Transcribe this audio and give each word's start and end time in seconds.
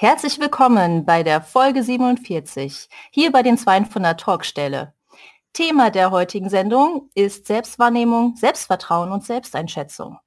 Herzlich 0.00 0.38
willkommen 0.38 1.04
bei 1.04 1.24
der 1.24 1.42
Folge 1.42 1.82
47, 1.82 2.88
hier 3.10 3.32
bei 3.32 3.42
den 3.42 3.58
200 3.58 4.20
Talkstelle. 4.20 4.94
Thema 5.52 5.90
der 5.90 6.12
heutigen 6.12 6.48
Sendung 6.48 7.10
ist 7.16 7.48
Selbstwahrnehmung, 7.48 8.36
Selbstvertrauen 8.36 9.10
und 9.10 9.24
Selbsteinschätzung. 9.24 10.20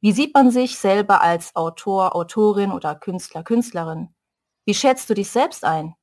Wie 0.00 0.12
sieht 0.12 0.34
man 0.34 0.52
sich 0.52 0.78
selber 0.78 1.20
als 1.20 1.56
Autor, 1.56 2.14
Autorin 2.14 2.70
oder 2.70 2.94
Künstler, 2.94 3.42
Künstlerin? 3.42 4.14
Wie 4.66 4.74
schätzt 4.74 5.10
du 5.10 5.14
dich 5.14 5.30
selbst 5.30 5.64
ein? 5.64 5.96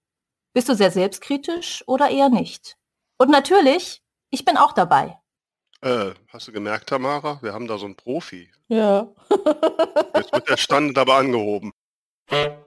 Bist 0.53 0.67
du 0.67 0.75
sehr 0.75 0.91
selbstkritisch 0.91 1.85
oder 1.87 2.09
eher 2.09 2.27
nicht? 2.27 2.75
Und 3.17 3.29
natürlich, 3.29 4.03
ich 4.29 4.43
bin 4.43 4.57
auch 4.57 4.73
dabei. 4.73 5.17
Äh, 5.79 6.11
hast 6.33 6.49
du 6.49 6.51
gemerkt, 6.51 6.89
Tamara? 6.89 7.39
Wir 7.41 7.53
haben 7.53 7.67
da 7.67 7.77
so 7.77 7.85
einen 7.85 7.95
Profi. 7.95 8.51
Ja. 8.67 9.07
Jetzt 10.15 10.33
wird 10.33 10.49
der 10.49 10.57
Stand 10.57 10.97
aber 10.97 11.15
angehoben. 11.15 11.71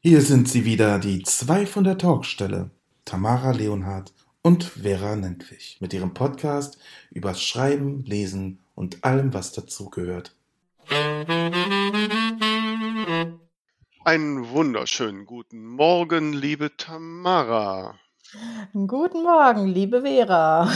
Hier 0.00 0.20
sind 0.20 0.48
sie 0.48 0.64
wieder, 0.64 0.98
die 0.98 1.22
zwei 1.22 1.66
von 1.66 1.84
der 1.84 1.98
Talkstelle, 1.98 2.70
Tamara 3.04 3.50
Leonhardt 3.52 4.12
und 4.42 4.64
Vera 4.64 5.16
Nentwich, 5.16 5.78
mit 5.80 5.92
ihrem 5.92 6.14
Podcast 6.14 6.78
über 7.10 7.34
Schreiben, 7.34 8.04
Lesen 8.04 8.60
und 8.74 9.04
allem, 9.04 9.34
was 9.34 9.52
dazugehört. 9.52 10.34
Einen 14.04 14.48
wunderschönen 14.50 15.24
guten 15.26 15.66
Morgen, 15.66 16.32
liebe 16.32 16.76
Tamara. 16.76 17.98
Guten 18.72 19.22
Morgen, 19.22 19.68
liebe 19.68 20.02
Vera. 20.02 20.70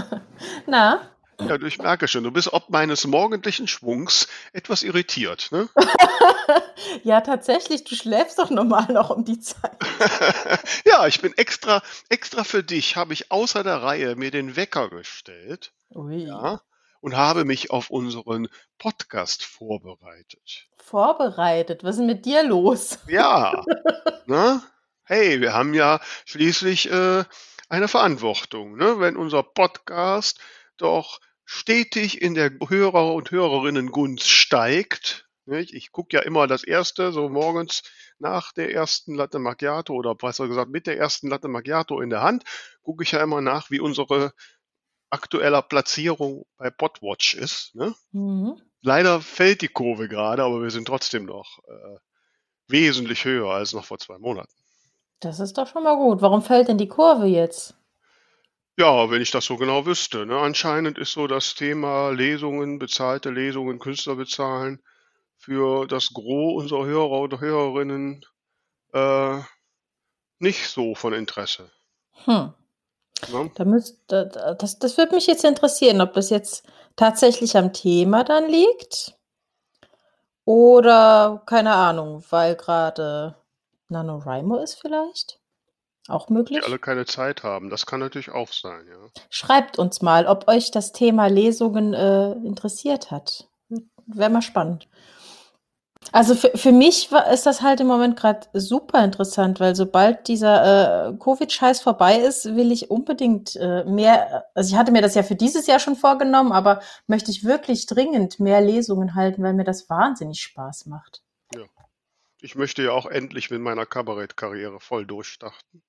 Na? 0.66 1.11
Ja, 1.48 1.60
ich 1.60 1.78
merke 1.78 2.08
schon, 2.08 2.24
du 2.24 2.30
bist 2.30 2.52
ob 2.52 2.70
meines 2.70 3.06
morgendlichen 3.06 3.68
Schwungs 3.68 4.28
etwas 4.52 4.82
irritiert, 4.82 5.48
ne? 5.52 5.68
ja, 7.04 7.20
tatsächlich, 7.20 7.84
du 7.84 7.94
schläfst 7.94 8.38
doch 8.38 8.50
normal 8.50 8.92
noch 8.92 9.10
um 9.10 9.24
die 9.24 9.40
Zeit. 9.40 9.76
ja, 10.84 11.06
ich 11.06 11.20
bin 11.20 11.32
extra, 11.36 11.82
extra 12.08 12.44
für 12.44 12.62
dich, 12.62 12.96
habe 12.96 13.12
ich 13.12 13.30
außer 13.30 13.62
der 13.62 13.82
Reihe 13.82 14.16
mir 14.16 14.30
den 14.30 14.56
Wecker 14.56 14.88
gestellt. 14.88 15.72
Ui. 15.94 16.24
Ja, 16.24 16.60
und 17.02 17.16
habe 17.16 17.44
mich 17.44 17.70
auf 17.70 17.90
unseren 17.90 18.48
Podcast 18.78 19.44
vorbereitet. 19.44 20.68
Vorbereitet? 20.76 21.84
Was 21.84 21.96
ist 21.96 21.98
denn 21.98 22.06
mit 22.06 22.24
dir 22.24 22.44
los? 22.44 22.98
Ja, 23.08 23.64
ne? 24.26 24.62
Hey, 25.04 25.40
wir 25.40 25.52
haben 25.52 25.74
ja 25.74 26.00
schließlich 26.24 26.90
äh, 26.90 27.24
eine 27.68 27.88
Verantwortung, 27.88 28.76
ne? 28.76 29.00
Wenn 29.00 29.16
unser 29.16 29.42
Podcast 29.42 30.38
doch 30.76 31.20
stetig 31.44 32.22
in 32.22 32.34
der 32.34 32.50
Hörer- 32.50 33.14
und 33.14 33.30
Hörerinnen-Gunst 33.30 34.28
steigt. 34.28 35.28
Nicht? 35.44 35.74
Ich 35.74 35.90
gucke 35.90 36.16
ja 36.16 36.22
immer 36.22 36.46
das 36.46 36.62
erste, 36.62 37.12
so 37.12 37.28
morgens 37.28 37.82
nach 38.18 38.52
der 38.52 38.72
ersten 38.72 39.14
Latte 39.14 39.40
Macchiato 39.40 39.92
oder 39.92 40.14
besser 40.14 40.46
gesagt 40.46 40.70
mit 40.70 40.86
der 40.86 40.98
ersten 40.98 41.28
Latte 41.28 41.48
Macchiato 41.48 42.00
in 42.00 42.10
der 42.10 42.22
Hand, 42.22 42.44
gucke 42.82 43.02
ich 43.02 43.12
ja 43.12 43.22
immer 43.22 43.40
nach, 43.40 43.70
wie 43.70 43.80
unsere 43.80 44.32
aktuelle 45.10 45.62
Platzierung 45.62 46.46
bei 46.56 46.70
Botwatch 46.70 47.34
ist. 47.34 47.74
Ne? 47.74 47.94
Mhm. 48.12 48.60
Leider 48.80 49.20
fällt 49.20 49.62
die 49.62 49.68
Kurve 49.68 50.08
gerade, 50.08 50.42
aber 50.42 50.62
wir 50.62 50.70
sind 50.70 50.86
trotzdem 50.86 51.26
noch 51.26 51.58
äh, 51.68 51.98
wesentlich 52.68 53.24
höher 53.24 53.50
als 53.50 53.72
noch 53.72 53.84
vor 53.84 53.98
zwei 53.98 54.18
Monaten. 54.18 54.52
Das 55.20 55.38
ist 55.38 55.58
doch 55.58 55.68
schon 55.68 55.84
mal 55.84 55.96
gut. 55.96 56.20
Warum 56.22 56.42
fällt 56.42 56.68
denn 56.68 56.78
die 56.78 56.88
Kurve 56.88 57.26
jetzt? 57.26 57.74
Ja, 58.78 59.10
wenn 59.10 59.22
ich 59.22 59.30
das 59.30 59.44
so 59.44 59.56
genau 59.56 59.86
wüsste. 59.86 60.26
Ne? 60.26 60.38
Anscheinend 60.38 60.98
ist 60.98 61.12
so 61.12 61.26
das 61.26 61.54
Thema 61.54 62.10
Lesungen, 62.10 62.78
bezahlte 62.78 63.30
Lesungen, 63.30 63.78
Künstler 63.78 64.16
bezahlen 64.16 64.82
für 65.36 65.86
das 65.86 66.12
Gros 66.12 66.62
unserer 66.62 66.86
Hörer 66.86 67.20
und 67.20 67.40
Hörerinnen 67.40 68.24
äh, 68.92 69.40
nicht 70.38 70.68
so 70.68 70.94
von 70.94 71.12
Interesse. 71.12 71.70
Hm. 72.24 72.54
Ne? 73.32 73.50
Da 73.54 73.64
müsst, 73.64 73.98
da- 74.08 74.54
das, 74.54 74.78
das 74.78 74.96
würde 74.98 75.14
mich 75.14 75.26
jetzt 75.26 75.44
interessieren, 75.44 76.00
ob 76.00 76.14
das 76.14 76.30
jetzt 76.30 76.64
tatsächlich 76.96 77.56
am 77.56 77.72
Thema 77.72 78.24
dann 78.24 78.48
liegt 78.48 79.16
oder 80.44 81.42
keine 81.46 81.72
Ahnung, 81.74 82.24
weil 82.30 82.56
gerade 82.56 83.34
NaNoWriMo 83.88 84.58
ist 84.58 84.80
vielleicht. 84.80 85.41
Auch 86.08 86.26
Die 86.26 86.32
möglich. 86.32 86.64
alle 86.64 86.78
keine 86.78 87.06
Zeit 87.06 87.42
haben. 87.42 87.70
Das 87.70 87.86
kann 87.86 88.00
natürlich 88.00 88.30
auch 88.30 88.52
sein, 88.52 88.86
ja. 88.88 89.08
Schreibt 89.30 89.78
uns 89.78 90.02
mal, 90.02 90.26
ob 90.26 90.48
euch 90.48 90.70
das 90.70 90.92
Thema 90.92 91.26
Lesungen 91.26 91.94
äh, 91.94 92.32
interessiert 92.32 93.10
hat. 93.10 93.48
Wäre 94.06 94.30
mal 94.30 94.42
spannend. 94.42 94.88
Also 96.10 96.34
für, 96.34 96.50
für 96.56 96.72
mich 96.72 97.12
war, 97.12 97.30
ist 97.30 97.46
das 97.46 97.62
halt 97.62 97.80
im 97.80 97.86
Moment 97.86 98.18
gerade 98.18 98.48
super 98.54 99.04
interessant, 99.04 99.60
weil 99.60 99.76
sobald 99.76 100.26
dieser 100.26 101.10
äh, 101.10 101.16
Covid-Scheiß 101.16 101.80
vorbei 101.80 102.18
ist, 102.18 102.56
will 102.56 102.72
ich 102.72 102.90
unbedingt 102.90 103.54
äh, 103.54 103.84
mehr, 103.84 104.46
also 104.54 104.72
ich 104.72 104.76
hatte 104.76 104.90
mir 104.90 105.02
das 105.02 105.14
ja 105.14 105.22
für 105.22 105.36
dieses 105.36 105.68
Jahr 105.68 105.78
schon 105.78 105.94
vorgenommen, 105.94 106.50
aber 106.50 106.82
möchte 107.06 107.30
ich 107.30 107.44
wirklich 107.44 107.86
dringend 107.86 108.40
mehr 108.40 108.60
Lesungen 108.60 109.14
halten, 109.14 109.44
weil 109.44 109.54
mir 109.54 109.64
das 109.64 109.88
wahnsinnig 109.88 110.40
Spaß 110.40 110.86
macht. 110.86 111.22
Ich 112.44 112.56
möchte 112.56 112.82
ja 112.82 112.90
auch 112.90 113.06
endlich 113.06 113.52
mit 113.52 113.60
meiner 113.60 113.86
Kabarettkarriere 113.86 114.80
voll 114.80 115.06
durchstarten. 115.06 115.84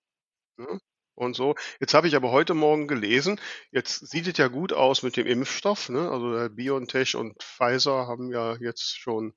Ne? 0.58 0.80
Und 1.16 1.36
so. 1.36 1.56
Jetzt 1.80 1.94
habe 1.94 2.08
ich 2.08 2.16
aber 2.16 2.32
heute 2.32 2.54
Morgen 2.54 2.88
gelesen, 2.88 3.40
jetzt 3.72 4.08
sieht 4.10 4.28
es 4.28 4.38
ja 4.38 4.48
gut 4.48 4.74
aus 4.74 5.04
mit 5.04 5.16
dem 5.16 5.28
Impfstoff. 5.28 5.90
Ne? 5.90 6.10
Also 6.10 6.34
der 6.34 6.50
BioNTech 6.50 7.16
und 7.16 7.42
Pfizer 7.42 8.08
haben 8.08 8.32
ja 8.32 8.56
jetzt 8.56 8.98
schon 8.98 9.34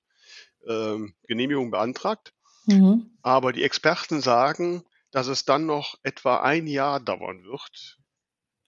ähm, 0.67 1.15
Genehmigung 1.27 1.71
beantragt. 1.71 2.33
Mhm. 2.67 3.11
Aber 3.23 3.53
die 3.53 3.63
Experten 3.63 4.21
sagen, 4.21 4.85
dass 5.11 5.29
es 5.29 5.45
dann 5.45 5.67
noch 5.67 5.99
etwa 6.03 6.41
ein 6.41 6.67
Jahr 6.67 7.01
dauern 7.01 7.45
wird, 7.45 7.99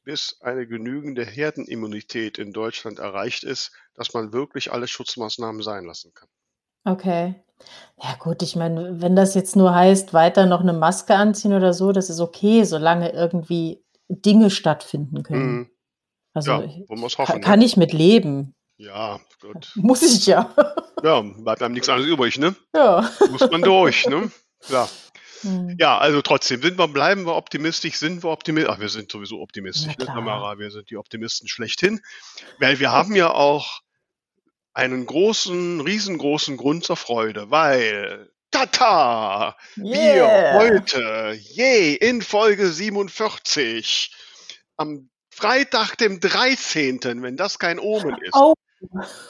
bis 0.04 0.40
eine 0.40 0.66
genügende 0.66 1.24
Herdenimmunität 1.24 2.38
in 2.38 2.52
Deutschland 2.52 2.98
erreicht 2.98 3.44
ist, 3.44 3.72
dass 3.94 4.14
man 4.14 4.32
wirklich 4.32 4.72
alle 4.72 4.86
Schutzmaßnahmen 4.86 5.62
sein 5.62 5.84
lassen 5.84 6.14
kann. 6.14 6.28
Okay. 6.92 7.34
Ja 8.00 8.14
gut, 8.18 8.42
ich 8.42 8.54
meine, 8.54 9.00
wenn 9.00 9.16
das 9.16 9.34
jetzt 9.34 9.56
nur 9.56 9.74
heißt, 9.74 10.14
weiter 10.14 10.46
noch 10.46 10.60
eine 10.60 10.72
Maske 10.72 11.14
anziehen 11.16 11.52
oder 11.52 11.72
so, 11.72 11.90
das 11.92 12.08
ist 12.10 12.20
okay, 12.20 12.62
solange 12.64 13.10
irgendwie 13.12 13.82
Dinge 14.08 14.50
stattfinden 14.50 15.22
können. 15.24 15.52
Mhm. 15.56 15.70
Also 16.34 16.52
Ja, 16.52 16.58
wollen 16.60 17.00
wir 17.00 17.06
es 17.06 17.16
kann, 17.16 17.26
hoffen. 17.28 17.40
kann 17.40 17.58
Ne? 17.58 17.64
ich 17.64 17.76
mit 17.76 17.92
leben. 17.92 18.54
Ja, 18.76 19.18
gut. 19.40 19.72
Muss 19.76 20.02
ich 20.02 20.26
ja. 20.26 20.54
Ja, 21.02 21.20
bleibt 21.20 21.62
einem 21.62 21.74
nichts 21.74 21.88
anderes 21.88 22.08
übrig, 22.08 22.38
ne? 22.38 22.54
ja. 22.74 23.10
Muss 23.30 23.50
man 23.50 23.62
durch, 23.62 24.06
ne? 24.06 24.30
Ja. 24.68 24.88
Hm. 25.42 25.76
Ja, 25.78 25.98
also 25.98 26.22
trotzdem, 26.22 26.62
sind 26.62 26.78
wir, 26.78 26.88
bleiben 26.88 27.24
wir 27.26 27.34
optimistisch, 27.36 27.96
sind 27.96 28.22
wir 28.24 28.30
optimistisch. 28.30 28.72
Ach, 28.74 28.80
wir 28.80 28.88
sind 28.88 29.10
sowieso 29.10 29.40
optimistisch, 29.40 29.96
ne. 29.96 30.06
Tamara? 30.06 30.58
Wir 30.58 30.70
sind 30.70 30.90
die 30.90 30.96
Optimisten 30.96 31.48
schlechthin. 31.48 32.00
Weil 32.60 32.78
wir 32.80 32.90
haben 32.92 33.14
ja 33.16 33.30
auch 33.32 33.80
einen 34.78 35.06
großen, 35.06 35.80
riesengroßen 35.80 36.56
Grund 36.56 36.84
zur 36.84 36.96
Freude, 36.96 37.50
weil 37.50 38.30
Tata! 38.52 39.56
Wir 39.74 40.22
Yeah. 40.22 40.52
heute, 40.54 41.36
je, 41.38 41.94
in 41.94 42.22
Folge 42.22 42.68
47, 42.68 44.14
am 44.76 45.10
Freitag, 45.30 45.96
dem 45.96 46.20
13., 46.20 47.00
wenn 47.22 47.36
das 47.36 47.58
kein 47.58 47.80
Omen 47.80 48.16
ist, 48.22 48.34
Oh, 48.34 48.54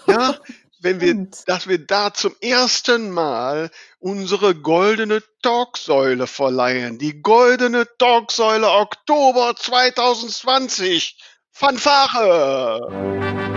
ja, 0.06 0.36
wenn 0.80 1.00
wir, 1.00 1.26
dass 1.46 1.66
wir 1.66 1.78
da 1.78 2.12
zum 2.12 2.36
ersten 2.42 3.10
Mal 3.10 3.70
unsere 3.98 4.54
goldene 4.54 5.22
Talksäule 5.42 6.26
verleihen. 6.26 6.98
Die 6.98 7.22
goldene 7.22 7.86
Talksäule 7.98 8.68
Oktober 8.70 9.54
2020. 9.56 11.18
Fanfare! 11.50 13.47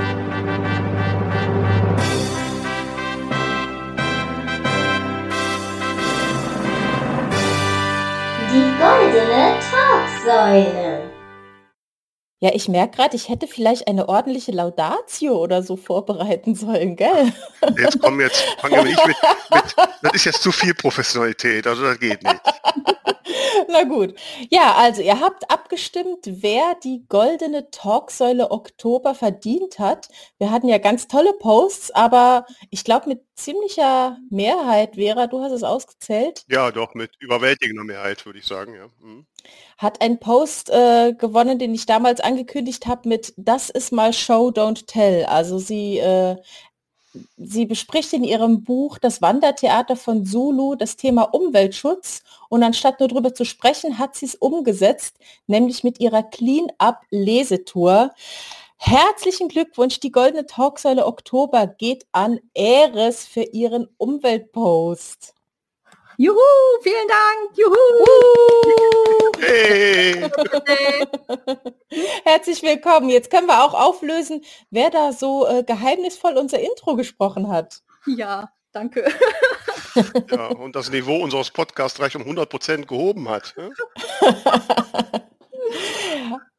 Goldene 8.81 9.59
Talksäule. 9.69 11.11
Ja, 12.39 12.49
ich 12.55 12.67
merke 12.67 12.97
gerade, 12.97 13.16
ich 13.16 13.29
hätte 13.29 13.45
vielleicht 13.45 13.87
eine 13.87 14.09
ordentliche 14.09 14.51
Laudatio 14.51 15.37
oder 15.37 15.61
so 15.61 15.78
vorbereiten 15.78 16.55
sollen, 16.55 16.95
gell? 16.95 17.31
Jetzt 17.78 18.01
kommen 18.01 18.19
jetzt, 18.19 18.41
fangen 18.59 18.78
wir 18.78 18.83
nicht 18.83 19.05
mit, 19.05 19.16
mit, 19.53 19.75
das 20.01 20.13
ist 20.13 20.25
jetzt 20.25 20.41
zu 20.41 20.51
viel 20.51 20.73
Professionalität, 20.73 21.67
also 21.67 21.83
das 21.83 21.99
geht 21.99 22.23
nicht. 22.23 22.41
Na 23.67 23.83
gut. 23.83 24.16
Ja, 24.49 24.75
also 24.75 25.01
ihr 25.01 25.19
habt 25.19 25.49
abgestimmt, 25.49 26.19
wer 26.25 26.75
die 26.83 27.05
goldene 27.07 27.69
Talksäule 27.72 28.51
Oktober 28.51 29.16
verdient 29.16 29.79
hat. 29.79 30.09
Wir 30.37 30.51
hatten 30.51 30.67
ja 30.67 30.78
ganz 30.78 31.07
tolle 31.07 31.33
Posts, 31.33 31.91
aber 31.91 32.45
ich 32.69 32.83
glaube 32.83 33.09
mit 33.09 33.22
ziemlicher 33.35 34.17
Mehrheit, 34.29 34.95
Vera, 34.95 35.28
du 35.28 35.41
hast 35.41 35.51
es 35.51 35.63
ausgezählt. 35.63 36.43
Ja, 36.49 36.72
doch, 36.72 36.93
mit 36.93 37.11
überwältigender 37.19 37.83
Mehrheit, 37.83 38.25
würde 38.25 38.39
ich 38.39 38.45
sagen, 38.45 38.75
ja. 38.75 38.87
Mhm. 38.99 39.25
Hat 39.77 40.01
ein 40.01 40.19
Post 40.19 40.69
äh, 40.69 41.13
gewonnen, 41.13 41.57
den 41.57 41.73
ich 41.73 41.87
damals 41.87 42.19
angekündigt 42.19 42.85
habe 42.85 43.09
mit 43.09 43.34
Das 43.37 43.72
ist 43.72 43.91
mal 43.91 44.13
Show, 44.13 44.49
don't 44.49 44.85
tell. 44.85 45.25
Also 45.25 45.57
sie 45.57 45.97
äh, 45.97 46.35
sie 47.37 47.66
bespricht 47.66 48.13
in 48.13 48.23
ihrem 48.23 48.63
Buch 48.63 48.97
Das 48.97 49.22
Wandertheater 49.22 49.96
von 49.96 50.25
Zulu 50.25 50.75
das 50.75 50.96
Thema 50.96 51.23
Umweltschutz 51.23 52.23
und 52.49 52.63
anstatt 52.63 52.99
nur 52.99 53.09
darüber 53.09 53.34
zu 53.34 53.46
sprechen, 53.46 53.97
hat 53.99 54.16
sie 54.16 54.25
es 54.25 54.35
umgesetzt, 54.35 55.17
nämlich 55.47 55.84
mit 55.84 55.99
ihrer 55.99 56.23
Clean-Up-Lesetour. 56.23 58.11
Herzlichen 58.78 59.47
Glückwunsch, 59.47 59.99
die 59.99 60.11
Goldene 60.11 60.46
Talksäule 60.46 61.05
Oktober 61.05 61.67
geht 61.67 62.05
an 62.11 62.40
Eres 62.53 63.25
für 63.25 63.43
ihren 63.43 63.87
Umweltpost. 63.97 65.35
Juhu, 66.17 66.37
vielen 66.81 67.08
Dank. 67.08 67.58
Juhu. 67.58 69.10
Hey. 69.41 70.29
Herzlich 72.23 72.61
willkommen. 72.61 73.09
Jetzt 73.09 73.29
können 73.29 73.47
wir 73.47 73.64
auch 73.64 73.73
auflösen, 73.73 74.43
wer 74.70 74.90
da 74.90 75.11
so 75.11 75.47
äh, 75.47 75.64
geheimnisvoll 75.64 76.38
unser 76.38 76.59
Intro 76.59 76.96
gesprochen 76.96 77.49
hat. 77.49 77.82
Ja, 78.05 78.52
danke. 78.72 79.05
Ja, 80.32 80.47
und 80.47 80.76
das 80.76 80.90
Niveau 80.90 81.17
unseres 81.17 81.52
Podcasts 81.52 81.97
gleich 81.97 82.16
um 82.16 82.22
100 82.22 82.49
Prozent 82.49 82.88
gehoben 82.88 83.28
hat. 83.29 83.53
ne? 83.58 83.72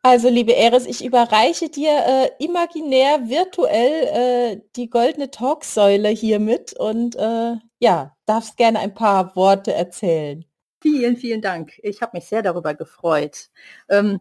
Also, 0.05 0.28
liebe 0.28 0.52
Eris, 0.52 0.85
ich 0.87 1.05
überreiche 1.05 1.69
dir 1.69 1.93
äh, 1.93 2.44
imaginär, 2.44 3.28
virtuell 3.28 4.56
äh, 4.56 4.61
die 4.75 4.90
goldene 4.90 5.31
Talksäule 5.31 6.08
hiermit 6.08 6.73
und 6.73 7.14
äh, 7.14 7.55
ja, 7.78 8.17
darfst 8.26 8.56
gerne 8.56 8.81
ein 8.81 8.94
paar 8.94 9.37
Worte 9.37 9.73
erzählen. 9.73 10.44
Vielen, 10.82 11.17
vielen 11.17 11.40
Dank. 11.40 11.79
Ich 11.82 12.02
habe 12.02 12.17
mich 12.17 12.26
sehr 12.26 12.43
darüber 12.43 12.75
gefreut. 12.75 13.50
Ähm, 13.88 14.20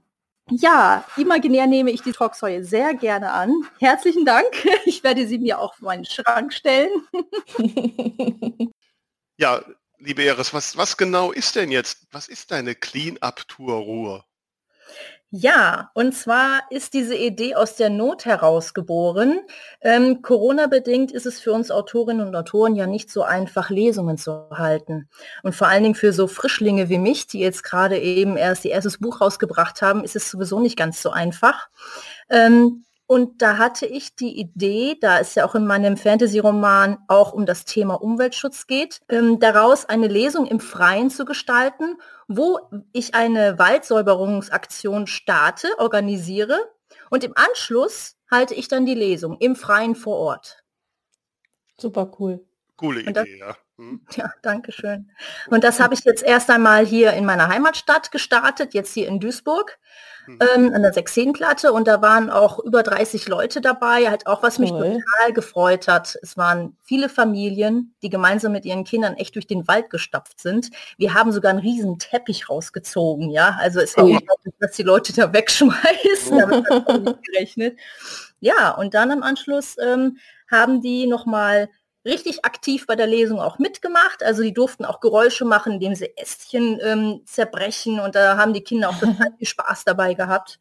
ja, 0.49 1.05
imaginär 1.17 1.67
nehme 1.67 1.91
ich 1.91 2.01
die 2.01 2.11
Talksäule 2.11 2.63
sehr 2.63 2.93
gerne 2.93 3.31
an. 3.31 3.53
Herzlichen 3.79 4.25
Dank. 4.25 4.47
Ich 4.85 5.03
werde 5.03 5.27
sie 5.27 5.39
mir 5.39 5.59
auch 5.59 5.73
auf 5.73 5.81
meinen 5.81 6.05
Schrank 6.05 6.53
stellen. 6.53 6.89
Ja, 9.37 9.63
liebe 9.97 10.23
Eris, 10.23 10.53
was, 10.53 10.77
was 10.77 10.97
genau 10.97 11.31
ist 11.31 11.55
denn 11.55 11.71
jetzt, 11.71 12.05
was 12.11 12.27
ist 12.27 12.51
deine 12.51 12.75
Clean-Up-Tour 12.75 13.73
Ruhr? 13.73 14.25
Ja, 15.33 15.91
und 15.93 16.13
zwar 16.13 16.59
ist 16.71 16.93
diese 16.93 17.15
Idee 17.15 17.55
aus 17.55 17.77
der 17.77 17.89
Not 17.89 18.25
heraus 18.25 18.73
geboren. 18.73 19.39
Ähm, 19.79 20.21
Corona-bedingt 20.21 21.13
ist 21.13 21.25
es 21.25 21.39
für 21.39 21.53
uns 21.53 21.71
Autorinnen 21.71 22.27
und 22.27 22.35
Autoren 22.35 22.75
ja 22.75 22.85
nicht 22.85 23.09
so 23.09 23.23
einfach, 23.23 23.69
Lesungen 23.69 24.17
zu 24.17 24.49
halten. 24.51 25.07
Und 25.41 25.55
vor 25.55 25.69
allen 25.69 25.83
Dingen 25.83 25.95
für 25.95 26.11
so 26.11 26.27
Frischlinge 26.27 26.89
wie 26.89 26.97
mich, 26.97 27.27
die 27.27 27.39
jetzt 27.39 27.63
gerade 27.63 27.97
eben 27.97 28.35
erst 28.35 28.65
ihr 28.65 28.71
erstes 28.71 28.97
Buch 28.97 29.21
rausgebracht 29.21 29.81
haben, 29.81 30.03
ist 30.03 30.17
es 30.17 30.29
sowieso 30.29 30.59
nicht 30.59 30.75
ganz 30.75 31.01
so 31.01 31.11
einfach. 31.11 31.69
Ähm, 32.29 32.83
und 33.11 33.41
da 33.41 33.57
hatte 33.57 33.85
ich 33.85 34.15
die 34.15 34.39
Idee, 34.39 34.95
da 35.01 35.19
es 35.19 35.35
ja 35.35 35.43
auch 35.45 35.53
in 35.53 35.65
meinem 35.67 35.97
Fantasy-Roman 35.97 36.97
auch 37.09 37.33
um 37.33 37.45
das 37.45 37.65
Thema 37.65 37.95
Umweltschutz 37.95 38.67
geht, 38.67 39.01
ähm, 39.09 39.37
daraus 39.37 39.83
eine 39.83 40.07
Lesung 40.07 40.47
im 40.47 40.61
Freien 40.61 41.09
zu 41.09 41.25
gestalten, 41.25 41.97
wo 42.29 42.57
ich 42.93 43.13
eine 43.13 43.59
Waldsäuberungsaktion 43.59 45.07
starte, 45.07 45.67
organisiere 45.77 46.57
und 47.09 47.25
im 47.25 47.33
Anschluss 47.35 48.15
halte 48.31 48.53
ich 48.53 48.69
dann 48.69 48.85
die 48.85 48.95
Lesung 48.95 49.35
im 49.41 49.57
Freien 49.57 49.95
vor 49.95 50.15
Ort. 50.15 50.63
Super 51.77 52.09
cool. 52.17 52.45
Coole 52.77 53.03
Und 53.05 53.17
das- 53.17 53.25
Idee, 53.27 53.39
ja. 53.39 53.57
Hm. 53.77 54.01
Ja, 54.15 54.31
danke 54.41 54.71
schön. 54.71 55.09
Und 55.49 55.63
das 55.63 55.79
habe 55.79 55.93
ich 55.93 56.03
jetzt 56.03 56.23
erst 56.23 56.49
einmal 56.49 56.85
hier 56.85 57.13
in 57.13 57.25
meiner 57.25 57.47
Heimatstadt 57.47 58.11
gestartet, 58.11 58.73
jetzt 58.73 58.93
hier 58.93 59.07
in 59.07 59.19
Duisburg, 59.19 59.77
Hm. 60.25 60.37
ähm, 60.55 60.73
an 60.75 60.83
der 60.83 60.93
Sechseenplatte. 60.93 61.73
Und 61.73 61.87
da 61.87 61.99
waren 62.03 62.29
auch 62.29 62.59
über 62.59 62.83
30 62.83 63.27
Leute 63.27 63.59
dabei, 63.59 64.07
halt 64.07 64.27
auch 64.27 64.43
was 64.43 64.59
mich 64.59 64.69
Toll. 64.69 64.99
total 64.99 65.33
gefreut 65.33 65.87
hat. 65.87 66.15
Es 66.21 66.37
waren 66.37 66.77
viele 66.83 67.09
Familien, 67.09 67.95
die 68.03 68.09
gemeinsam 68.11 68.51
mit 68.51 68.63
ihren 68.65 68.83
Kindern 68.83 69.15
echt 69.15 69.33
durch 69.33 69.47
den 69.47 69.67
Wald 69.67 69.89
gestapft 69.89 70.39
sind. 70.39 70.69
Wir 70.97 71.15
haben 71.15 71.31
sogar 71.31 71.49
einen 71.49 71.59
riesen 71.59 71.97
Teppich 71.97 72.49
rausgezogen, 72.49 73.31
ja. 73.31 73.57
Also 73.59 73.79
es 73.79 73.97
war 73.97 74.03
Ui. 74.05 74.11
unglaublich, 74.11 74.53
dass 74.59 74.73
die 74.73 74.83
Leute 74.83 75.11
da 75.13 75.33
wegschmeißen. 75.33 76.37
Damit 76.37 76.69
hat 76.69 76.87
man 76.87 77.03
nicht 77.03 77.23
gerechnet. 77.23 77.79
Ja, 78.41 78.71
und 78.75 78.93
dann 78.93 79.09
am 79.09 79.23
Anschluss 79.23 79.75
ähm, 79.81 80.17
haben 80.51 80.81
die 80.81 81.07
nochmal 81.07 81.67
richtig 82.05 82.45
aktiv 82.45 82.87
bei 82.87 82.95
der 82.95 83.07
Lesung 83.07 83.39
auch 83.39 83.59
mitgemacht. 83.59 84.23
Also 84.23 84.41
die 84.43 84.53
durften 84.53 84.85
auch 84.85 84.99
Geräusche 84.99 85.45
machen, 85.45 85.73
indem 85.73 85.95
sie 85.95 86.15
Ästchen 86.17 86.79
ähm, 86.83 87.21
zerbrechen 87.25 87.99
und 87.99 88.15
da 88.15 88.37
haben 88.37 88.53
die 88.53 88.63
Kinder 88.63 88.89
auch 88.89 88.99
total 88.99 89.33
viel 89.37 89.47
Spaß 89.47 89.83
dabei 89.85 90.13
gehabt. 90.13 90.59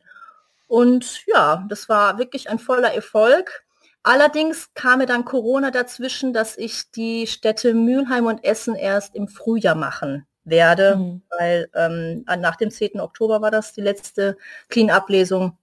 Und 0.69 1.27
ja, 1.27 1.65
das 1.69 1.89
war 1.89 2.19
wirklich 2.19 2.49
ein 2.51 2.59
voller 2.59 2.95
Erfolg. 2.95 3.65
Allerdings 4.03 4.73
kam 4.75 5.01
mir 5.01 5.07
dann 5.07 5.25
Corona 5.25 5.71
dazwischen, 5.71 6.33
dass 6.33 6.57
ich 6.57 6.91
die 6.91 7.27
Städte 7.27 7.75
Mülheim 7.75 8.27
und 8.27 8.45
Essen 8.45 8.75
erst 8.75 9.15
im 9.15 9.29
Frühjahr 9.29 9.75
machen 9.75 10.27
werde, 10.45 10.97
Mhm. 10.97 11.23
weil 11.39 11.69
ähm, 11.75 12.25
nach 12.41 12.57
dem 12.57 12.71
10. 12.71 12.99
Oktober 13.01 13.43
war 13.43 13.51
das 13.51 13.73
die 13.75 13.83
letzte 13.83 14.37
Clean-Up-Lesung. 14.69 15.59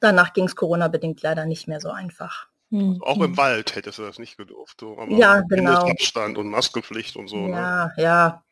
Danach 0.00 0.32
ging 0.32 0.44
es 0.44 0.56
Corona-bedingt 0.56 1.20
leider 1.22 1.44
nicht 1.44 1.68
mehr 1.68 1.80
so 1.80 1.90
einfach. 1.90 2.48
Mhm. 2.70 3.00
Auch 3.02 3.20
im 3.22 3.36
Wald 3.36 3.74
hättest 3.76 3.98
du 3.98 4.02
das 4.02 4.18
nicht 4.18 4.36
gedurft. 4.36 4.80
So, 4.80 4.98
aber 4.98 5.12
Ja, 5.12 5.40
genau. 5.42 5.70
Mindestabstand 5.84 6.36
und 6.38 6.48
Maskenpflicht 6.48 7.16
und 7.16 7.28
so. 7.28 7.36
Ne? 7.46 7.50
Ja, 7.56 7.92
ja, 7.96 8.02
Ja. 8.02 8.42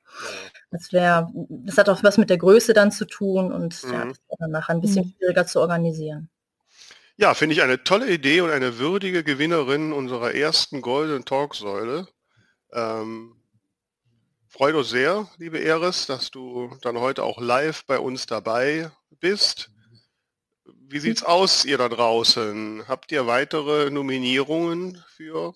das 0.71 0.93
wäre, 0.93 1.29
das 1.49 1.77
hat 1.79 1.89
auch 1.89 2.03
was 2.05 2.17
mit 2.19 2.31
der 2.31 2.39
Größe 2.39 2.73
dann 2.75 2.93
zu 2.93 3.05
tun 3.07 3.53
und 3.53 3.83
ja, 3.83 4.05
Mhm. 4.05 4.09
das 4.11 4.19
war 4.29 4.37
dann 4.39 4.51
nachher 4.53 4.75
ein 4.75 4.81
bisschen 4.81 5.07
Mhm. 5.07 5.15
schwieriger 5.19 5.47
zu 5.47 5.61
organisieren. 5.61 6.31
Ja, 7.17 7.35
finde 7.35 7.55
ich 7.55 7.63
eine 7.63 7.83
tolle 7.85 8.11
Idee 8.13 8.41
und 8.41 8.51
eine 8.51 8.79
würdige 8.79 9.23
Gewinnerin 9.25 9.93
unserer 9.93 10.33
ersten 10.35 10.81
goldenen 10.83 11.25
Talksäule. 11.25 12.09
Ähm, 12.73 13.37
freut 14.49 14.75
uns 14.75 14.91
sehr, 14.91 15.29
liebe 15.39 15.59
Eris, 15.61 16.07
dass 16.07 16.31
du 16.33 16.77
dann 16.83 16.99
heute 16.99 17.23
auch 17.23 17.41
live 17.41 17.85
bei 17.87 17.99
uns 18.01 18.27
dabei 18.27 18.91
bist. 19.21 19.71
Wie 20.89 20.99
sieht's 20.99 21.23
aus, 21.23 21.65
ihr 21.65 21.79
da 21.79 21.89
draußen? 21.89 22.85
Habt 22.87 23.11
ihr 23.11 23.27
weitere 23.27 23.91
Nominierungen 23.91 25.03
für 25.09 25.55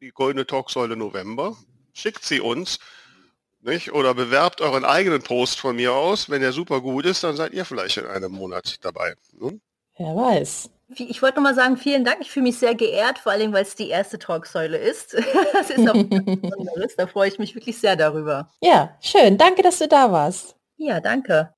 die 0.00 0.10
goldene 0.10 0.46
Talksäule 0.46 0.96
November? 0.96 1.56
Schickt 1.92 2.24
sie 2.24 2.40
uns. 2.40 2.78
Nicht? 3.62 3.92
Oder 3.92 4.14
bewerbt 4.14 4.60
euren 4.60 4.84
eigenen 4.84 5.22
Post 5.22 5.60
von 5.60 5.76
mir 5.76 5.92
aus. 5.92 6.30
Wenn 6.30 6.40
der 6.40 6.52
super 6.52 6.80
gut 6.80 7.04
ist, 7.04 7.24
dann 7.24 7.36
seid 7.36 7.52
ihr 7.52 7.64
vielleicht 7.64 7.98
in 7.98 8.06
einem 8.06 8.32
Monat 8.32 8.76
dabei. 8.82 9.14
Ne? 9.32 9.60
Wer 9.98 10.16
weiß. 10.16 10.70
Ich 10.96 11.22
wollte 11.22 11.36
nochmal 11.36 11.54
sagen, 11.54 11.76
vielen 11.76 12.04
Dank. 12.04 12.18
Ich 12.20 12.30
fühle 12.30 12.44
mich 12.44 12.58
sehr 12.58 12.74
geehrt, 12.74 13.18
vor 13.18 13.32
allem, 13.32 13.52
weil 13.52 13.62
es 13.62 13.76
die 13.76 13.88
erste 13.88 14.18
Talksäule 14.18 14.76
ist. 14.76 15.14
Das 15.52 15.70
ist 15.70 15.88
auch. 15.88 15.94
Da 16.96 17.06
freue 17.06 17.28
ich 17.28 17.38
mich 17.38 17.54
wirklich 17.54 17.78
sehr 17.78 17.96
darüber. 17.96 18.50
Ja, 18.62 18.96
schön. 19.00 19.36
Danke, 19.36 19.62
dass 19.62 19.78
du 19.78 19.88
da 19.88 20.10
warst. 20.10 20.56
Ja, 20.78 21.00
danke. 21.00 21.52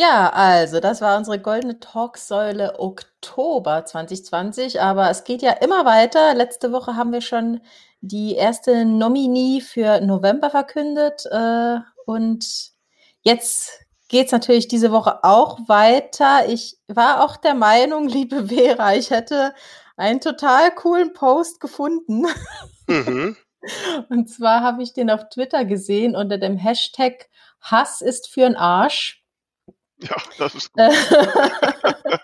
Ja, 0.00 0.30
also 0.30 0.78
das 0.78 1.00
war 1.00 1.18
unsere 1.18 1.40
goldene 1.40 1.80
Talksäule 1.80 2.78
Oktober 2.78 3.84
2020, 3.84 4.80
aber 4.80 5.10
es 5.10 5.24
geht 5.24 5.42
ja 5.42 5.50
immer 5.50 5.84
weiter. 5.84 6.34
Letzte 6.34 6.70
Woche 6.70 6.94
haben 6.94 7.10
wir 7.10 7.20
schon 7.20 7.60
die 8.00 8.36
erste 8.36 8.84
Nominie 8.84 9.60
für 9.60 10.00
November 10.00 10.50
verkündet 10.50 11.26
äh, 11.32 11.78
und 12.06 12.70
jetzt 13.22 13.80
geht's 14.06 14.30
natürlich 14.30 14.68
diese 14.68 14.92
Woche 14.92 15.24
auch 15.24 15.58
weiter. 15.66 16.48
Ich 16.48 16.78
war 16.86 17.24
auch 17.24 17.36
der 17.36 17.54
Meinung, 17.54 18.06
liebe 18.08 18.46
Vera, 18.46 18.94
ich 18.94 19.10
hätte 19.10 19.52
einen 19.96 20.20
total 20.20 20.72
coolen 20.76 21.12
Post 21.12 21.58
gefunden. 21.58 22.24
Mhm. 22.86 23.36
Und 24.08 24.30
zwar 24.30 24.62
habe 24.62 24.84
ich 24.84 24.92
den 24.92 25.10
auf 25.10 25.28
Twitter 25.28 25.64
gesehen 25.64 26.14
unter 26.14 26.38
dem 26.38 26.56
Hashtag 26.56 27.28
Hass 27.60 28.00
ist 28.00 28.28
für'n 28.28 28.54
Arsch. 28.56 29.17
Ja, 30.00 30.16
das 30.38 30.54
ist 30.54 30.72
gut. 30.72 30.82
Äh, 30.82 30.90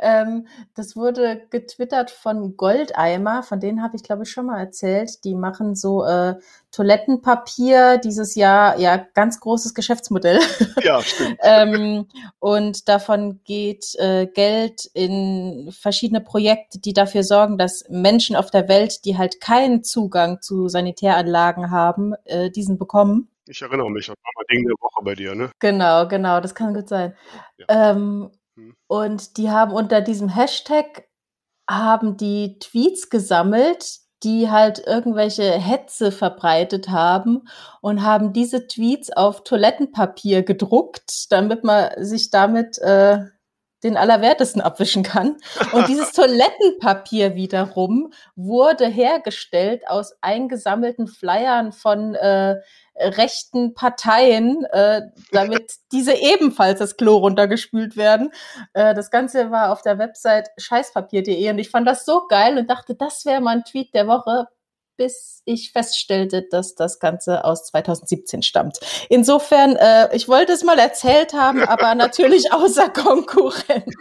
ähm, 0.00 0.46
das 0.74 0.94
wurde 0.94 1.46
getwittert 1.50 2.10
von 2.10 2.56
Goldeimer, 2.56 3.42
von 3.42 3.60
denen 3.60 3.82
habe 3.82 3.96
ich 3.96 4.02
glaube 4.02 4.24
ich 4.24 4.30
schon 4.30 4.46
mal 4.46 4.60
erzählt. 4.60 5.24
Die 5.24 5.34
machen 5.34 5.74
so 5.74 6.04
äh, 6.04 6.34
Toilettenpapier 6.70 7.96
dieses 7.98 8.34
Jahr, 8.34 8.78
ja, 8.78 8.98
ganz 9.14 9.40
großes 9.40 9.74
Geschäftsmodell. 9.74 10.38
Ja, 10.82 11.02
stimmt. 11.02 11.38
ähm, 11.42 12.06
und 12.38 12.88
davon 12.88 13.40
geht 13.44 13.94
äh, 13.96 14.26
Geld 14.26 14.88
in 14.94 15.70
verschiedene 15.72 16.20
Projekte, 16.20 16.78
die 16.78 16.92
dafür 16.92 17.24
sorgen, 17.24 17.58
dass 17.58 17.84
Menschen 17.88 18.36
auf 18.36 18.50
der 18.50 18.68
Welt, 18.68 19.04
die 19.04 19.18
halt 19.18 19.40
keinen 19.40 19.82
Zugang 19.82 20.40
zu 20.40 20.68
Sanitäranlagen 20.68 21.70
haben, 21.70 22.14
äh, 22.24 22.50
diesen 22.50 22.78
bekommen. 22.78 23.28
Ich 23.48 23.62
erinnere 23.62 23.90
mich, 23.90 24.06
das 24.06 24.16
war 24.22 24.32
mal 24.36 24.44
Ding 24.50 24.66
der 24.66 24.76
Woche 24.80 25.02
bei 25.04 25.14
dir, 25.14 25.34
ne? 25.34 25.50
Genau, 25.58 26.06
genau, 26.06 26.40
das 26.40 26.54
kann 26.54 26.74
gut 26.74 26.88
sein. 26.88 27.16
Ja. 27.58 27.92
Ähm, 27.92 28.30
Hm. 28.58 28.74
und 28.88 29.36
die 29.36 29.50
haben 29.50 29.72
unter 29.72 30.00
diesem 30.00 30.28
Hashtag 30.28 31.04
haben 31.70 32.16
die 32.16 32.58
Tweets 32.58 33.08
gesammelt, 33.08 33.98
die 34.24 34.50
halt 34.50 34.82
irgendwelche 34.84 35.52
Hetze 35.52 36.10
verbreitet 36.10 36.88
haben 36.88 37.42
und 37.80 38.02
haben 38.02 38.32
diese 38.32 38.66
Tweets 38.66 39.10
auf 39.12 39.44
Toilettenpapier 39.44 40.42
gedruckt, 40.42 41.30
damit 41.30 41.62
man 41.62 41.90
sich 42.04 42.30
damit 42.30 42.78
äh, 42.78 43.26
den 43.84 43.96
Allerwertesten 43.96 44.60
abwischen 44.60 45.04
kann. 45.04 45.36
Und 45.72 45.86
dieses 45.86 46.10
Toilettenpapier 46.12 47.36
wiederum 47.36 48.12
wurde 48.34 48.88
hergestellt 48.88 49.82
aus 49.86 50.14
eingesammelten 50.20 51.06
Flyern 51.06 51.70
von 51.72 52.16
äh, 52.16 52.56
rechten 53.00 53.74
Parteien, 53.74 54.64
äh, 54.72 55.02
damit 55.32 55.74
diese 55.92 56.14
ebenfalls 56.14 56.78
das 56.78 56.96
Klo 56.96 57.16
runtergespült 57.16 57.96
werden. 57.96 58.32
Äh, 58.74 58.94
das 58.94 59.10
Ganze 59.10 59.50
war 59.50 59.72
auf 59.72 59.82
der 59.82 59.98
Website 59.98 60.50
scheißpapier.de 60.58 61.50
und 61.50 61.58
ich 61.58 61.70
fand 61.70 61.86
das 61.86 62.04
so 62.04 62.26
geil 62.28 62.58
und 62.58 62.68
dachte, 62.68 62.94
das 62.94 63.24
wäre 63.24 63.40
mal 63.40 63.56
ein 63.56 63.64
Tweet 63.64 63.94
der 63.94 64.06
Woche, 64.06 64.46
bis 64.96 65.42
ich 65.44 65.72
feststellte, 65.72 66.42
dass 66.42 66.74
das 66.74 66.98
Ganze 66.98 67.44
aus 67.44 67.64
2017 67.66 68.42
stammt. 68.42 68.80
Insofern, 69.08 69.76
äh, 69.76 70.14
ich 70.14 70.28
wollte 70.28 70.52
es 70.52 70.64
mal 70.64 70.78
erzählt 70.78 71.32
haben, 71.32 71.62
aber 71.62 71.94
natürlich 71.94 72.52
außer 72.52 72.90
Konkurrenz. 72.90 73.94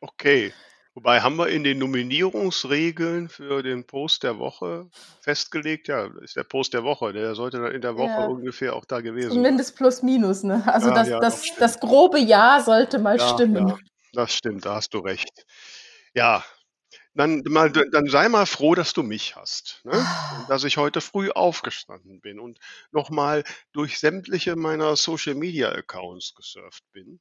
Okay. 0.00 0.52
Wobei 0.94 1.20
haben 1.20 1.36
wir 1.36 1.48
in 1.48 1.62
den 1.62 1.78
Nominierungsregeln 1.78 3.28
für 3.28 3.62
den 3.62 3.86
Post 3.86 4.24
der 4.24 4.38
Woche 4.38 4.88
festgelegt, 5.20 5.86
ja, 5.88 6.06
ist 6.20 6.34
der 6.36 6.42
Post 6.44 6.74
der 6.74 6.82
Woche, 6.82 7.12
der 7.12 7.34
sollte 7.36 7.58
dann 7.60 7.72
in 7.72 7.80
der 7.80 7.96
Woche 7.96 8.08
Ja. 8.08 8.26
ungefähr 8.26 8.74
auch 8.74 8.84
da 8.84 9.00
gewesen 9.00 9.30
sein. 9.30 9.36
Zumindest 9.36 9.76
plus 9.76 10.02
minus, 10.02 10.42
ne? 10.42 10.62
Also 10.66 10.88
Ja, 10.88 10.94
das, 10.96 11.08
ja, 11.08 11.20
das, 11.20 11.42
das 11.58 11.80
grobe 11.80 12.18
Ja 12.18 12.60
sollte 12.60 12.98
mal 12.98 13.20
stimmen. 13.20 13.72
das 14.12 14.34
stimmt, 14.34 14.66
da 14.66 14.74
hast 14.76 14.92
du 14.92 14.98
recht. 14.98 15.44
Ja, 16.14 16.44
dann, 17.14 17.42
mal, 17.48 17.70
dann 17.72 18.06
sei 18.08 18.28
mal 18.28 18.46
froh, 18.46 18.74
dass 18.74 18.92
du 18.92 19.02
mich 19.02 19.36
hast. 19.36 19.82
Ne? 19.84 20.04
Dass 20.48 20.64
ich 20.64 20.76
heute 20.76 21.00
früh 21.00 21.30
aufgestanden 21.30 22.20
bin 22.20 22.40
und 22.40 22.58
nochmal 22.92 23.44
durch 23.72 23.98
sämtliche 23.98 24.56
meiner 24.56 24.96
Social 24.96 25.34
Media 25.34 25.70
Accounts 25.70 26.34
gesurft 26.34 26.82
bin, 26.92 27.20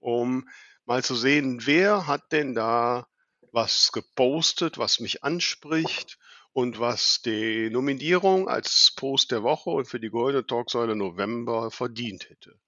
um 0.00 0.48
mal 0.88 1.04
zu 1.04 1.14
sehen, 1.14 1.66
wer 1.66 2.06
hat 2.06 2.32
denn 2.32 2.54
da 2.54 3.06
was 3.52 3.92
gepostet, 3.92 4.78
was 4.78 5.00
mich 5.00 5.22
anspricht 5.22 6.18
und 6.52 6.80
was 6.80 7.20
die 7.20 7.68
Nominierung 7.70 8.48
als 8.48 8.94
Post 8.96 9.30
der 9.30 9.42
Woche 9.42 9.68
und 9.70 9.86
für 9.86 10.00
die 10.00 10.08
Goldene 10.08 10.46
Talksäule 10.46 10.96
November 10.96 11.70
verdient 11.70 12.30
hätte. 12.30 12.58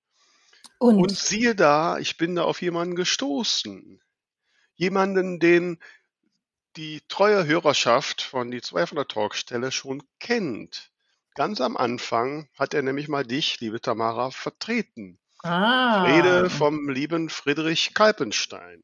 Und 0.78 0.98
Und 0.98 1.16
siehe 1.16 1.54
da, 1.54 1.98
ich 1.98 2.18
bin 2.18 2.34
da 2.34 2.44
auf 2.44 2.60
jemanden 2.60 2.94
gestoßen. 2.94 4.02
Jemanden, 4.76 5.40
den 5.40 5.78
die 6.76 7.00
treue 7.08 7.46
Hörerschaft 7.46 8.20
von 8.20 8.50
die 8.50 8.60
200 8.60 9.10
Talkstelle 9.10 9.72
schon 9.72 10.02
kennt. 10.18 10.92
Ganz 11.34 11.60
am 11.60 11.76
Anfang 11.76 12.48
hat 12.58 12.74
er 12.74 12.82
nämlich 12.82 13.08
mal 13.08 13.24
dich, 13.24 13.60
liebe 13.60 13.80
Tamara, 13.80 14.30
vertreten. 14.30 15.18
Ah, 15.42 16.04
Rede 16.04 16.50
vom 16.50 16.88
lieben 16.88 17.28
Friedrich 17.28 17.94
Kalpenstein. 17.94 18.82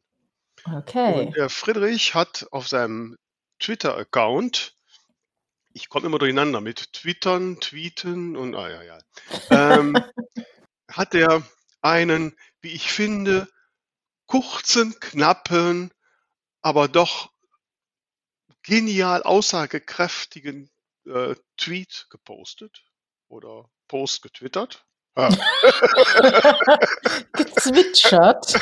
okay. 0.65 1.27
Und 1.27 1.37
der 1.37 1.51
Friedrich 1.51 2.15
hat 2.15 2.47
auf 2.51 2.69
seinem 2.69 3.17
Twitter-Account, 3.59 4.75
ich 5.73 5.89
komme 5.89 6.07
immer 6.07 6.19
durcheinander 6.19 6.61
mit 6.61 6.93
Twittern, 6.93 7.61
Tweeten 7.61 8.37
und 8.37 8.55
ah 8.55 8.69
ja, 8.69 8.83
ja, 8.83 8.99
ähm, 9.51 9.97
hat 10.91 11.15
er 11.15 11.43
einen, 11.83 12.37
wie 12.61 12.73
ich 12.73 12.91
finde, 12.91 13.49
kurzen, 14.27 14.99
knappen, 15.01 15.93
aber 16.63 16.89
doch 16.89 17.31
genial 18.63 19.23
aussagekräftigen 19.23 20.71
äh, 21.07 21.37
Tweet 21.57 22.07
gepostet 22.11 22.85
oder 23.29 23.71
Post 23.89 24.23
getwittert. 24.23 24.85
Ah. 25.17 25.31
Gezwitschert. 27.33 28.53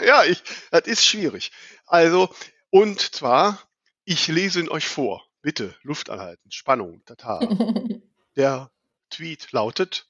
ja, 0.06 0.24
ich, 0.24 0.42
das 0.70 0.86
ist 0.86 1.04
schwierig. 1.04 1.52
Also, 1.86 2.34
und 2.70 3.00
zwar, 3.14 3.58
ich 4.06 4.26
lese 4.28 4.60
ihn 4.60 4.70
euch 4.70 4.88
vor. 4.88 5.26
Bitte, 5.42 5.74
Luft 5.82 6.08
anhalten, 6.08 6.50
Spannung, 6.50 7.04
tata. 7.04 7.40
Der 8.36 8.70
Tweet 9.10 9.52
lautet, 9.52 10.06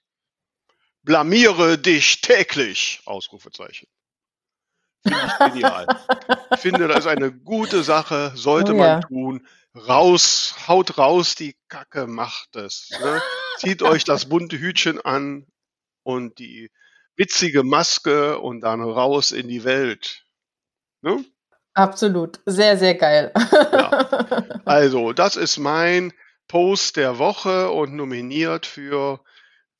blamiere 1.02 1.76
dich 1.76 2.20
täglich, 2.20 3.02
Ausrufezeichen. 3.06 3.88
Finde 5.02 5.26
ich 5.26 5.38
genial. 5.38 5.86
Ich 6.52 6.60
finde, 6.60 6.86
das 6.86 7.00
ist 7.00 7.06
eine 7.06 7.32
gute 7.32 7.82
Sache, 7.82 8.32
sollte 8.36 8.74
Oh 8.74 8.76
man 8.76 8.86
ja. 8.86 9.00
tun. 9.00 9.46
Raus, 9.74 10.54
haut 10.68 10.98
raus, 10.98 11.34
die 11.34 11.56
Kacke 11.68 12.06
macht 12.06 12.54
es. 12.56 12.90
Ne? 12.90 13.22
Zieht 13.56 13.82
euch 13.82 14.04
das 14.04 14.28
bunte 14.28 14.58
Hütchen 14.58 15.00
an 15.00 15.46
und 16.02 16.38
die 16.38 16.70
witzige 17.16 17.62
Maske 17.62 18.38
und 18.38 18.60
dann 18.60 18.82
raus 18.82 19.32
in 19.32 19.48
die 19.48 19.64
Welt. 19.64 20.24
Ne? 21.02 21.24
Absolut. 21.74 22.40
Sehr, 22.46 22.76
sehr 22.78 22.94
geil. 22.94 23.32
Also, 24.66 25.12
das 25.12 25.34
ist 25.34 25.58
mein 25.58 26.12
Post 26.46 26.96
der 26.96 27.18
Woche 27.18 27.70
und 27.70 27.94
nominiert 27.94 28.66
für 28.66 29.20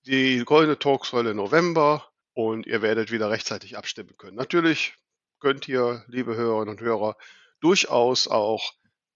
die 0.04 0.42
Goldene 0.44 0.80
Talksäule 0.80 1.32
November 1.32 2.10
und 2.32 2.66
ihr 2.66 2.82
werdet 2.82 3.12
wieder 3.12 3.30
rechtzeitig 3.30 3.76
abstimmen 3.76 4.16
können. 4.16 4.36
Natürlich 4.36 4.94
könnt 5.38 5.68
ihr, 5.68 6.04
liebe 6.08 6.34
Hörerinnen 6.34 6.70
und 6.70 6.80
Hörer, 6.80 7.16
durchaus 7.60 8.26
auch 8.26 8.72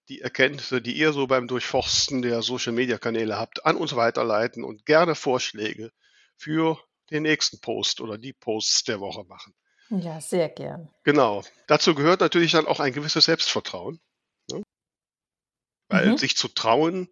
die 0.07 0.21
Erkenntnisse, 0.21 0.81
die 0.81 0.95
ihr 0.95 1.13
so 1.13 1.27
beim 1.27 1.47
Durchforsten 1.47 2.21
der 2.21 2.41
Social-Media-Kanäle 2.41 3.37
habt, 3.37 3.65
an 3.65 3.75
uns 3.75 3.95
weiterleiten 3.95 4.63
und 4.63 4.85
gerne 4.85 5.15
Vorschläge 5.15 5.91
für 6.37 6.79
den 7.11 7.23
nächsten 7.23 7.59
Post 7.59 8.01
oder 8.01 8.17
die 8.17 8.33
Posts 8.33 8.83
der 8.85 8.99
Woche 8.99 9.23
machen. 9.25 9.53
ja, 9.89 10.19
sehr 10.19 10.49
gern. 10.49 10.89
Genau. 11.03 11.43
Dazu 11.67 11.93
gehört 11.95 12.19
natürlich 12.21 12.51
dann 12.53 12.65
auch 12.67 12.79
ein 12.79 12.93
gewisses 12.93 13.25
Selbstvertrauen. 13.25 13.99
Ne? 14.51 14.63
Weil 15.89 16.11
Mhm. 16.11 16.17
sich 16.17 16.35
zu 16.35 16.47
trauen, 16.47 17.09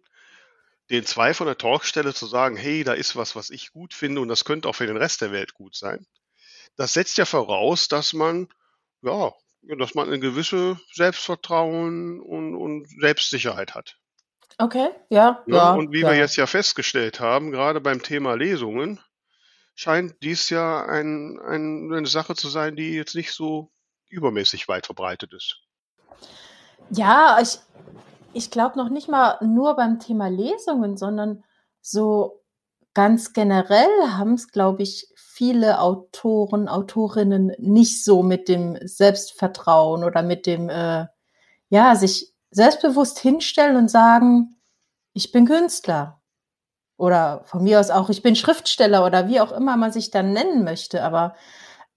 den 0.90 1.06
zwei 1.06 1.32
von 1.34 1.46
der 1.46 1.56
Talkstelle 1.56 2.12
zu 2.14 2.26
sagen, 2.26 2.56
hey, 2.56 2.84
da 2.84 2.92
ist 2.92 3.16
was, 3.16 3.36
was 3.36 3.50
ich 3.50 3.70
gut 3.72 3.94
finde 3.94 4.20
und 4.20 4.28
das 4.28 4.44
könnte 4.44 4.68
auch 4.68 4.74
für 4.74 4.86
den 4.86 4.96
Rest 4.96 5.20
der 5.22 5.32
Welt 5.32 5.54
gut 5.54 5.74
sein. 5.76 6.06
Das 6.76 6.92
setzt 6.92 7.16
ja 7.16 7.24
voraus, 7.24 7.88
dass 7.88 8.12
man, 8.12 8.48
ja, 9.02 9.32
dass 9.78 9.94
man 9.94 10.12
ein 10.12 10.20
gewisses 10.20 10.76
Selbstvertrauen 10.92 12.20
und, 12.20 12.54
und 12.56 12.86
Selbstsicherheit 13.00 13.74
hat. 13.74 13.96
Okay, 14.58 14.88
ja, 15.08 15.42
Ne? 15.46 15.56
ja. 15.56 15.72
und 15.74 15.92
wie 15.92 16.00
ja. 16.00 16.10
wir 16.10 16.16
jetzt 16.16 16.36
ja 16.36 16.46
festgestellt 16.46 17.18
haben, 17.20 17.50
gerade 17.50 17.80
beim 17.80 18.02
Thema 18.02 18.34
Lesungen, 18.34 19.00
scheint 19.74 20.22
dies 20.22 20.50
ja 20.50 20.84
ein, 20.84 21.38
ein, 21.40 21.92
eine 21.92 22.06
Sache 22.06 22.34
zu 22.34 22.48
sein, 22.48 22.76
die 22.76 22.94
jetzt 22.94 23.14
nicht 23.14 23.32
so 23.32 23.70
übermäßig 24.08 24.68
weit 24.68 24.86
verbreitet 24.86 25.32
ist. 25.32 25.60
Ja, 26.90 27.38
ich, 27.40 27.58
ich 28.32 28.50
glaube 28.50 28.78
noch 28.78 28.88
nicht 28.88 29.08
mal 29.08 29.38
nur 29.44 29.74
beim 29.76 29.98
Thema 29.98 30.28
Lesungen, 30.28 30.96
sondern 30.96 31.42
so 31.80 32.44
ganz 32.94 33.32
generell 33.32 33.90
haben 34.08 34.34
es, 34.34 34.48
glaube 34.48 34.82
ich, 34.82 35.08
viele 35.16 35.80
Autoren, 35.80 36.68
Autorinnen 36.68 37.52
nicht 37.58 38.04
so 38.04 38.22
mit 38.22 38.48
dem 38.48 38.78
Selbstvertrauen 38.82 40.04
oder 40.04 40.22
mit 40.22 40.46
dem, 40.46 40.68
äh, 40.68 41.06
ja, 41.70 41.96
sich 41.96 42.32
selbstbewusst 42.50 43.18
hinstellen 43.18 43.76
und 43.76 43.90
sagen, 43.90 44.56
ich 45.12 45.32
bin 45.32 45.46
Künstler. 45.46 46.20
Oder 46.96 47.42
von 47.46 47.64
mir 47.64 47.80
aus 47.80 47.90
auch, 47.90 48.08
ich 48.08 48.22
bin 48.22 48.36
Schriftsteller 48.36 49.04
oder 49.04 49.28
wie 49.28 49.40
auch 49.40 49.52
immer 49.52 49.76
man 49.76 49.92
sich 49.92 50.10
dann 50.10 50.32
nennen 50.32 50.64
möchte. 50.64 51.02
Aber 51.02 51.34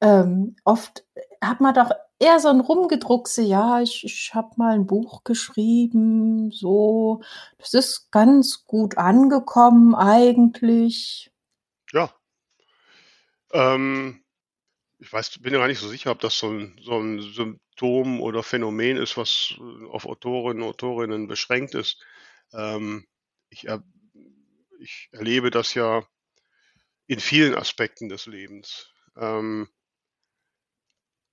ähm, 0.01 0.55
oft 0.63 1.05
hat 1.41 1.61
man 1.61 1.73
doch 1.75 1.91
eher 2.19 2.39
so 2.39 2.47
ein 2.49 2.61
Rumgedruckse, 2.61 3.43
ja, 3.43 3.81
ich, 3.81 4.03
ich 4.03 4.33
habe 4.33 4.49
mal 4.57 4.73
ein 4.73 4.87
Buch 4.87 5.23
geschrieben, 5.23 6.51
so, 6.51 7.21
das 7.59 7.73
ist 7.73 8.11
ganz 8.11 8.65
gut 8.65 8.97
angekommen 8.97 9.93
eigentlich. 9.95 11.31
Ja. 11.93 12.11
Ähm, 13.53 14.23
ich 14.99 15.13
weiß, 15.13 15.39
bin 15.39 15.53
ja 15.53 15.59
gar 15.59 15.67
nicht 15.67 15.79
so 15.79 15.87
sicher, 15.87 16.11
ob 16.11 16.19
das 16.19 16.37
so 16.37 16.49
ein, 16.49 16.79
so 16.83 16.97
ein 16.97 17.21
Symptom 17.21 18.21
oder 18.21 18.41
Phänomen 18.43 18.97
ist, 18.97 19.17
was 19.17 19.53
äh, 19.59 19.85
auf 19.87 20.05
Autorinnen 20.05 20.63
und 20.63 20.69
Autorinnen 20.69 21.27
beschränkt 21.27 21.75
ist. 21.75 22.03
Ähm, 22.53 23.05
ich, 23.49 23.67
er, 23.67 23.83
ich 24.79 25.09
erlebe 25.11 25.51
das 25.51 25.73
ja 25.73 26.03
in 27.07 27.19
vielen 27.19 27.55
Aspekten 27.55 28.09
des 28.09 28.25
Lebens. 28.25 28.91
Ähm, 29.15 29.69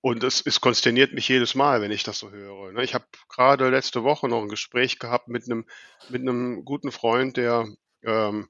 und 0.01 0.23
es, 0.23 0.41
es 0.45 0.61
konsterniert 0.61 1.13
mich 1.13 1.27
jedes 1.27 1.55
Mal, 1.55 1.81
wenn 1.81 1.91
ich 1.91 2.03
das 2.03 2.19
so 2.19 2.29
höre. 2.29 2.71
ne? 2.71 2.83
Ich 2.83 2.93
habe 2.93 3.05
gerade 3.27 3.69
letzte 3.69 4.03
Woche 4.03 4.27
noch 4.29 4.41
ein 4.41 4.49
Gespräch 4.49 4.99
gehabt 4.99 5.27
mit 5.27 5.45
einem, 5.45 5.65
mit 6.09 6.21
einem 6.21 6.63
guten 6.63 6.91
Freund, 6.91 7.37
der 7.37 7.67
ähm, 8.03 8.47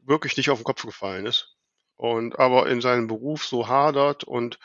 wirklich 0.00 0.36
nicht 0.36 0.50
auf 0.50 0.58
den 0.58 0.64
Kopf 0.64 0.84
gefallen 0.84 1.26
ist 1.26 1.56
und 1.96 2.38
aber 2.38 2.68
in 2.68 2.80
seinem 2.80 3.06
Beruf 3.06 3.44
so 3.44 3.68
hadert 3.68 4.24
und 4.24 4.58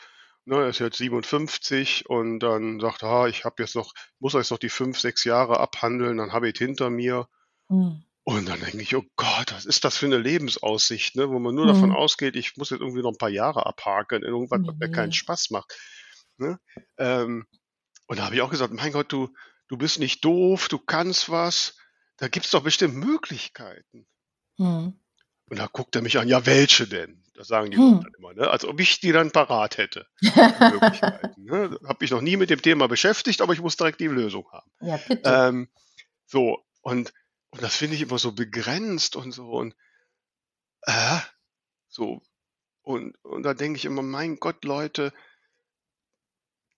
ne, 0.44 0.56
er 0.56 0.68
ist 0.68 0.78
jetzt 0.78 0.98
57 0.98 2.08
und 2.08 2.40
dann 2.40 2.80
sagt, 2.80 3.02
ah, 3.02 3.26
ich 3.26 3.44
habe 3.44 3.62
jetzt 3.62 3.76
noch, 3.76 3.92
muss 4.18 4.32
jetzt 4.34 4.50
noch 4.50 4.58
die 4.58 4.68
fünf, 4.68 4.98
sechs 4.98 5.24
Jahre 5.24 5.60
abhandeln, 5.60 6.18
dann 6.18 6.32
habe 6.32 6.48
ich 6.48 6.54
es 6.54 6.58
hinter 6.58 6.90
mir. 6.90 7.28
Mhm. 7.68 8.04
Und 8.26 8.48
dann 8.48 8.60
denke 8.60 8.80
ich, 8.80 8.96
oh 8.96 9.04
Gott, 9.16 9.52
was 9.52 9.66
ist 9.66 9.84
das 9.84 9.98
für 9.98 10.06
eine 10.06 10.16
Lebensaussicht, 10.16 11.14
ne? 11.14 11.28
wo 11.28 11.38
man 11.38 11.54
nur 11.54 11.66
davon 11.66 11.90
Mhm. 11.90 11.96
ausgeht, 11.96 12.36
ich 12.36 12.56
muss 12.56 12.70
jetzt 12.70 12.80
irgendwie 12.80 13.02
noch 13.02 13.10
ein 13.10 13.18
paar 13.18 13.28
Jahre 13.28 13.66
abhaken 13.66 14.22
in 14.22 14.28
irgendwas, 14.28 14.60
was 14.64 14.76
mir 14.76 14.90
keinen 14.90 15.08
Ne. 15.10 15.14
Spaß 15.14 15.50
macht. 15.50 15.74
Ne? 16.38 16.58
Ähm, 16.96 17.46
und 18.06 18.18
da 18.18 18.24
habe 18.24 18.34
ich 18.34 18.40
auch 18.40 18.50
gesagt, 18.50 18.72
mein 18.72 18.92
Gott, 18.92 19.12
du, 19.12 19.28
du 19.68 19.76
bist 19.76 19.98
nicht 19.98 20.24
doof, 20.24 20.68
du 20.68 20.78
kannst 20.78 21.28
was, 21.30 21.76
da 22.16 22.28
gibt's 22.28 22.50
doch 22.50 22.62
bestimmt 22.62 22.94
Möglichkeiten. 22.96 24.06
Mhm. 24.56 24.98
Und 25.50 25.58
da 25.58 25.66
guckt 25.66 25.94
er 25.94 26.00
mich 26.02 26.18
an, 26.18 26.26
ja, 26.26 26.46
welche 26.46 26.86
denn? 26.86 27.22
Das 27.34 27.48
sagen 27.48 27.70
die 27.70 27.76
Hm. 27.76 27.94
Leute 27.96 28.04
dann 28.04 28.14
immer, 28.18 28.32
ne? 28.32 28.48
als 28.50 28.64
ob 28.64 28.80
ich 28.80 29.00
die 29.00 29.12
dann 29.12 29.32
parat 29.32 29.76
hätte, 29.76 30.06
Möglichkeiten. 30.22 31.44
Ne? 31.44 31.78
Habe 31.86 31.98
mich 32.00 32.10
noch 32.10 32.22
nie 32.22 32.38
mit 32.38 32.48
dem 32.48 32.62
Thema 32.62 32.86
beschäftigt, 32.88 33.42
aber 33.42 33.52
ich 33.52 33.60
muss 33.60 33.76
direkt 33.76 34.00
die 34.00 34.06
Lösung 34.06 34.50
haben. 34.50 34.70
Ja, 34.80 34.96
bitte. 34.96 35.20
Ähm, 35.30 35.68
so, 36.26 36.64
und, 36.80 37.12
und 37.54 37.62
das 37.62 37.76
finde 37.76 37.94
ich 37.94 38.02
immer 38.02 38.18
so 38.18 38.32
begrenzt 38.32 39.14
und 39.14 39.30
so 39.30 39.48
und 39.52 39.76
äh, 40.82 41.20
so. 41.88 42.20
Und, 42.82 43.16
und 43.24 43.44
da 43.44 43.54
denke 43.54 43.78
ich 43.78 43.84
immer, 43.84 44.02
mein 44.02 44.40
Gott, 44.40 44.64
Leute, 44.64 45.12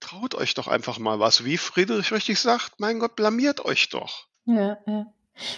traut 0.00 0.34
euch 0.34 0.52
doch 0.52 0.68
einfach 0.68 0.98
mal 0.98 1.18
was. 1.18 1.46
Wie 1.46 1.56
Friedrich 1.56 2.12
richtig 2.12 2.38
sagt, 2.38 2.78
mein 2.78 2.98
Gott, 2.98 3.16
blamiert 3.16 3.64
euch 3.64 3.88
doch. 3.88 4.26
Ja, 4.44 4.76
ja. 4.86 5.06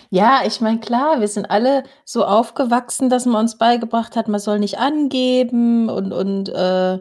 Ja, 0.09 0.43
ich 0.45 0.61
meine, 0.61 0.79
klar, 0.79 1.21
wir 1.21 1.29
sind 1.29 1.47
alle 1.51 1.83
so 2.05 2.25
aufgewachsen, 2.25 3.11
dass 3.11 3.27
man 3.27 3.43
uns 3.43 3.59
beigebracht 3.59 4.15
hat, 4.15 4.29
man 4.29 4.41
soll 4.41 4.61
nicht 4.61 4.79
angeben 4.79 5.89
und, 5.89 6.13
und 6.13 6.49
äh, 6.49 7.01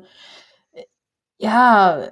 ja, 1.37 2.09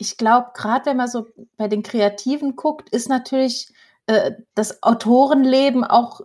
ich 0.00 0.16
glaube, 0.16 0.52
gerade 0.54 0.86
wenn 0.86 0.96
man 0.96 1.08
so 1.08 1.26
bei 1.58 1.68
den 1.68 1.82
Kreativen 1.82 2.56
guckt, 2.56 2.88
ist 2.88 3.10
natürlich 3.10 3.70
äh, 4.06 4.32
das 4.54 4.82
Autorenleben 4.82 5.84
auch 5.84 6.22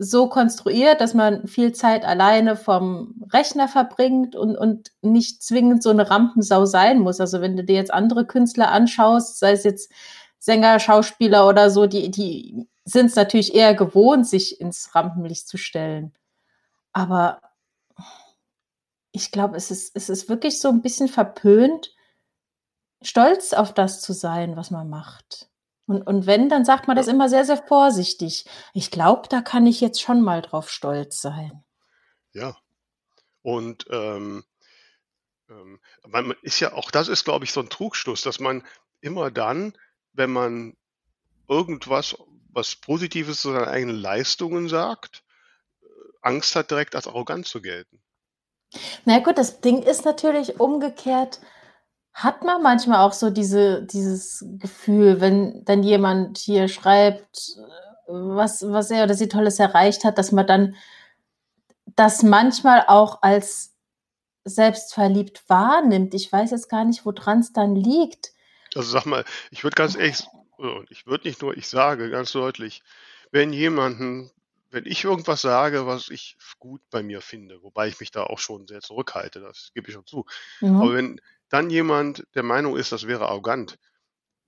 so 0.00 0.28
konstruiert, 0.28 1.00
dass 1.00 1.14
man 1.14 1.46
viel 1.46 1.72
Zeit 1.72 2.04
alleine 2.04 2.56
vom 2.56 3.14
Rechner 3.32 3.68
verbringt 3.68 4.34
und, 4.34 4.56
und 4.56 4.90
nicht 5.00 5.44
zwingend 5.44 5.84
so 5.84 5.90
eine 5.90 6.10
Rampensau 6.10 6.64
sein 6.64 6.98
muss. 6.98 7.20
Also 7.20 7.40
wenn 7.40 7.56
du 7.56 7.62
dir 7.62 7.76
jetzt 7.76 7.94
andere 7.94 8.26
Künstler 8.26 8.72
anschaust, 8.72 9.38
sei 9.38 9.52
es 9.52 9.62
jetzt 9.62 9.92
Sänger, 10.40 10.80
Schauspieler 10.80 11.46
oder 11.46 11.70
so, 11.70 11.86
die, 11.86 12.10
die 12.10 12.66
sind 12.84 13.06
es 13.06 13.14
natürlich 13.14 13.54
eher 13.54 13.74
gewohnt, 13.74 14.26
sich 14.26 14.60
ins 14.60 14.92
Rampenlicht 14.92 15.46
zu 15.46 15.56
stellen. 15.56 16.12
Aber 16.92 17.40
ich 19.12 19.30
glaube, 19.30 19.56
es 19.56 19.70
ist, 19.70 19.92
es 19.94 20.08
ist 20.08 20.28
wirklich 20.28 20.60
so 20.60 20.68
ein 20.68 20.82
bisschen 20.82 21.06
verpönt, 21.06 21.93
stolz 23.04 23.52
auf 23.52 23.72
das 23.74 24.00
zu 24.00 24.12
sein, 24.12 24.56
was 24.56 24.70
man 24.70 24.88
macht. 24.88 25.48
Und, 25.86 26.02
und 26.02 26.26
wenn, 26.26 26.48
dann 26.48 26.64
sagt 26.64 26.88
man 26.88 26.96
das 26.96 27.08
immer 27.08 27.28
sehr, 27.28 27.44
sehr 27.44 27.58
vorsichtig. 27.58 28.46
Ich 28.72 28.90
glaube, 28.90 29.28
da 29.28 29.42
kann 29.42 29.66
ich 29.66 29.80
jetzt 29.80 30.00
schon 30.00 30.22
mal 30.22 30.40
drauf 30.40 30.70
stolz 30.70 31.20
sein. 31.20 31.64
Ja. 32.32 32.56
Und 33.42 33.86
ähm, 33.90 34.44
ähm, 35.50 35.80
man 36.06 36.34
ist 36.42 36.60
ja 36.60 36.72
auch, 36.72 36.90
das 36.90 37.08
ist, 37.08 37.24
glaube 37.24 37.44
ich, 37.44 37.52
so 37.52 37.60
ein 37.60 37.68
Trugschluss, 37.68 38.22
dass 38.22 38.40
man 38.40 38.66
immer 39.00 39.30
dann, 39.30 39.76
wenn 40.12 40.30
man 40.30 40.76
irgendwas, 41.48 42.16
was 42.48 42.76
Positives 42.76 43.42
zu 43.42 43.52
seinen 43.52 43.68
eigenen 43.68 43.96
Leistungen 43.96 44.68
sagt, 44.68 45.22
äh, 45.82 45.86
Angst 46.22 46.56
hat, 46.56 46.70
direkt 46.70 46.94
als 46.94 47.06
arrogant 47.06 47.46
zu 47.46 47.60
gelten. 47.60 48.00
Na 49.04 49.18
gut, 49.18 49.38
das 49.38 49.60
Ding 49.60 49.82
ist 49.82 50.04
natürlich 50.04 50.58
umgekehrt, 50.58 51.40
hat 52.14 52.44
man 52.44 52.62
manchmal 52.62 53.00
auch 53.00 53.12
so 53.12 53.30
diese, 53.30 53.82
dieses 53.82 54.44
Gefühl, 54.58 55.20
wenn 55.20 55.64
dann 55.64 55.82
jemand 55.82 56.38
hier 56.38 56.68
schreibt, 56.68 57.56
was, 58.06 58.62
was 58.70 58.90
er 58.90 59.04
oder 59.04 59.14
sie 59.14 59.28
Tolles 59.28 59.58
erreicht 59.58 60.04
hat, 60.04 60.16
dass 60.16 60.30
man 60.30 60.46
dann 60.46 60.76
das 61.96 62.22
manchmal 62.22 62.84
auch 62.86 63.22
als 63.22 63.74
selbstverliebt 64.44 65.42
wahrnimmt. 65.48 66.14
Ich 66.14 66.30
weiß 66.30 66.52
jetzt 66.52 66.68
gar 66.68 66.84
nicht, 66.84 67.04
woran 67.04 67.40
es 67.40 67.52
dann 67.52 67.74
liegt. 67.74 68.32
Also 68.74 68.90
sag 68.92 69.06
mal, 69.06 69.24
ich 69.50 69.64
würde 69.64 69.74
ganz 69.74 69.96
ehrlich, 69.96 70.24
ich 70.90 71.06
würde 71.06 71.28
nicht 71.28 71.42
nur, 71.42 71.56
ich 71.56 71.68
sage 71.68 72.10
ganz 72.10 72.32
deutlich, 72.32 72.82
wenn 73.32 73.52
jemanden, 73.52 74.30
wenn 74.70 74.86
ich 74.86 75.04
irgendwas 75.04 75.42
sage, 75.42 75.86
was 75.86 76.10
ich 76.10 76.36
gut 76.58 76.80
bei 76.90 77.02
mir 77.02 77.20
finde, 77.20 77.62
wobei 77.62 77.88
ich 77.88 77.98
mich 78.00 78.10
da 78.10 78.24
auch 78.24 78.38
schon 78.38 78.66
sehr 78.66 78.80
zurückhalte, 78.80 79.40
das 79.40 79.70
gebe 79.74 79.88
ich 79.88 79.94
schon 79.94 80.06
zu. 80.06 80.26
Mhm. 80.60 80.76
Aber 80.76 80.94
wenn 80.94 81.20
dann 81.54 81.70
jemand 81.70 82.26
der 82.34 82.42
Meinung 82.42 82.76
ist, 82.76 82.92
das 82.92 83.06
wäre 83.06 83.28
arrogant, 83.28 83.78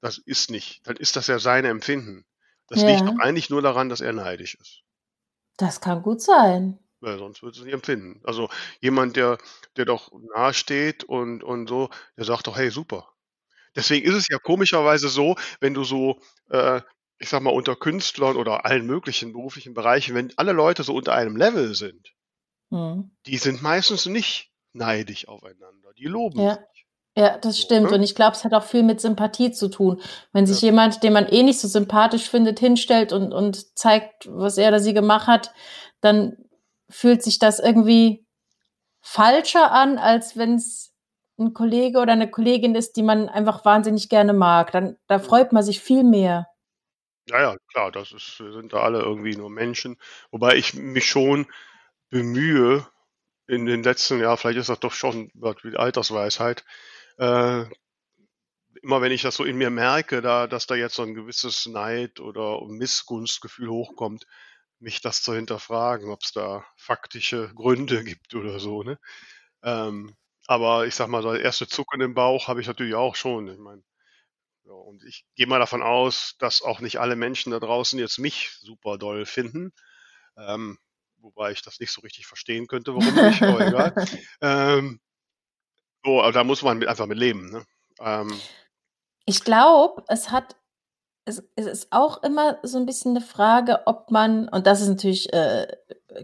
das 0.02 0.18
ist 0.18 0.50
nicht, 0.50 0.86
dann 0.88 0.96
ist 0.96 1.16
das 1.16 1.28
ja 1.28 1.38
sein 1.40 1.64
Empfinden. 1.66 2.26
Das 2.68 2.84
liegt 2.84 3.06
Ja. 3.06 3.08
doch 3.08 3.18
eigentlich 3.18 3.50
nur 3.50 3.62
daran, 3.62 3.88
dass 3.90 4.00
er 4.02 4.12
neidisch 4.12 4.56
ist. 4.56 4.82
Das 5.58 5.82
kann 5.82 6.02
gut 6.02 6.22
sein. 6.22 6.78
Weil 7.00 7.18
sonst 7.18 7.42
würde 7.42 7.58
es 7.58 7.64
nicht 7.64 7.72
empfinden. 7.74 8.20
Also 8.24 8.48
jemand, 8.80 9.16
der, 9.16 9.38
der 9.76 9.84
doch 9.84 10.10
nahe 10.34 10.54
steht 10.54 11.04
und, 11.04 11.42
und 11.44 11.68
so, 11.68 11.90
der 12.16 12.24
sagt 12.24 12.46
doch, 12.46 12.56
hey, 12.56 12.70
super. 12.70 13.12
Deswegen 13.76 14.06
ist 14.06 14.14
es 14.16 14.28
ja 14.28 14.38
komischerweise 14.38 15.08
so, 15.08 15.36
wenn 15.60 15.74
du 15.74 15.84
so, 15.84 16.20
äh, 16.50 16.82
ich 17.18 17.28
sag 17.30 17.42
mal, 17.42 17.50
unter 17.54 17.76
Künstlern 17.76 18.36
oder 18.36 18.66
allen 18.66 18.86
möglichen 18.86 19.32
beruflichen 19.32 19.74
Bereichen, 19.74 20.14
wenn 20.14 20.32
alle 20.38 20.52
Leute 20.52 20.84
so 20.84 20.94
unter 20.94 21.14
einem 21.14 21.36
Level 21.36 21.74
sind, 21.74 22.14
Mhm. 22.70 23.10
die 23.26 23.36
sind 23.36 23.60
meistens 23.60 24.06
nicht 24.06 24.50
neidisch 24.72 25.28
aufeinander. 25.28 25.92
Die 25.94 26.06
loben 26.06 26.40
Ja. 26.40 26.54
sich. 26.54 26.85
Ja, 27.18 27.38
das 27.38 27.58
stimmt. 27.58 27.92
Und 27.92 28.02
ich 28.02 28.14
glaube, 28.14 28.36
es 28.36 28.44
hat 28.44 28.52
auch 28.52 28.64
viel 28.64 28.82
mit 28.82 29.00
Sympathie 29.00 29.50
zu 29.50 29.68
tun. 29.68 30.02
Wenn 30.32 30.46
sich 30.46 30.60
Ja. 30.60 30.66
jemand, 30.66 31.02
den 31.02 31.14
man 31.14 31.26
eh 31.26 31.42
nicht 31.42 31.58
so 31.58 31.66
sympathisch 31.66 32.28
findet, 32.28 32.58
hinstellt 32.60 33.12
und, 33.12 33.32
und 33.32 33.78
zeigt, 33.78 34.28
was 34.30 34.58
er 34.58 34.68
oder 34.68 34.80
sie 34.80 34.92
gemacht 34.92 35.26
hat, 35.26 35.52
dann 36.02 36.36
fühlt 36.90 37.22
sich 37.22 37.38
das 37.38 37.58
irgendwie 37.58 38.26
falscher 39.00 39.72
an, 39.72 39.98
als 39.98 40.36
wenn 40.36 40.56
es 40.56 40.92
ein 41.38 41.54
Kollege 41.54 41.98
oder 42.00 42.12
eine 42.12 42.30
Kollegin 42.30 42.74
ist, 42.74 42.96
die 42.96 43.02
man 43.02 43.28
einfach 43.30 43.64
wahnsinnig 43.64 44.08
gerne 44.10 44.34
mag. 44.34 44.72
Dann, 44.72 44.96
da 45.06 45.18
Mhm. 45.18 45.22
freut 45.22 45.52
man 45.52 45.62
sich 45.62 45.80
viel 45.80 46.04
mehr. 46.04 46.48
Ja, 47.28 47.40
ja, 47.40 47.56
klar, 47.72 47.90
das 47.90 48.12
ist, 48.12 48.36
sind 48.36 48.72
da 48.72 48.80
alle 48.82 49.00
irgendwie 49.00 49.36
nur 49.36 49.50
Menschen. 49.50 49.96
Wobei 50.30 50.56
ich 50.56 50.74
mich 50.74 51.08
schon 51.08 51.46
bemühe, 52.10 52.86
in 53.48 53.64
den 53.66 53.82
letzten 53.82 54.20
Jahren, 54.20 54.36
vielleicht 54.38 54.58
ist 54.58 54.68
das 54.68 54.80
doch 54.80 54.92
schon 54.92 55.30
was 55.34 55.56
wie 55.62 55.76
Altersweisheit, 55.76 56.64
äh, 57.18 57.64
immer 58.82 59.00
wenn 59.00 59.12
ich 59.12 59.22
das 59.22 59.36
so 59.36 59.44
in 59.44 59.56
mir 59.56 59.70
merke, 59.70 60.22
da, 60.22 60.46
dass 60.46 60.66
da 60.66 60.74
jetzt 60.74 60.94
so 60.94 61.02
ein 61.02 61.14
gewisses 61.14 61.66
Neid 61.66 62.20
oder 62.20 62.64
Missgunstgefühl 62.66 63.68
hochkommt, 63.68 64.26
mich 64.78 65.00
das 65.00 65.22
zu 65.22 65.34
hinterfragen, 65.34 66.10
ob 66.10 66.22
es 66.22 66.32
da 66.32 66.64
faktische 66.76 67.52
Gründe 67.54 68.04
gibt 68.04 68.34
oder 68.34 68.60
so, 68.60 68.82
ne? 68.82 68.98
Ähm, 69.62 70.14
aber 70.46 70.86
ich 70.86 70.94
sag 70.94 71.08
mal, 71.08 71.22
so 71.22 71.32
das 71.32 71.42
erste 71.42 71.66
Zucken 71.66 72.00
im 72.00 72.14
Bauch 72.14 72.48
habe 72.48 72.60
ich 72.60 72.66
natürlich 72.68 72.94
auch 72.94 73.16
schon. 73.16 73.48
Ich 73.48 73.58
meine, 73.58 73.82
ja, 74.64 74.72
und 74.72 75.04
ich 75.04 75.24
gehe 75.36 75.46
mal 75.46 75.58
davon 75.58 75.82
aus, 75.82 76.36
dass 76.38 76.62
auch 76.62 76.80
nicht 76.80 76.98
alle 77.00 77.16
Menschen 77.16 77.52
da 77.52 77.60
draußen 77.60 77.98
jetzt 77.98 78.18
mich 78.18 78.50
super 78.60 78.98
doll 78.98 79.26
finden. 79.26 79.72
Ähm, 80.36 80.78
wobei 81.18 81.52
ich 81.52 81.62
das 81.62 81.80
nicht 81.80 81.92
so 81.92 82.02
richtig 82.02 82.26
verstehen 82.26 82.66
könnte, 82.68 82.94
warum 82.94 83.14
nicht, 83.14 83.42
aber 83.42 83.66
egal. 83.66 83.94
Ähm, 84.42 85.00
so, 86.06 86.22
aber 86.22 86.32
da 86.32 86.44
muss 86.44 86.62
man 86.62 86.78
mit, 86.78 86.88
einfach 86.88 87.06
mit 87.06 87.18
leben. 87.18 87.50
Ne? 87.50 87.64
Ähm, 88.00 88.40
Ich 89.26 89.42
glaube, 89.44 90.04
es 90.08 90.30
hat, 90.30 90.56
es, 91.26 91.42
es 91.56 91.66
ist 91.66 91.88
auch 91.92 92.22
immer 92.22 92.58
so 92.62 92.78
ein 92.78 92.86
bisschen 92.86 93.16
eine 93.16 93.24
Frage, 93.24 93.82
ob 93.86 94.10
man, 94.10 94.48
und 94.48 94.66
das 94.66 94.80
ist 94.80 94.88
natürlich, 94.88 95.32
äh, 95.32 95.66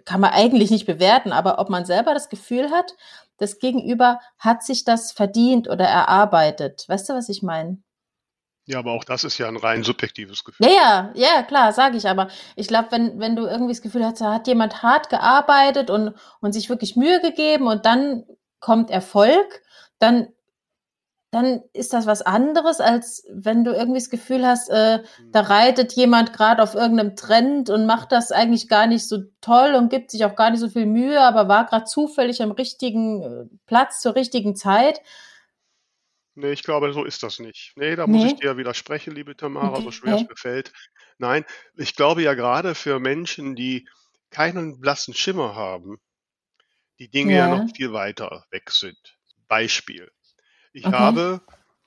kann 0.05 0.21
man 0.21 0.31
eigentlich 0.31 0.71
nicht 0.71 0.87
bewerten, 0.87 1.33
aber 1.33 1.59
ob 1.59 1.69
man 1.69 1.85
selber 1.85 2.15
das 2.15 2.29
Gefühl 2.29 2.71
hat, 2.71 2.95
das 3.39 3.59
Gegenüber 3.59 4.21
hat 4.39 4.63
sich 4.63 4.85
das 4.85 5.13
verdient 5.13 5.69
oder 5.69 5.85
erarbeitet. 5.85 6.85
Weißt 6.89 7.09
du, 7.09 7.15
was 7.15 7.29
ich 7.29 7.43
meine? 7.43 7.83
ja, 8.67 8.79
aber 8.79 8.93
auch 8.93 9.05
das 9.05 9.25
ist 9.25 9.39
ja 9.39 9.49
ein 9.49 9.57
rein 9.57 9.83
subjektives 9.83 10.45
Gefühl. 10.45 10.67
Ja, 10.67 11.11
ja, 11.15 11.29
ja, 11.37 11.43
klar, 11.43 11.73
sage 11.73 11.97
ich. 11.97 12.09
Aber 12.09 12.29
ich 12.55 12.69
glaube, 12.69 12.93
wenn, 12.93 13.19
wenn 13.19 13.35
du 13.35 13.47
irgendwie 13.47 13.73
das 13.73 13.83
Gefühl 13.83 14.05
hast, 14.05 14.21
da 14.21 14.33
hat 14.33 14.47
jemand 14.47 14.83
hart 14.83 15.09
gearbeitet 15.11 15.91
und, 15.91 16.15
und 16.41 16.53
sich 16.53 16.69
wirklich 16.69 16.95
Mühe 16.95 17.21
gegeben 17.21 17.67
und 17.67 17.85
dann 17.87 18.25
kommt 18.63 18.91
Erfolg, 18.91 19.63
dann, 20.01 20.29
dann 21.31 21.63
ist 21.73 21.95
das 21.95 22.07
was 22.07 22.21
anderes, 22.23 22.81
als 22.81 23.25
wenn 23.31 23.65
du 23.65 23.73
irgendwie 23.73 23.99
das 24.01 24.11
Gefühl 24.11 24.47
hast, 24.47 24.69
äh, 24.69 25.03
da 25.33 25.41
reitet 25.41 25.95
jemand 25.95 26.35
gerade 26.35 26.63
auf 26.63 26.75
irgendeinem 26.75 27.17
Trend 27.17 27.71
und 27.71 27.87
macht 27.87 28.13
das 28.13 28.33
eigentlich 28.33 28.69
gar 28.69 28.87
nicht 28.87 29.09
so 29.09 29.19
toll 29.41 29.75
und 29.75 29.89
gibt 29.91 30.11
sich 30.11 30.25
auch 30.27 30.37
gar 30.37 30.51
nicht 30.51 30.61
so 30.61 30.69
viel 30.69 30.85
Mühe, 30.87 31.21
aber 31.21 31.49
war 31.49 31.65
gerade 31.67 31.85
zufällig 31.87 32.43
am 32.43 32.51
richtigen 32.53 33.23
äh, 33.23 33.57
Platz 33.67 34.01
zur 34.01 34.15
richtigen 34.15 34.57
Zeit. 34.57 35.01
Nee, 36.35 36.53
ich 36.53 36.63
glaube, 36.63 36.93
so 36.93 37.05
ist 37.05 37.23
das 37.23 37.39
nicht. 37.39 37.73
Nee, 37.77 37.95
da 37.97 38.07
muss 38.07 38.25
ich 38.25 38.35
Nee? 38.35 38.37
dir 38.37 38.57
widersprechen, 38.57 39.15
liebe 39.15 39.37
Tamara, 39.37 39.81
so 39.83 39.91
schwer 39.91 40.15
es 40.15 40.23
Okay. 40.23 40.29
mir 40.29 40.37
fällt. 40.37 40.73
Nein, 41.19 41.45
ich 41.77 41.95
glaube 41.95 42.23
ja 42.23 42.35
gerade 42.35 42.75
für 42.75 42.99
Menschen, 43.01 43.55
die 43.55 43.87
keinen 44.31 44.81
blassen 44.81 45.13
Schimmer 45.15 45.55
haben, 45.55 45.99
die 47.03 47.11
Dinge 47.11 47.35
ja, 47.37 47.49
Ja. 47.49 47.49
noch 47.49 47.69
viel 47.75 47.93
weiter 47.93 48.47
weg 48.51 48.71
sind. 48.71 49.19
Beispiel. 49.49 50.11
Ich 50.73 50.87
Okay. 50.87 50.97
habe 50.97 51.43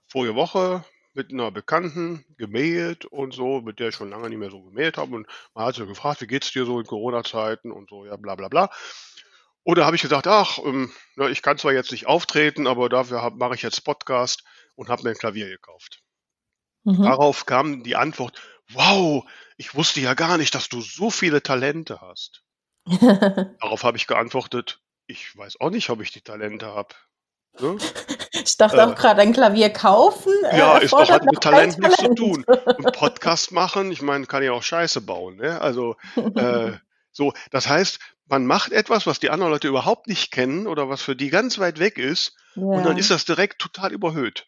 vorige 0.08 0.36
Woche 0.36 0.84
mit 1.14 1.32
einer 1.32 1.52
Bekannten 1.52 2.26
gemailt 2.38 3.06
und 3.06 3.34
so, 3.34 3.62
mit 3.62 3.80
der 3.80 3.90
ich 3.90 3.96
schon 3.96 4.10
lange 4.10 4.30
nicht 4.30 4.40
mehr 4.40 4.52
so 4.52 4.62
gemailt 4.62 4.98
habe. 4.98 5.16
Und 5.16 5.28
man 5.54 5.66
hat 5.66 5.76
sie 5.76 5.88
gefragt, 5.88 6.20
wie 6.22 6.28
geht's 6.28 6.52
dir 6.52 6.66
so 6.66 6.80
in 6.82 6.86
Corona-Zeiten 6.86 7.72
und 7.72 7.90
so, 7.90 8.06
ja, 8.06 8.18
bla 8.18 8.36
bla 8.36 8.50
bla. 8.50 8.70
Oder 9.64 9.86
habe 9.86 9.96
ich 9.96 10.02
gesagt, 10.02 10.28
ach, 10.28 10.60
ähm, 10.60 10.92
na, 11.16 11.30
ich 11.30 11.42
kann 11.42 11.58
zwar 11.58 11.74
jetzt 11.74 11.92
nicht 11.94 12.08
auftreten, 12.08 12.68
aber 12.68 12.90
dafür 12.90 13.32
mache 13.32 13.56
ich 13.56 13.62
jetzt 13.62 13.84
Podcast 13.86 14.44
und 14.76 14.90
habe 14.90 15.04
mir 15.04 15.12
ein 15.12 15.18
Klavier 15.18 15.48
gekauft. 15.48 16.04
Mhm. 16.84 17.04
Darauf 17.04 17.46
kam 17.46 17.84
die 17.84 17.96
Antwort, 17.96 18.42
wow, 18.70 19.24
ich 19.58 19.76
wusste 19.76 20.02
ja 20.02 20.14
gar 20.14 20.38
nicht, 20.38 20.54
dass 20.56 20.70
du 20.70 20.82
so 20.82 21.10
viele 21.10 21.42
Talente 21.42 22.02
hast. 22.02 22.44
Darauf 23.60 23.84
habe 23.84 23.98
ich 23.98 24.08
geantwortet, 24.08 24.82
ich 25.08 25.36
weiß 25.38 25.60
auch 25.60 25.70
nicht, 25.70 25.90
ob 25.90 26.02
ich 26.02 26.12
die 26.12 26.22
Talente 26.22 26.68
habe. 26.68 26.90
Ne? 27.60 27.78
Ich 28.48 28.58
dachte 28.58 28.78
Äh. 28.78 28.82
auch 28.82 28.96
gerade, 28.96 29.22
ein 29.22 29.34
Klavier 29.34 29.70
kaufen. 29.72 30.32
äh, 30.52 30.58
Ja, 30.60 30.78
ist 30.78 30.92
doch 30.92 31.10
hat 31.10 31.24
mit 31.26 31.42
Talent 31.42 31.80
nichts 31.80 31.98
zu 31.98 32.14
tun. 32.14 32.46
Und 32.46 32.92
Podcast 32.92 33.52
machen, 33.54 33.92
ich 33.92 34.02
meine, 34.02 34.26
kann 34.28 34.44
ja 34.44 34.52
auch 34.52 34.62
Scheiße 34.62 35.02
bauen. 35.02 35.38
Ne? 35.38 35.60
Also 35.62 35.96
äh, 36.36 36.74
so, 37.12 37.34
das 37.50 37.68
heißt, 37.70 38.00
man 38.28 38.46
macht 38.46 38.72
etwas, 38.74 39.08
was 39.08 39.20
die 39.20 39.30
anderen 39.30 39.52
Leute 39.54 39.68
überhaupt 39.70 40.08
nicht 40.08 40.32
kennen 40.32 40.68
oder 40.68 40.90
was 40.90 41.02
für 41.02 41.16
die 41.16 41.30
ganz 41.30 41.58
weit 41.58 41.80
weg 41.80 41.98
ist, 41.98 42.36
und 42.56 42.84
dann 42.84 42.98
Ja, 42.98 43.00
ist 43.00 43.10
das 43.10 43.26
direkt 43.26 43.60
total 43.60 43.92
überhöht. 43.94 44.48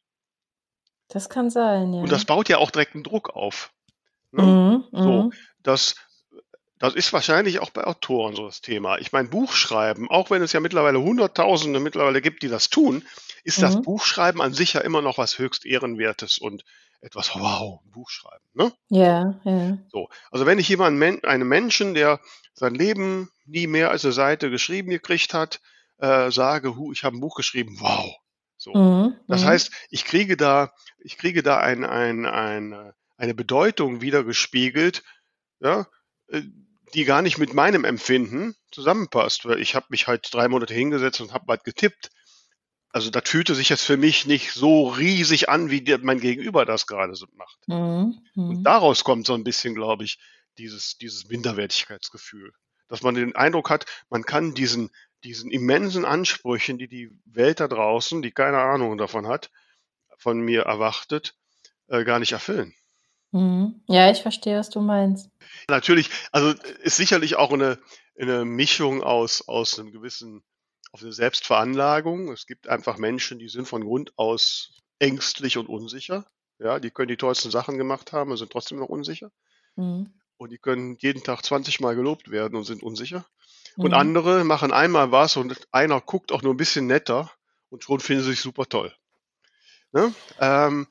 das 1.08 1.30
kann 1.30 1.50
sein, 1.50 1.94
ja. 1.94 2.02
Und 2.02 2.12
das 2.12 2.26
baut 2.26 2.50
ja 2.50 2.58
auch 2.58 2.72
direkt 2.72 2.94
einen 2.94 3.04
Druck 3.04 3.30
auf. 3.30 3.72
Ne? 4.32 4.44
Mhm, 4.44 4.84
So, 4.92 5.24
mhm. 5.24 5.34
Das, 6.80 6.94
das 6.94 6.96
ist 6.96 7.14
wahrscheinlich 7.14 7.60
auch 7.60 7.70
bei 7.70 7.84
Autoren 7.86 8.36
so 8.36 8.46
das 8.46 8.62
Thema. 8.62 8.98
Ich 9.00 9.12
meine, 9.12 9.30
Buchschreiben, 9.30 10.10
auch 10.10 10.30
wenn 10.30 10.42
es 10.42 10.54
ja 10.54 10.60
mittlerweile 10.60 11.02
Hunderttausende 11.02 11.80
mittlerweile 11.80 12.22
gibt, 12.22 12.44
die 12.44 12.50
das 12.50 12.70
tun, 12.70 13.04
ist 13.44 13.62
das 13.62 13.76
Mhm. 13.76 13.84
Buchschreiben 13.84 14.42
an 14.42 14.54
sich 14.54 14.74
ja 14.74 14.82
immer 14.82 15.02
noch 15.02 15.18
was 15.18 15.40
höchst 15.40 15.66
Ehrenwertes 15.66 16.38
und 16.38 16.64
etwas, 17.02 17.36
wow, 17.36 17.82
ein 17.86 17.92
Buch 17.92 18.10
schreiben. 18.10 18.44
Ne? 18.54 18.74
Ja, 18.90 19.40
ja. 19.44 19.78
So. 19.92 20.10
Also 20.32 20.46
wenn 20.46 20.60
ich 20.60 20.68
jemanden, 20.68 21.24
einem 21.24 21.48
Menschen, 21.48 21.94
der 21.94 22.20
sein 22.54 22.74
Leben 22.74 23.30
nie 23.46 23.68
mehr 23.68 23.92
als 23.92 24.04
eine 24.04 24.14
Seite 24.14 24.50
geschrieben 24.50 24.90
gekriegt 24.90 25.34
hat, 25.34 25.62
äh, 26.00 26.32
sage, 26.32 26.76
hu, 26.76 26.92
ich 26.92 27.04
habe 27.04 27.16
ein 27.16 27.22
Buch 27.22 27.36
geschrieben, 27.36 27.78
wow. 27.80 28.16
So. 28.58 28.74
Mhm, 28.74 29.16
Das 29.28 29.44
mhm. 29.44 29.48
heißt, 29.48 29.72
ich 29.90 30.06
kriege 30.06 30.38
da, 30.38 30.74
ich 31.00 31.18
kriege 31.18 31.44
da 31.44 31.58
ein, 31.58 31.86
ein, 31.86 32.26
ein, 32.26 32.74
äh, 32.74 32.94
eine 33.18 33.34
Bedeutung 33.34 34.02
wiedergespiegelt, 34.02 35.04
ja, 35.60 35.88
äh, 36.30 36.42
die 36.94 37.06
gar 37.06 37.22
nicht 37.22 37.38
mit 37.38 37.54
meinem 37.54 37.84
Empfinden 37.84 38.56
zusammenpasst, 38.72 39.46
weil 39.46 39.60
ich 39.60 39.76
habe 39.76 39.88
mich 39.90 40.08
halt 40.08 40.28
drei 40.32 40.48
Monate 40.48 40.74
hingesetzt 40.74 41.22
und 41.22 41.34
habe 41.34 41.46
halt 41.50 41.64
getippt. 41.64 42.10
Also 42.90 43.10
das 43.10 43.30
fühlte 43.30 43.54
sich 43.54 43.70
jetzt 43.70 43.84
für 43.84 43.98
mich 43.98 44.26
nicht 44.26 44.54
so 44.54 44.88
riesig 44.88 45.50
an, 45.50 45.70
wie 45.70 45.84
mein 46.02 46.20
Gegenüber 46.20 46.66
das 46.66 46.88
gerade 46.88 47.16
so 47.16 47.28
macht. 47.36 47.60
Mhm, 47.68 48.20
Und 48.36 48.60
mhm. 48.60 48.64
daraus 48.64 49.04
kommt 49.04 49.28
so 49.28 49.34
ein 49.34 49.44
bisschen, 49.44 49.76
glaube 49.76 50.04
ich, 50.04 50.20
dieses, 50.58 50.98
dieses 50.98 51.28
Minderwertigkeitsgefühl. 51.28 52.54
Dass 52.88 53.04
man 53.04 53.16
den 53.16 53.36
Eindruck 53.36 53.70
hat, 53.70 53.86
man 54.10 54.24
kann 54.24 54.54
diesen, 54.54 54.90
diesen 55.24 55.52
immensen 55.52 56.06
Ansprüchen, 56.06 56.78
die 56.78 56.88
die 56.88 57.12
Welt 57.26 57.60
da 57.60 57.68
draußen, 57.68 58.22
die 58.22 58.32
keine 58.32 58.60
Ahnung 58.60 58.98
davon 58.98 59.28
hat, 59.28 59.52
von 60.18 60.40
mir 60.40 60.62
erwartet, 60.64 61.36
äh, 61.88 62.04
gar 62.04 62.20
nicht 62.20 62.32
erfüllen. 62.32 62.74
Mhm. 63.32 63.82
Ja, 63.88 64.10
ich 64.12 64.22
verstehe, 64.22 64.58
was 64.58 64.70
du 64.70 64.80
meinst. 64.80 65.30
Natürlich, 65.70 66.10
also 66.32 66.54
ist 66.82 66.98
sicherlich 66.98 67.36
auch 67.36 67.52
eine, 67.52 67.78
eine 68.20 68.46
Mischung 68.46 69.04
aus, 69.04 69.48
aus 69.48 69.78
einem 69.78 69.92
gewissen, 69.92 70.44
auf 70.92 71.02
eine 71.02 71.12
Selbstveranlagung. 71.14 72.32
Es 72.32 72.46
gibt 72.46 72.68
einfach 72.68 72.98
Menschen, 72.98 73.40
die 73.40 73.50
sind 73.50 73.68
von 73.68 73.84
Grund 73.84 74.14
aus 74.18 74.80
ängstlich 75.00 75.58
und 75.58 75.68
unsicher. 75.68 76.26
Ja, 76.60 76.80
die 76.80 76.90
können 76.90 77.10
die 77.10 77.18
tollsten 77.18 77.52
Sachen 77.52 77.78
gemacht 77.78 78.14
haben 78.14 78.32
und 78.32 78.38
sind 78.38 78.52
trotzdem 78.52 78.80
noch 78.80 78.90
unsicher. 78.90 79.32
Mhm. 79.76 80.12
Und 80.38 80.52
die 80.52 80.58
können 80.58 80.96
jeden 81.00 81.24
Tag 81.24 81.44
20 81.44 81.80
Mal 81.80 81.96
gelobt 81.96 82.32
werden 82.32 82.56
und 82.56 82.64
sind 82.64 82.84
unsicher. 82.84 83.26
Und 83.76 83.92
Mhm. 83.92 83.98
andere 83.98 84.44
machen 84.44 84.72
einmal 84.72 85.12
was 85.12 85.38
und 85.38 85.68
einer 85.72 86.02
guckt 86.02 86.32
auch 86.32 86.42
nur 86.42 86.54
ein 86.54 86.58
bisschen 86.58 86.88
netter 86.88 87.32
und 87.70 87.84
schon 87.84 88.00
finden 88.00 88.24
sie 88.24 88.32
sich 88.32 88.42
super 88.42 88.66
toll. 88.66 88.96
Ne? 89.92 90.14
Ähm, 90.40 90.88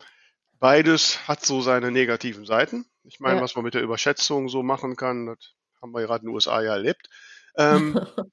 beides 0.59 1.27
hat 1.29 1.45
so 1.45 1.61
seine 1.61 1.90
negativen 1.90 2.45
Seiten. 2.47 2.87
Ich 3.05 3.21
meine, 3.21 3.37
Ja. 3.37 3.42
was 3.42 3.55
man 3.55 3.64
mit 3.64 3.75
der 3.75 3.83
Überschätzung 3.83 4.49
so 4.49 4.62
machen 4.62 4.97
kann, 4.97 5.27
das 5.27 5.38
haben 5.81 5.92
wir 5.92 6.03
gerade 6.07 6.23
in 6.25 6.29
den 6.31 6.35
USA 6.35 6.62
ja 6.62 6.73
erlebt. 6.73 7.09
Ähm, 7.57 7.99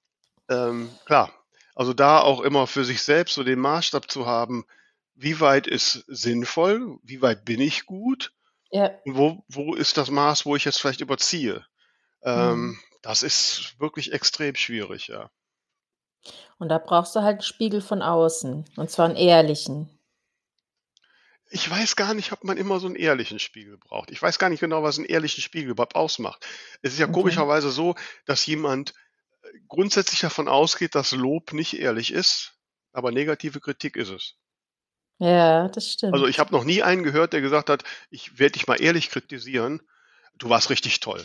ähm, 0.49 0.89
klar, 1.05 1.31
also 1.75 1.93
da 1.93 2.19
auch 2.19 2.41
immer 2.41 2.67
für 2.67 2.85
sich 2.85 3.01
selbst 3.03 3.35
so 3.35 3.43
den 3.43 3.59
Maßstab 3.59 4.09
zu 4.09 4.25
haben, 4.25 4.65
wie 5.15 5.39
weit 5.39 5.67
ist 5.67 6.03
sinnvoll, 6.07 6.97
wie 7.03 7.21
weit 7.21 7.45
bin 7.45 7.61
ich 7.61 7.85
gut 7.85 8.33
Ja. 8.71 8.91
und 9.05 9.15
wo, 9.17 9.43
wo 9.47 9.75
ist 9.75 9.97
das 9.97 10.09
Maß, 10.09 10.45
wo 10.45 10.55
ich 10.55 10.65
jetzt 10.65 10.79
vielleicht 10.81 11.01
überziehe. 11.01 11.65
Ähm, 12.23 12.67
Mhm. 12.69 12.79
das 13.01 13.21
ist 13.21 13.75
wirklich 13.79 14.11
extrem 14.13 14.55
schwierig, 14.55 15.07
ja. 15.07 15.29
Und 16.57 16.69
da 16.69 16.77
brauchst 16.77 17.15
du 17.15 17.21
halt 17.21 17.33
einen 17.39 17.41
Spiegel 17.41 17.81
von 17.81 18.01
außen. 18.01 18.65
Und 18.77 18.89
zwar 18.89 19.05
einen 19.05 19.17
ehrlichen. 19.17 19.89
Ich 21.53 21.69
weiß 21.69 21.95
gar 21.95 22.15
nicht, 22.15 22.31
ob 22.31 22.43
man 22.43 22.57
immer 22.57 22.79
so 22.79 22.87
einen 22.87 22.95
ehrlichen 22.95 23.37
Spiegel 23.37 23.77
braucht. 23.77 24.09
Ich 24.09 24.19
weiß 24.19 24.39
gar 24.39 24.49
nicht 24.49 24.61
genau, 24.61 24.81
was 24.81 24.97
einen 24.97 25.05
ehrlichen 25.05 25.43
Spiegel 25.43 25.69
überhaupt 25.69 25.95
ausmacht. 25.95 26.43
Es 26.81 26.93
ist 26.93 26.99
ja 26.99 27.05
Okay. 27.05 27.13
komischerweise 27.13 27.69
so, 27.69 27.93
dass 28.25 28.43
jemand 28.47 28.95
äh, 29.43 29.59
grundsätzlich 29.67 30.19
davon 30.21 30.47
ausgeht, 30.47 30.95
dass 30.95 31.11
Lob 31.11 31.53
nicht 31.53 31.77
ehrlich 31.77 32.11
ist, 32.11 32.57
aber 32.91 33.11
negative 33.11 33.59
Kritik 33.59 33.97
ist 33.97 34.09
es. 34.09 34.33
Ja, 35.19 35.67
das 35.67 35.93
stimmt. 35.93 36.13
Also 36.13 36.25
ich 36.25 36.39
habe 36.39 36.51
noch 36.51 36.63
nie 36.63 36.81
einen 36.81 37.03
gehört, 37.03 37.33
der 37.33 37.41
gesagt 37.41 37.69
hat, 37.69 37.83
ich 38.09 38.39
werde 38.39 38.53
dich 38.53 38.65
mal 38.65 38.81
ehrlich 38.81 39.11
kritisieren, 39.11 39.79
du 40.33 40.49
warst 40.49 40.71
richtig 40.71 41.01
toll. 41.01 41.23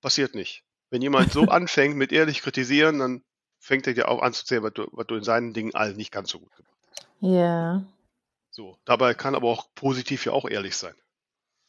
Passiert 0.00 0.34
nicht. 0.34 0.64
Wenn 0.88 1.02
jemand 1.02 1.32
so 1.32 1.42
anfängt 1.48 1.96
mit 1.96 2.12
ehrlich 2.12 2.40
kritisieren, 2.40 2.98
dann 2.98 3.22
fängt 3.58 3.86
er 3.86 3.92
dir 3.92 4.08
auch 4.08 4.22
an 4.22 4.32
zu 4.32 4.46
zählen, 4.46 4.62
was 4.62 4.72
du, 4.72 4.88
was 4.92 5.06
du 5.06 5.16
in 5.16 5.22
seinen 5.22 5.52
Dingen 5.52 5.74
allen 5.74 5.96
nicht 5.98 6.12
ganz 6.12 6.30
so 6.30 6.40
gut 6.40 6.56
gemacht 6.56 6.78
hast. 6.88 7.06
Ja, 7.20 7.84
So, 8.54 8.78
dabei 8.84 9.14
kann 9.14 9.34
aber 9.34 9.48
auch 9.48 9.74
positiv 9.74 10.26
ja 10.26 10.32
auch 10.32 10.48
ehrlich 10.48 10.76
sein. 10.76 10.94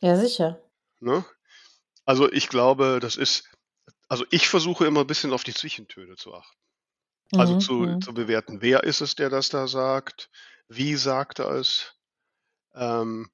ja, 0.02 0.16
sicher. 0.16 0.62
Ne? 1.00 1.26
Also 2.06 2.32
ich 2.32 2.50
glaube, 2.50 3.00
das 3.02 3.16
ist, 3.18 3.50
also 4.08 4.26
ich 4.30 4.48
versuche 4.48 4.86
immer 4.86 5.02
ein 5.02 5.08
bisschen 5.08 5.34
auf 5.34 5.44
die 5.44 5.54
Zwischentöne 5.54 6.16
zu 6.16 6.36
achten. 6.36 6.58
Also 7.36 7.56
Mhm, 7.56 7.60
zu, 7.60 7.74
mhm. 7.74 8.02
zu 8.02 8.14
bewerten, 8.14 8.62
wer 8.62 8.84
ist 8.84 9.02
es, 9.02 9.16
der 9.16 9.30
das 9.32 9.50
da 9.50 9.68
sagt, 9.68 10.30
wie 10.68 10.96
sagt 10.96 11.40
er 11.40 11.52
es. 11.54 11.96
Ähm, 12.76 13.32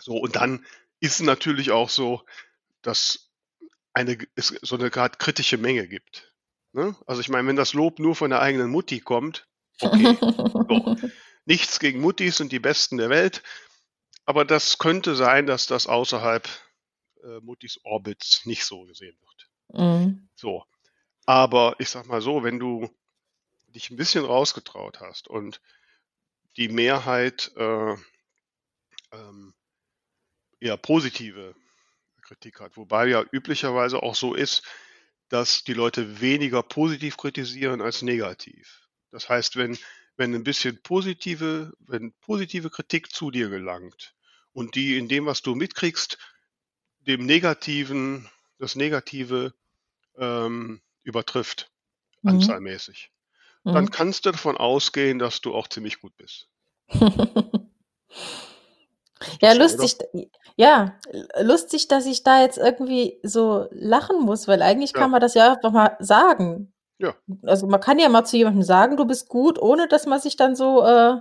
so, 0.00 0.16
und 0.16 0.36
dann 0.36 0.64
ist 1.00 1.16
es 1.16 1.20
natürlich 1.20 1.72
auch 1.72 1.90
so, 1.90 2.24
dass 2.80 3.30
eine, 3.92 4.16
es 4.34 4.48
so 4.62 4.76
eine 4.76 4.90
gerade 4.90 5.18
kritische 5.18 5.58
Menge 5.58 5.88
gibt. 5.88 6.32
Ne? 6.72 6.96
Also 7.06 7.20
ich 7.20 7.28
meine, 7.28 7.46
wenn 7.48 7.56
das 7.56 7.74
Lob 7.74 7.98
nur 7.98 8.16
von 8.16 8.30
der 8.30 8.40
eigenen 8.40 8.70
Mutti 8.70 9.00
kommt, 9.00 9.46
okay, 9.80 10.16
so. 10.68 10.96
Nichts 11.44 11.80
gegen 11.80 12.00
Muttis 12.00 12.36
sind 12.36 12.52
die 12.52 12.60
Besten 12.60 12.98
der 12.98 13.10
Welt, 13.10 13.42
aber 14.24 14.44
das 14.44 14.78
könnte 14.78 15.14
sein, 15.14 15.46
dass 15.46 15.66
das 15.66 15.86
außerhalb 15.86 16.48
äh, 17.24 17.40
Muttis 17.40 17.80
Orbits 17.84 18.46
nicht 18.46 18.64
so 18.64 18.84
gesehen 18.84 19.16
wird. 19.20 19.80
Mhm. 19.80 20.28
So. 20.34 20.64
Aber 21.24 21.76
ich 21.78 21.88
sag 21.88 22.06
mal 22.06 22.20
so, 22.20 22.42
wenn 22.42 22.58
du 22.58 22.90
dich 23.68 23.90
ein 23.90 23.96
bisschen 23.96 24.24
rausgetraut 24.24 25.00
hast 25.00 25.28
und 25.28 25.60
die 26.56 26.68
Mehrheit 26.68 27.50
äh, 27.56 27.96
ähm, 29.12 29.54
eher 30.60 30.76
positive 30.76 31.54
Kritik 32.22 32.60
hat, 32.60 32.76
wobei 32.76 33.06
ja 33.06 33.24
üblicherweise 33.30 34.02
auch 34.02 34.14
so 34.14 34.34
ist, 34.34 34.62
dass 35.28 35.64
die 35.64 35.74
Leute 35.74 36.20
weniger 36.20 36.62
positiv 36.62 37.16
kritisieren 37.16 37.80
als 37.80 38.02
negativ. 38.02 38.88
Das 39.10 39.28
heißt, 39.28 39.56
wenn, 39.56 39.78
wenn 40.16 40.34
ein 40.34 40.44
bisschen 40.44 40.80
positive, 40.82 41.72
wenn 41.80 42.12
positive 42.20 42.70
Kritik 42.70 43.12
zu 43.12 43.30
dir 43.30 43.48
gelangt 43.48 44.14
und 44.52 44.74
die 44.74 44.98
in 44.98 45.08
dem, 45.08 45.26
was 45.26 45.42
du 45.42 45.54
mitkriegst, 45.54 46.18
dem 47.00 47.26
Negativen, 47.26 48.28
das 48.58 48.76
Negative 48.76 49.54
ähm, 50.18 50.80
übertrifft, 51.02 51.70
Mhm. 52.22 52.30
anzahlmäßig, 52.30 53.10
dann 53.64 53.86
Mhm. 53.86 53.90
kannst 53.90 54.26
du 54.26 54.30
davon 54.30 54.56
ausgehen, 54.56 55.18
dass 55.18 55.40
du 55.40 55.54
auch 55.54 55.68
ziemlich 55.68 56.00
gut 56.00 56.16
bist. 56.16 56.48
Ja, 59.40 59.52
lustig. 59.52 59.96
Ja, 60.56 60.98
lustig, 61.40 61.88
dass 61.88 62.06
ich 62.06 62.22
da 62.22 62.42
jetzt 62.42 62.58
irgendwie 62.58 63.18
so 63.22 63.66
lachen 63.70 64.20
muss, 64.20 64.46
weil 64.48 64.62
eigentlich 64.62 64.92
Ja. 64.92 65.00
kann 65.00 65.10
man 65.10 65.20
das 65.20 65.34
ja 65.34 65.52
einfach 65.54 65.72
mal 65.72 65.96
sagen. 66.00 66.72
Ja. 67.02 67.14
Also 67.42 67.66
man 67.66 67.80
kann 67.80 67.98
ja 67.98 68.08
mal 68.08 68.24
zu 68.24 68.36
jemandem 68.36 68.62
sagen, 68.62 68.96
du 68.96 69.04
bist 69.04 69.28
gut, 69.28 69.60
ohne 69.60 69.88
dass 69.88 70.06
man 70.06 70.20
sich 70.20 70.36
dann 70.36 70.54
so, 70.56 70.84
äh, 70.86 71.20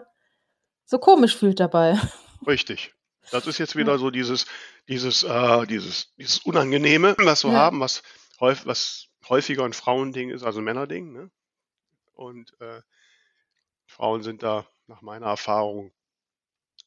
so 0.86 1.00
komisch 1.00 1.36
fühlt 1.36 1.60
dabei. 1.60 2.00
Richtig. 2.48 2.94
Das 3.32 3.48
ist 3.48 3.58
jetzt 3.58 3.76
wieder 3.76 3.98
so 3.98 4.12
dieses, 4.12 4.46
dieses, 4.88 5.24
äh, 5.24 5.66
dieses, 5.68 6.14
dieses 6.16 6.40
Unangenehme, 6.40 7.16
was 7.20 7.44
wir 7.44 7.52
Ja. 7.52 7.58
haben, 7.60 7.80
was 7.80 8.04
häufig, 8.40 8.66
was 8.66 9.08
häufiger 9.28 9.64
ein 9.66 9.74
Frauending 9.74 10.30
ist 10.30 10.44
als 10.44 10.56
ein 10.58 10.64
Männerding. 10.64 11.14
Ne? 11.14 11.32
Und 12.14 12.52
äh, 12.60 12.82
Frauen 13.86 14.22
sind 14.24 14.44
da 14.44 14.66
nach 14.88 15.02
meiner 15.02 15.28
Erfahrung 15.28 15.92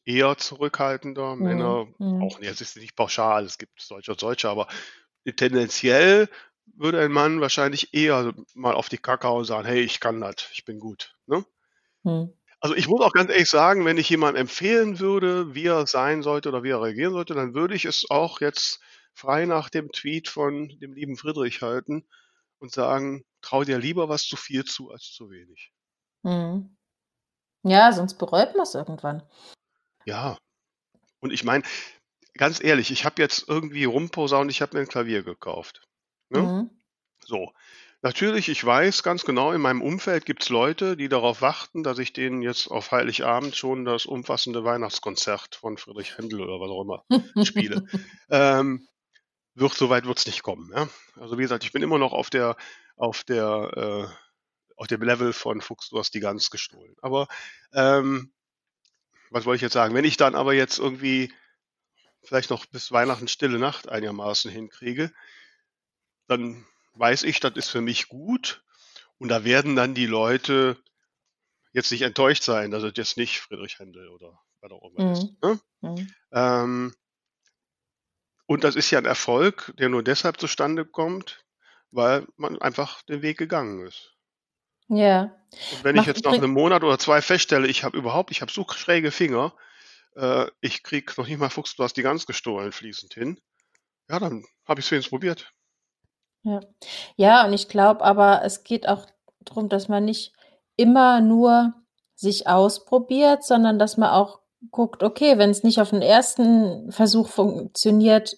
eher 0.05 0.37
zurückhaltender. 0.37 1.35
Mhm. 1.37 1.43
Männer 1.43 1.87
Mhm. 1.99 2.23
auch, 2.23 2.39
nee, 2.41 2.47
es 2.49 2.61
ist 2.61 2.77
nicht 2.77 2.95
pauschal, 2.97 3.45
es 3.45 3.59
gibt 3.59 3.81
solche 3.81 4.13
und 4.13 4.21
solche, 4.21 4.49
aber 4.49 4.69
tendenziell 5.37 6.29
würde 6.67 7.01
ein 7.01 7.13
Mann 7.13 7.41
wahrscheinlich 7.41 7.95
eher 7.95 8.35
mal 8.55 8.75
auf 8.75 8.89
die 8.89 8.99
Kacke 8.99 9.29
hauen 9.29 9.41
und 9.41 9.45
sagen, 9.45 9.67
hey, 9.67 9.81
ich 9.81 10.01
kann 10.01 10.21
das, 10.21 10.49
ich 10.53 10.65
bin 10.65 10.81
gut. 10.81 11.15
Ne? 11.27 11.45
Mhm. 12.03 12.33
Also 12.61 12.75
ich 12.75 12.89
muss 12.89 13.03
auch 13.03 13.13
ganz 13.13 13.31
ehrlich 13.31 13.51
sagen, 13.51 13.85
wenn 13.85 13.99
ich 13.99 14.09
jemandem 14.09 14.43
empfehlen 14.43 14.99
würde, 14.99 15.55
wie 15.55 15.67
er 15.67 15.87
sein 15.87 16.23
sollte 16.23 16.49
oder 16.49 16.63
wie 16.63 16.71
er 16.71 16.83
reagieren 16.83 17.13
sollte, 17.13 17.35
dann 17.35 17.55
würde 17.55 17.75
ich 17.75 17.85
es 17.85 18.07
auch 18.09 18.41
jetzt 18.41 18.81
frei 19.13 19.45
nach 19.45 19.69
dem 19.69 19.93
Tweet 19.93 20.29
von 20.29 20.69
dem 20.81 20.95
lieben 20.95 21.17
Friedrich 21.17 21.63
halten 21.63 22.07
und 22.59 22.73
sagen, 22.73 23.25
trau 23.43 23.65
dir 23.65 23.79
lieber 23.79 24.09
was 24.09 24.25
zu 24.25 24.37
viel 24.37 24.65
zu 24.65 24.91
als 24.91 25.13
zu 25.13 25.31
wenig. 25.31 25.73
Mhm. 26.23 26.75
Ja, 27.63 27.93
sonst 27.93 28.15
bereut 28.15 28.55
man 28.55 28.63
es 28.63 28.75
irgendwann. 28.75 29.23
Ja. 30.07 30.39
Und 31.21 31.33
ich 31.33 31.45
meine, 31.45 31.65
ganz 32.35 32.63
ehrlich, 32.63 32.91
ich 32.91 33.05
habe 33.05 33.21
jetzt 33.21 33.49
irgendwie 33.49 33.85
rumposaunt, 33.85 34.51
ich 34.51 34.63
habe 34.63 34.77
mir 34.77 34.83
ein 34.83 34.89
Klavier 34.89 35.23
gekauft. 35.23 35.87
Ne? 36.29 36.41
Mhm. 36.41 36.71
So. 37.21 37.53
Natürlich, 38.03 38.51
ich 38.51 38.63
weiß 38.63 39.03
ganz 39.03 39.25
genau, 39.25 39.53
in 39.53 39.63
meinem 39.63 39.81
Umfeld 39.81 40.27
gibt 40.27 40.43
es 40.43 40.51
Leute, 40.51 40.95
die 40.95 41.09
darauf 41.09 41.41
warten, 41.41 41.83
dass 41.83 41.99
ich 41.99 42.13
denen 42.13 42.43
jetzt 42.43 42.67
auf 42.69 42.93
Heiligabend 42.93 43.57
schon 43.57 43.87
das 43.87 44.05
umfassende 44.05 44.63
Weihnachtskonzert 44.63 45.55
von 45.55 45.79
Friedrich 45.79 46.19
Händel 46.19 46.43
oder 46.43 46.61
was 46.61 46.71
auch 46.71 46.83
immer 46.83 47.45
spiele. 47.47 47.87
ähm, 48.29 48.87
wird 49.55 49.73
soweit 49.73 50.05
wird 50.05 50.19
es 50.19 50.27
nicht 50.27 50.43
kommen. 50.43 50.71
Ja? 50.75 50.89
Also 51.19 51.39
wie 51.39 51.43
gesagt, 51.43 51.65
ich 51.65 51.73
bin 51.73 51.83
immer 51.83 51.99
noch 51.99 52.13
auf 52.13 52.29
der 52.29 52.57
auf 52.97 53.25
der 53.25 54.11
äh, 54.11 54.15
auf 54.77 54.87
dem 54.87 55.03
Level 55.03 55.33
von 55.33 55.61
Fuchs, 55.61 55.89
du 55.89 55.99
hast 55.99 56.13
die 56.13 56.21
Gans 56.21 56.51
gestohlen. 56.51 56.95
Aber 57.01 57.29
ähm, 57.73 58.33
was 59.31 59.47
wollte 59.47 59.57
ich 59.57 59.63
jetzt 59.63 59.73
sagen? 59.73 59.95
Wenn 59.95 60.05
ich 60.05 60.17
dann 60.17 60.35
aber 60.35 60.53
jetzt 60.53 60.79
irgendwie 60.79 61.33
vielleicht 62.23 62.51
noch 62.51 62.67
bis 62.67 62.93
Weihnachten 62.93 63.29
stille 63.29 63.59
Nacht 63.59 63.89
einigermaßen 63.89 64.51
hinkriege, 64.51 65.13
dann 66.27 66.67
weiß 66.95 67.23
ich, 67.25 67.41
das 67.41 67.57
ist 67.57 67.69
für 67.69 67.81
mich 67.81 68.09
gut. 68.09 68.63
Und 69.19 69.29
da 69.29 69.45
werden 69.45 69.77
dann 69.77 69.95
die 69.95 70.07
Leute 70.07 70.77
jetzt 71.73 71.91
nicht 71.91 72.03
enttäuscht 72.03 72.43
sein, 72.43 72.71
dass 72.71 72.83
es 72.83 72.93
jetzt 72.97 73.17
nicht 73.17 73.41
Friedrich 73.41 73.79
Händel 73.79 74.09
oder 74.09 74.41
was 74.61 74.73
auch 74.73 74.91
immer 74.91 75.13
ist. 75.13 75.25
Mhm. 75.25 75.37
Ne? 75.43 75.61
Mhm. 75.81 76.15
Ähm, 76.33 76.95
und 78.47 78.65
das 78.65 78.77
ist 78.77 78.91
ja 78.91 78.99
ein 78.99 79.07
Erfolg, 79.07 79.73
der 79.79 79.89
nur 79.89 80.03
deshalb 80.03 80.39
zustande 80.39 80.85
kommt, 80.85 81.45
weil 81.91 82.27
man 82.37 82.61
einfach 82.61 83.03
den 83.03 83.23
Weg 83.23 83.39
gegangen 83.39 83.87
ist. 83.87 84.13
Ja. 84.89 85.35
Und 85.73 85.85
wenn 85.85 85.97
ich 85.97 86.01
Macht 86.01 86.09
jetzt 86.09 86.25
nach 86.25 86.33
übrig- 86.33 86.43
einem 86.43 86.53
Monat 86.53 86.85
oder 86.85 86.99
zwei 86.99 87.23
feststelle, 87.23 87.69
ich 87.69 87.85
habe 87.85 87.97
überhaupt, 87.97 88.31
ich 88.31 88.43
habe 88.43 88.53
so 88.53 88.67
schräge 88.69 89.11
Finger, 89.11 89.57
äh, 90.17 90.47
ich 90.61 90.83
krieg 90.83 91.17
noch 91.17 91.27
nicht 91.27 91.39
mal 91.39 91.49
Fuchs, 91.49 91.75
du 91.77 91.83
hast 91.83 91.97
die 91.97 92.03
ganz 92.03 92.27
gestohlen 92.27 92.73
fließend 92.73 93.15
hin, 93.15 93.41
ja, 94.11 94.19
dann 94.19 94.45
habe 94.67 94.81
ich 94.81 94.87
es 94.87 94.91
wenigstens 94.93 95.11
probiert. 95.11 95.51
Ja. 96.45 96.61
Ja, 97.17 97.47
und 97.47 97.53
ich 97.53 97.69
glaube 97.69 98.05
aber, 98.05 98.43
es 98.45 98.65
geht 98.65 98.89
auch 98.89 99.07
darum, 99.41 99.69
dass 99.69 99.89
man 99.89 100.05
nicht 100.05 100.33
immer 100.77 101.21
nur 101.21 101.75
sich 102.15 102.47
ausprobiert, 102.47 103.45
sondern 103.45 103.79
dass 103.79 103.97
man 103.97 104.11
auch 104.11 104.41
guckt, 104.71 105.03
okay, 105.03 105.39
wenn 105.39 105.51
es 105.51 105.63
nicht 105.63 105.81
auf 105.81 105.91
den 105.91 106.03
ersten 106.03 106.91
Versuch 106.93 107.29
funktioniert, 107.29 108.37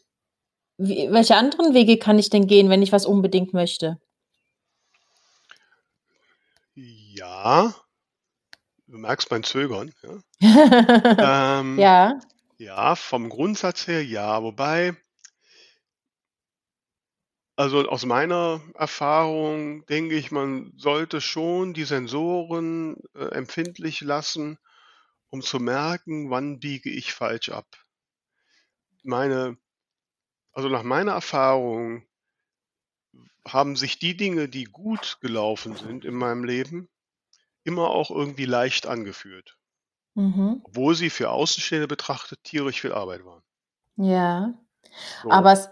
wie, 0.78 1.10
welche 1.10 1.36
anderen 1.36 1.74
Wege 1.74 1.98
kann 1.98 2.18
ich 2.18 2.30
denn 2.30 2.46
gehen, 2.46 2.68
wenn 2.68 2.82
ich 2.82 2.92
was 2.92 3.06
unbedingt 3.06 3.54
möchte? 3.54 3.98
Ja, 6.74 7.74
du 8.86 8.98
merkst 8.98 9.30
mein 9.30 9.42
Zögern. 9.42 9.92
Ja, 10.40 11.58
ähm, 11.60 11.78
ja. 11.78 12.18
ja 12.58 12.94
vom 12.94 13.30
Grundsatz 13.30 13.86
her 13.86 14.04
ja, 14.04 14.42
wobei, 14.42 14.96
also 17.56 17.88
aus 17.88 18.04
meiner 18.06 18.60
Erfahrung 18.74 19.84
denke 19.86 20.14
ich, 20.16 20.30
man 20.30 20.72
sollte 20.76 21.20
schon 21.20 21.74
die 21.74 21.84
Sensoren 21.84 22.96
äh, 23.14 23.24
empfindlich 23.26 24.00
lassen, 24.00 24.58
um 25.30 25.42
zu 25.42 25.58
merken, 25.60 26.30
wann 26.30 26.60
biege 26.60 26.90
ich 26.90 27.12
falsch 27.14 27.50
ab. 27.50 27.66
Meine, 29.04 29.56
also 30.52 30.68
nach 30.68 30.82
meiner 30.84 31.12
Erfahrung 31.12 32.06
haben 33.48 33.76
sich 33.76 33.98
die 33.98 34.14
Dinge, 34.14 34.46
die 34.46 34.64
gut 34.64 35.16
gelaufen 35.22 35.74
sind 35.74 36.04
in 36.04 36.12
meinem 36.14 36.44
Leben, 36.44 36.90
immer 37.64 37.90
auch 37.90 38.10
irgendwie 38.10 38.46
leicht 38.46 38.86
angefühlt, 38.86 39.58
Mhm. 40.16 40.64
obwohl 40.64 40.94
sie 40.94 41.08
für 41.08 41.30
Außenstehende 41.30 41.88
betrachtet 41.88 42.44
tierisch 42.44 42.82
viel 42.82 42.92
Arbeit 42.92 43.24
waren. 43.24 43.42
Ja. 43.96 44.54
So. 45.22 45.30
Aber 45.30 45.52
es, 45.52 45.68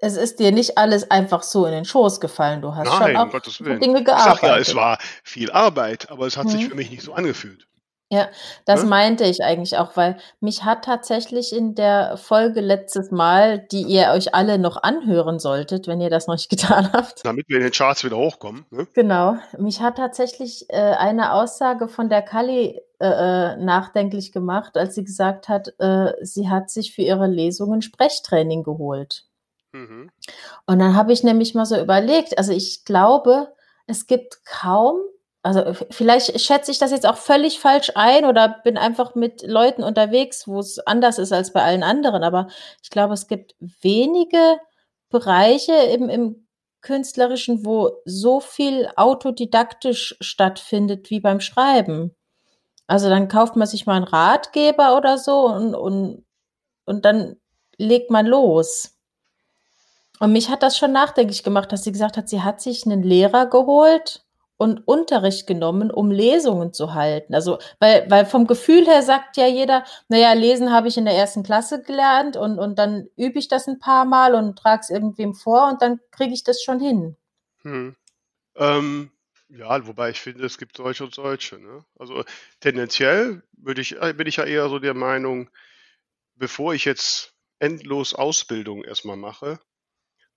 es 0.00 0.16
ist 0.16 0.38
dir 0.40 0.52
nicht 0.52 0.78
alles 0.78 1.10
einfach 1.10 1.42
so 1.42 1.64
in 1.66 1.72
den 1.72 1.84
Schoß 1.84 2.20
gefallen. 2.20 2.60
Du 2.62 2.74
hast 2.74 2.86
Nein, 2.88 3.14
schon 3.14 3.28
auch 3.28 3.30
Gottes 3.30 3.60
Willen. 3.64 3.80
Dinge 3.80 4.00
Ich 4.00 4.06
sag 4.08 4.16
gearbeitet. 4.40 4.42
ja, 4.48 4.56
es 4.58 4.74
war 4.74 4.98
viel 5.22 5.50
Arbeit, 5.52 6.10
aber 6.10 6.26
es 6.26 6.36
hat 6.36 6.48
sich 6.50 6.64
Mhm. 6.64 6.70
für 6.70 6.74
mich 6.76 6.90
nicht 6.90 7.02
so 7.02 7.12
angefühlt. 7.12 7.66
Ja, 8.10 8.28
das 8.66 8.82
Ne? 8.82 8.90
meinte 8.90 9.24
ich 9.24 9.42
eigentlich 9.42 9.78
auch, 9.78 9.96
weil 9.96 10.18
mich 10.40 10.64
hat 10.64 10.84
tatsächlich 10.84 11.56
in 11.56 11.74
der 11.74 12.18
Folge 12.18 12.60
letztes 12.60 13.10
Mal, 13.10 13.58
die 13.58 13.84
ihr 13.84 14.10
euch 14.10 14.34
alle 14.34 14.58
noch 14.58 14.82
anhören 14.82 15.38
solltet, 15.38 15.86
wenn 15.86 15.98
ihr 16.02 16.10
das 16.10 16.26
noch 16.26 16.34
nicht 16.34 16.50
getan 16.76 16.92
habt. 16.92 17.24
Damit 17.24 17.48
wir 17.48 17.56
in 17.56 17.62
den 17.62 17.72
Charts 17.72 18.04
wieder 18.04 18.18
hochkommen. 18.18 18.66
Ne? 18.70 18.86
Genau, 18.92 19.36
mich 19.56 19.80
hat 19.80 19.96
tatsächlich 19.96 20.66
äh, 20.68 20.76
eine 20.76 21.32
Aussage 21.32 21.88
von 21.88 22.10
der 22.10 22.20
Kali 22.20 22.78
äh, 23.00 23.06
äh, 23.06 23.56
nachdenklich 23.56 24.30
gemacht, 24.30 24.76
als 24.76 24.94
sie 24.94 25.04
gesagt 25.04 25.48
hat, 25.48 25.72
äh, 25.78 26.12
sie 26.20 26.50
hat 26.50 26.68
sich 26.70 26.94
für 26.94 27.02
ihre 27.02 27.28
Lesungen 27.28 27.80
Sprechtraining 27.80 28.62
geholt. 28.62 29.24
Mhm. 29.72 30.10
Und 30.66 30.78
dann 30.78 30.94
habe 30.96 31.12
ich 31.12 31.22
nämlich 31.22 31.54
mal 31.54 31.66
so 31.66 31.80
überlegt, 31.80 32.38
also 32.38 32.52
ich 32.52 32.84
glaube, 32.84 33.52
es 33.86 34.06
gibt 34.06 34.44
kaum, 34.44 35.00
also 35.42 35.74
vielleicht 35.90 36.40
schätze 36.40 36.70
ich 36.70 36.78
das 36.78 36.92
jetzt 36.92 37.06
auch 37.06 37.16
völlig 37.16 37.58
falsch 37.58 37.92
ein 37.94 38.24
oder 38.24 38.60
bin 38.62 38.78
einfach 38.78 39.14
mit 39.14 39.42
Leuten 39.42 39.82
unterwegs, 39.82 40.46
wo 40.46 40.60
es 40.60 40.78
anders 40.78 41.18
ist 41.18 41.32
als 41.32 41.52
bei 41.52 41.62
allen 41.62 41.82
anderen, 41.82 42.22
aber 42.22 42.48
ich 42.82 42.90
glaube, 42.90 43.14
es 43.14 43.26
gibt 43.26 43.54
wenige 43.58 44.58
Bereiche 45.08 45.72
im, 45.72 46.08
im 46.08 46.46
künstlerischen, 46.80 47.64
wo 47.64 48.02
so 48.04 48.40
viel 48.40 48.88
autodidaktisch 48.96 50.16
stattfindet 50.20 51.10
wie 51.10 51.20
beim 51.20 51.40
Schreiben. 51.40 52.14
Also 52.86 53.08
dann 53.08 53.28
kauft 53.28 53.56
man 53.56 53.66
sich 53.66 53.86
mal 53.86 53.96
einen 53.96 54.04
Ratgeber 54.04 54.96
oder 54.96 55.16
so 55.16 55.46
und, 55.46 55.74
und, 55.74 56.24
und 56.84 57.04
dann 57.04 57.36
legt 57.78 58.10
man 58.10 58.26
los. 58.26 58.98
Und 60.22 60.30
mich 60.30 60.50
hat 60.50 60.62
das 60.62 60.78
schon 60.78 60.92
nachdenklich 60.92 61.42
gemacht, 61.42 61.72
dass 61.72 61.82
sie 61.82 61.90
gesagt 61.90 62.16
hat, 62.16 62.28
sie 62.28 62.42
hat 62.42 62.60
sich 62.60 62.86
einen 62.86 63.02
Lehrer 63.02 63.46
geholt 63.46 64.24
und 64.56 64.86
Unterricht 64.86 65.48
genommen, 65.48 65.90
um 65.90 66.12
Lesungen 66.12 66.72
zu 66.72 66.94
halten. 66.94 67.34
Also, 67.34 67.58
weil, 67.80 68.08
weil 68.08 68.24
vom 68.24 68.46
Gefühl 68.46 68.86
her 68.86 69.02
sagt 69.02 69.36
ja 69.36 69.48
jeder, 69.48 69.84
naja, 70.06 70.32
lesen 70.34 70.70
habe 70.70 70.86
ich 70.86 70.96
in 70.96 71.06
der 71.06 71.14
ersten 71.14 71.42
Klasse 71.42 71.82
gelernt 71.82 72.36
und, 72.36 72.60
und 72.60 72.78
dann 72.78 73.08
übe 73.16 73.40
ich 73.40 73.48
das 73.48 73.66
ein 73.66 73.80
paar 73.80 74.04
Mal 74.04 74.36
und 74.36 74.56
trage 74.56 74.82
es 74.82 74.90
irgendwem 74.90 75.34
vor 75.34 75.68
und 75.68 75.82
dann 75.82 75.98
kriege 76.12 76.32
ich 76.32 76.44
das 76.44 76.62
schon 76.62 76.78
hin. 76.78 77.16
Hm. 77.62 77.96
Ähm, 78.54 79.10
ja, 79.48 79.84
wobei 79.88 80.10
ich 80.10 80.20
finde, 80.20 80.46
es 80.46 80.56
gibt 80.56 80.76
solche 80.76 81.02
und 81.02 81.14
solche. 81.16 81.58
Ne? 81.58 81.84
Also 81.98 82.22
tendenziell 82.60 83.42
würde 83.54 83.80
ich, 83.80 84.00
äh, 84.00 84.12
bin 84.12 84.28
ich 84.28 84.36
ja 84.36 84.44
eher 84.44 84.68
so 84.68 84.78
der 84.78 84.94
Meinung, 84.94 85.50
bevor 86.36 86.74
ich 86.74 86.84
jetzt 86.84 87.34
endlos 87.58 88.14
Ausbildung 88.14 88.84
erstmal 88.84 89.16
mache, 89.16 89.58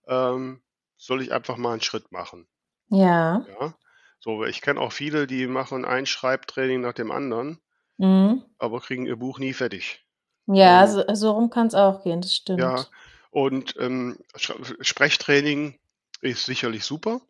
ähm, 0.07 0.61
soll 0.97 1.21
ich 1.21 1.33
einfach 1.33 1.57
mal 1.57 1.73
einen 1.73 1.81
Schritt 1.81 2.11
machen. 2.11 2.47
Ja. 2.89 3.45
Ja, 3.59 3.75
so, 4.19 4.45
ich 4.45 4.61
kenne 4.61 4.79
auch 4.79 4.91
viele, 4.91 5.27
die 5.27 5.47
machen 5.47 5.85
ein 5.85 6.05
Schreibtraining 6.05 6.81
nach 6.81 6.93
dem 6.93 7.11
anderen, 7.11 7.59
Mhm. 7.97 8.43
aber 8.57 8.81
kriegen 8.81 9.05
ihr 9.05 9.15
Buch 9.17 9.39
nie 9.39 9.53
fertig. 9.53 10.05
Ja, 10.47 10.83
Ähm, 10.83 10.91
so, 10.91 11.15
so 11.15 11.31
rum 11.31 11.49
kann 11.49 11.67
es 11.67 11.75
auch 11.75 12.03
gehen, 12.03 12.21
das 12.21 12.35
stimmt. 12.35 12.59
Ja, 12.59 12.85
und 13.31 13.75
ähm, 13.79 14.17
Sprechtraining 14.35 15.79
ist 16.21 16.45
sicherlich 16.45 16.85
super. 16.85 17.21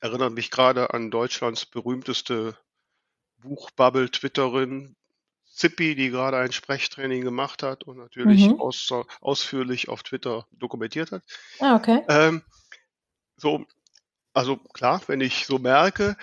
Erinnert 0.00 0.32
mich 0.32 0.50
gerade 0.50 0.92
an 0.94 1.10
Deutschlands 1.10 1.66
berühmteste 1.66 2.56
Buchbubble-Twitterin 3.38 4.94
Zippi, 5.52 5.94
die 5.94 6.10
gerade 6.10 6.38
ein 6.38 6.52
Sprechtraining 6.52 7.22
gemacht 7.22 7.62
hat 7.62 7.84
und 7.84 7.98
natürlich 7.98 8.48
Mhm. 8.48 8.60
aus, 8.60 8.90
ausführlich 9.20 9.88
auf 9.88 10.02
Twitter 10.02 10.46
dokumentiert 10.52 11.12
hat. 11.12 11.22
Ah, 11.60 11.76
okay. 11.76 12.02
Ähm, 12.08 12.42
so, 13.36 13.66
also 14.32 14.56
klar, 14.56 15.02
wenn 15.06 15.20
ich 15.20 15.46
so 15.46 15.58
merke, 15.58 16.16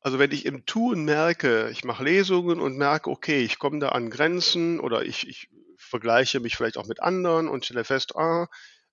also 0.00 0.18
wenn 0.18 0.30
ich 0.30 0.46
im 0.46 0.66
Tun 0.66 1.04
merke, 1.04 1.68
ich 1.70 1.84
mache 1.84 2.04
Lesungen 2.04 2.60
und 2.60 2.76
merke, 2.76 3.10
okay, 3.10 3.42
ich 3.42 3.58
komme 3.58 3.80
da 3.80 3.88
an 3.90 4.10
Grenzen 4.10 4.78
oder 4.78 5.02
ich, 5.02 5.26
ich 5.28 5.48
vergleiche 5.76 6.40
mich 6.40 6.56
vielleicht 6.56 6.78
auch 6.78 6.86
mit 6.86 7.00
anderen 7.00 7.48
und 7.48 7.64
stelle 7.64 7.84
fest, 7.84 8.14
ah, 8.16 8.46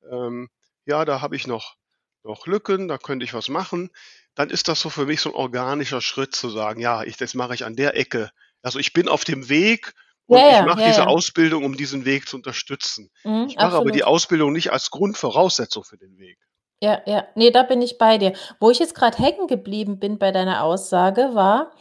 ähm, 0.09 0.49
ja, 0.85 1.05
da 1.05 1.21
habe 1.21 1.35
ich 1.35 1.47
noch 1.47 1.75
noch 2.23 2.47
Lücken, 2.47 2.87
da 2.87 2.97
könnte 2.97 3.25
ich 3.25 3.33
was 3.33 3.49
machen, 3.49 3.91
dann 4.35 4.49
ist 4.49 4.67
das 4.67 4.79
so 4.79 4.89
für 4.89 5.05
mich 5.05 5.21
so 5.21 5.29
ein 5.31 5.35
organischer 5.35 6.01
Schritt 6.01 6.33
zu 6.33 6.49
sagen, 6.49 6.79
ja, 6.79 7.03
ich, 7.03 7.17
das 7.17 7.33
mache 7.33 7.53
ich 7.53 7.65
an 7.65 7.75
der 7.75 7.97
Ecke. 7.97 8.31
Also 8.63 8.79
ich 8.79 8.93
bin 8.93 9.09
auf 9.09 9.25
dem 9.25 9.49
Weg 9.49 9.93
und 10.27 10.39
Ja, 10.39 10.61
ich 10.61 10.65
mache 10.65 10.81
ja, 10.81 10.87
diese 10.87 11.01
ja. 11.01 11.07
Ausbildung, 11.07 11.65
um 11.65 11.77
diesen 11.77 12.05
Weg 12.05 12.27
zu 12.27 12.37
unterstützen. 12.37 13.11
Mhm, 13.23 13.47
Ich 13.49 13.59
mache 13.59 13.75
aber 13.75 13.91
die 13.91 14.03
absolut. 14.03 14.15
Ausbildung 14.15 14.53
nicht 14.53 14.71
als 14.71 14.89
Grundvoraussetzung 14.91 15.83
für 15.83 15.97
den 15.97 16.17
Weg. 16.17 16.39
Ja, 16.81 17.01
ja. 17.05 17.25
Ne, 17.35 17.51
da 17.51 17.63
bin 17.63 17.81
ich 17.81 17.97
bei 17.97 18.17
dir. 18.17 18.33
Wo 18.59 18.69
ich 18.71 18.79
jetzt 18.79 18.95
gerade 18.95 19.17
hängen 19.17 19.47
geblieben 19.47 19.99
bin 19.99 20.19
bei 20.19 20.31
deiner 20.31 20.63
Aussage, 20.63 21.33
war, 21.33 21.71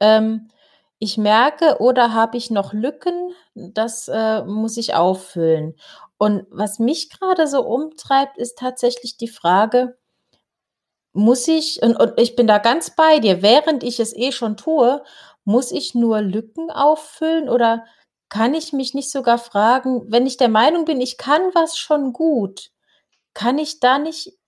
ähm, 0.00 0.50
ich 0.98 1.18
merke 1.18 1.78
oder 1.80 2.12
habe 2.14 2.36
ich 2.36 2.50
noch 2.50 2.72
Lücken, 2.72 3.34
das, 3.54 4.08
äh, 4.08 4.44
muss 4.44 4.76
ich 4.76 4.94
auffüllen. 4.94 5.74
Und 6.18 6.46
was 6.50 6.78
mich 6.78 7.10
gerade 7.10 7.48
so 7.48 7.62
umtreibt, 7.62 8.38
ist 8.38 8.58
tatsächlich 8.58 9.16
die 9.16 9.28
Frage 9.28 9.96
muss 11.14 11.46
ich 11.48 11.82
und 11.82 11.96
und 11.96 12.18
ich 12.18 12.36
bin 12.36 12.46
da 12.46 12.58
ganz 12.58 12.94
bei 12.96 13.18
dir, 13.18 13.42
während 13.42 13.82
ich 13.84 14.00
es 14.00 14.16
eh 14.16 14.32
schon 14.32 14.56
tue, 14.56 15.02
muss 15.44 15.72
ich 15.72 15.94
nur 15.94 16.20
Lücken 16.20 16.70
auffüllen 16.70 17.48
oder 17.48 17.84
kann 18.28 18.54
ich 18.54 18.72
mich 18.72 18.94
nicht 18.94 19.10
sogar 19.10 19.38
fragen, 19.38 20.10
wenn 20.10 20.26
ich 20.26 20.36
der 20.38 20.48
Meinung 20.48 20.84
bin, 20.84 21.00
ich 21.00 21.18
kann 21.18 21.42
was 21.54 21.76
schon 21.76 22.12
gut, 22.12 22.70
kann 23.34 23.58
ich 23.58 23.80
da 23.80 23.98
nicht 23.98 24.38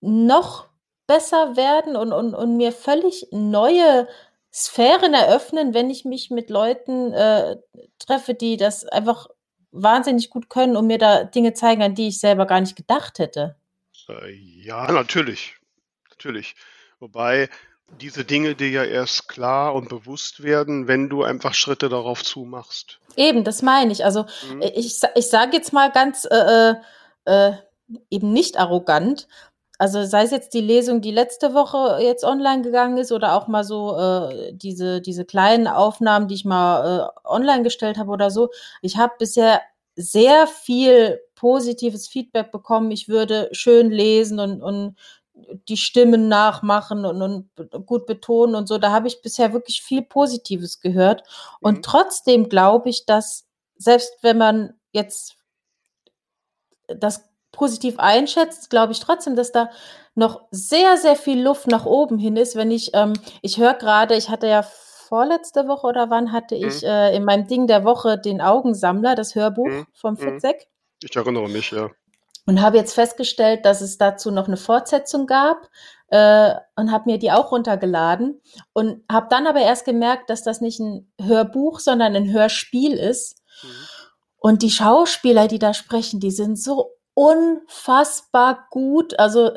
noch 0.00 0.68
besser 1.06 1.56
werden 1.56 1.96
und 1.96 2.12
und 2.12 2.34
und 2.34 2.56
mir 2.56 2.72
völlig 2.72 3.28
neue 3.32 4.08
Sphären 4.52 5.14
eröffnen, 5.14 5.74
wenn 5.74 5.90
ich 5.90 6.04
mich 6.04 6.30
mit 6.30 6.50
Leuten, 6.50 7.12
äh, 7.12 7.56
treffe, 7.98 8.34
die 8.34 8.56
das 8.56 8.86
einfach 8.86 9.28
wahnsinnig 9.70 10.30
gut 10.30 10.48
können 10.48 10.76
und 10.76 10.86
mir 10.86 10.98
da 10.98 11.24
Dinge 11.24 11.52
zeigen, 11.52 11.82
an 11.82 11.94
die 11.94 12.08
ich 12.08 12.20
selber 12.20 12.46
gar 12.46 12.60
nicht 12.60 12.76
gedacht 12.76 13.18
hätte? 13.18 13.56
Äh, 14.08 14.32
ja, 14.32 14.90
natürlich. 14.90 15.56
Natürlich. 16.10 16.54
Wobei 16.98 17.48
diese 18.00 18.24
Dinge 18.24 18.54
dir 18.54 18.68
ja 18.70 18.84
erst 18.84 19.28
klar 19.28 19.74
und 19.74 19.88
bewusst 19.88 20.42
werden, 20.42 20.86
wenn 20.88 21.08
du 21.08 21.22
einfach 21.24 21.54
Schritte 21.54 21.88
darauf 21.88 22.22
zumachst. 22.22 22.98
Eben, 23.16 23.44
das 23.44 23.62
meine 23.62 23.92
ich. 23.92 24.04
Also, 24.04 24.24
Mhm. 24.52 24.62
äh, 24.62 24.70
ich 24.74 25.00
ich 25.14 25.28
sage 25.28 25.56
jetzt 25.56 25.72
mal 25.72 25.90
ganz, 25.90 26.26
äh, 26.30 26.70
äh, 26.70 26.74
äh, 27.24 27.52
eben 28.10 28.32
nicht 28.32 28.58
arrogant. 28.58 29.26
Also, 29.80 30.04
sei 30.04 30.24
es 30.24 30.32
jetzt 30.32 30.54
die 30.54 30.60
Lesung, 30.60 31.00
die 31.00 31.12
letzte 31.12 31.54
Woche 31.54 32.02
jetzt 32.02 32.24
online 32.24 32.62
gegangen 32.62 32.98
ist 32.98 33.12
oder 33.12 33.34
auch 33.34 33.46
mal 33.48 33.64
so, 33.64 33.96
äh, 33.96 34.52
diese 34.52 35.00
diese 35.00 35.24
kleinen 35.24 35.66
Aufnahmen, 35.68 36.28
die 36.28 36.34
ich 36.34 36.44
mal, 36.44 37.10
äh, 37.24 37.28
online 37.28 37.62
gestellt 37.62 37.96
habe 37.98 38.10
oder 38.10 38.30
so. 38.30 38.50
Ich 38.82 38.96
habe 38.96 39.14
bisher 39.18 39.60
sehr 39.96 40.46
viel 40.46 41.20
positives 41.36 42.08
Feedback 42.08 42.50
bekommen. 42.52 42.90
Ich 42.90 43.08
würde 43.08 43.48
schön 43.52 43.90
lesen 43.90 44.40
und 44.40 44.62
und 44.62 44.96
die 45.68 45.76
Stimmen 45.76 46.28
nachmachen 46.28 47.04
und 47.04 47.22
und 47.22 47.86
gut 47.86 48.06
betonen 48.06 48.54
und 48.54 48.66
so. 48.68 48.78
Da 48.78 48.90
habe 48.92 49.08
ich 49.08 49.22
bisher 49.22 49.52
wirklich 49.52 49.82
viel 49.82 50.02
Positives 50.02 50.80
gehört. 50.80 51.22
Und 51.60 51.78
Mhm. 51.78 51.82
trotzdem 51.82 52.48
glaube 52.48 52.88
ich, 52.90 53.06
dass 53.06 53.46
selbst 53.76 54.12
wenn 54.22 54.38
man 54.38 54.74
jetzt 54.92 55.36
das 56.86 57.24
positiv 57.52 57.98
einschätzt, 57.98 58.70
glaube 58.70 58.92
ich 58.92 59.00
trotzdem, 59.00 59.36
dass 59.36 59.52
da 59.52 59.70
noch 60.14 60.42
sehr, 60.50 60.96
sehr 60.96 61.16
viel 61.16 61.42
Luft 61.42 61.66
nach 61.68 61.86
oben 61.86 62.18
hin 62.18 62.36
ist. 62.36 62.56
Wenn 62.56 62.70
ich 62.70 62.90
ähm, 62.94 63.12
ich 63.42 63.58
höre 63.58 63.74
gerade, 63.74 64.16
ich 64.16 64.28
hatte 64.30 64.48
ja 64.48 64.62
vorletzte 64.62 65.68
Woche 65.68 65.86
oder 65.86 66.10
wann 66.10 66.32
hatte 66.32 66.54
ich, 66.54 66.82
Mhm. 66.82 66.88
äh, 66.88 67.16
in 67.16 67.24
meinem 67.24 67.46
Ding 67.46 67.66
der 67.66 67.84
Woche 67.84 68.18
den 68.18 68.40
Augensammler, 68.40 69.14
das 69.14 69.34
Hörbuch 69.34 69.66
Mhm. 69.68 69.86
vom 69.94 70.14
Mhm. 70.14 70.18
Fitzek 70.18 70.66
Ich 71.02 71.16
erinnere 71.16 71.48
mich, 71.48 71.70
ja. 71.70 71.90
Und 72.48 72.62
habe 72.62 72.78
jetzt 72.78 72.94
festgestellt, 72.94 73.66
dass 73.66 73.82
es 73.82 73.98
dazu 73.98 74.32
noch 74.32 74.48
'ne 74.48 74.58
Fortsetzung 74.58 75.28
gab, 75.28 75.68
äh, 76.10 76.54
und 76.76 76.92
habe 76.92 77.04
mir 77.10 77.18
die 77.20 77.32
auch 77.32 77.52
runtergeladen 77.52 78.42
und 78.74 79.04
habe 79.12 79.28
dann 79.30 79.46
aber 79.48 79.60
erst 79.62 79.86
gemerkt, 79.86 80.30
dass 80.30 80.42
das 80.44 80.62
nicht 80.62 80.80
'n 80.80 81.12
Hörbuch, 81.22 81.80
sondern 81.80 82.16
'n 82.16 82.32
Hörspiel 82.32 82.94
ist. 82.94 83.42
Mhm. 83.64 83.68
Und 84.40 84.62
die 84.62 84.70
Schauspieler, 84.72 85.48
die 85.48 85.58
da 85.60 85.74
sprechen, 85.74 86.20
die 86.20 86.30
sind 86.32 86.58
so 86.60 86.92
unfassbar 87.14 88.68
gut. 88.70 89.18
Also, 89.20 89.50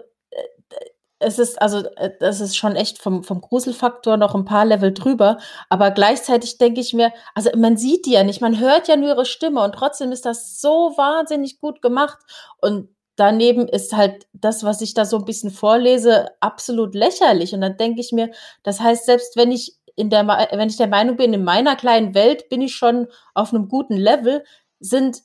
es 1.22 1.40
ist 1.40 1.62
also, 1.62 1.80
äh, 1.98 2.12
das 2.20 2.42
ist 2.42 2.56
schon 2.58 2.76
echt 2.76 3.00
vom 3.02 3.24
vom 3.24 3.42
Gruselfaktor 3.42 4.18
noch 4.18 4.36
'n 4.36 4.46
paar 4.46 4.66
Level 4.66 4.94
drüber, 4.94 5.38
aber 5.70 5.92
gleichzeitig 5.92 6.58
denke 6.58 6.82
ich 6.82 6.94
mir 6.94 7.12
also, 7.36 7.50
man 7.56 7.78
sieht 7.78 8.06
die 8.06 8.12
ja 8.14 8.24
nicht, 8.24 8.42
man 8.42 8.60
hört 8.60 8.88
ja 8.88 8.96
nur 8.98 9.10
ihre 9.10 9.26
Stimme 9.26 9.62
und 9.64 9.74
trotzdem 9.76 10.12
ist 10.12 10.26
das 10.26 10.60
so 10.62 10.94
wahnsinnig 10.98 11.60
gut 11.60 11.82
gemacht. 11.82 12.18
Und 12.62 12.90
daneben 13.16 13.68
ist 13.68 13.94
halt 13.96 14.26
das, 14.34 14.64
was 14.64 14.82
ich 14.82 14.94
da 14.94 15.06
so 15.06 15.18
'n 15.18 15.26
bisschen 15.26 15.52
vorlese, 15.52 16.28
absolut 16.42 16.96
lächerlich. 16.96 17.54
Und 17.54 17.62
dann 17.62 17.78
denke 17.78 18.02
ich 18.02 18.12
mir, 18.12 18.32
das 18.64 18.80
heißt, 18.82 19.06
selbst 19.06 19.36
wenn 19.38 19.52
ich 19.52 19.76
in 19.96 20.10
der 20.10 20.26
wenn 20.54 20.70
ich 20.70 20.78
der 20.78 20.88
Meinung 20.88 21.18
bin, 21.18 21.34
in 21.34 21.44
meiner 21.44 21.76
kleinen 21.76 22.14
Welt 22.16 22.50
bin 22.50 22.62
ich 22.62 22.76
schon 22.76 23.08
auf 23.36 23.52
'nem 23.54 23.68
guten 23.68 23.96
Level, 23.98 24.44
sind 24.80 25.20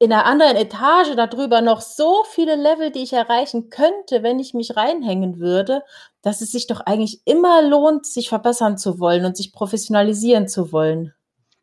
in 0.00 0.10
'ner 0.10 0.24
anderen 0.26 0.56
Etage 0.56 1.14
da 1.16 1.26
drüber 1.26 1.60
noch 1.62 1.80
so 1.80 2.24
viele 2.30 2.56
Level, 2.56 2.90
die 2.90 3.02
ich 3.02 3.12
erreichen 3.12 3.70
könnte, 3.70 4.22
wenn 4.22 4.38
ich 4.40 4.54
mich 4.54 4.76
reinhängen 4.76 5.38
würde, 5.40 5.82
dass 6.22 6.40
es 6.40 6.52
sich 6.52 6.66
doch 6.66 6.80
eigentlich 6.80 7.20
immer 7.26 7.62
lohnt, 7.62 8.06
sich 8.06 8.28
verbessern 8.28 8.78
zu 8.78 8.98
wollen 9.00 9.24
und 9.24 9.36
sich 9.36 9.52
professionalisieren 9.52 10.48
zu 10.48 10.72
wollen. 10.72 11.14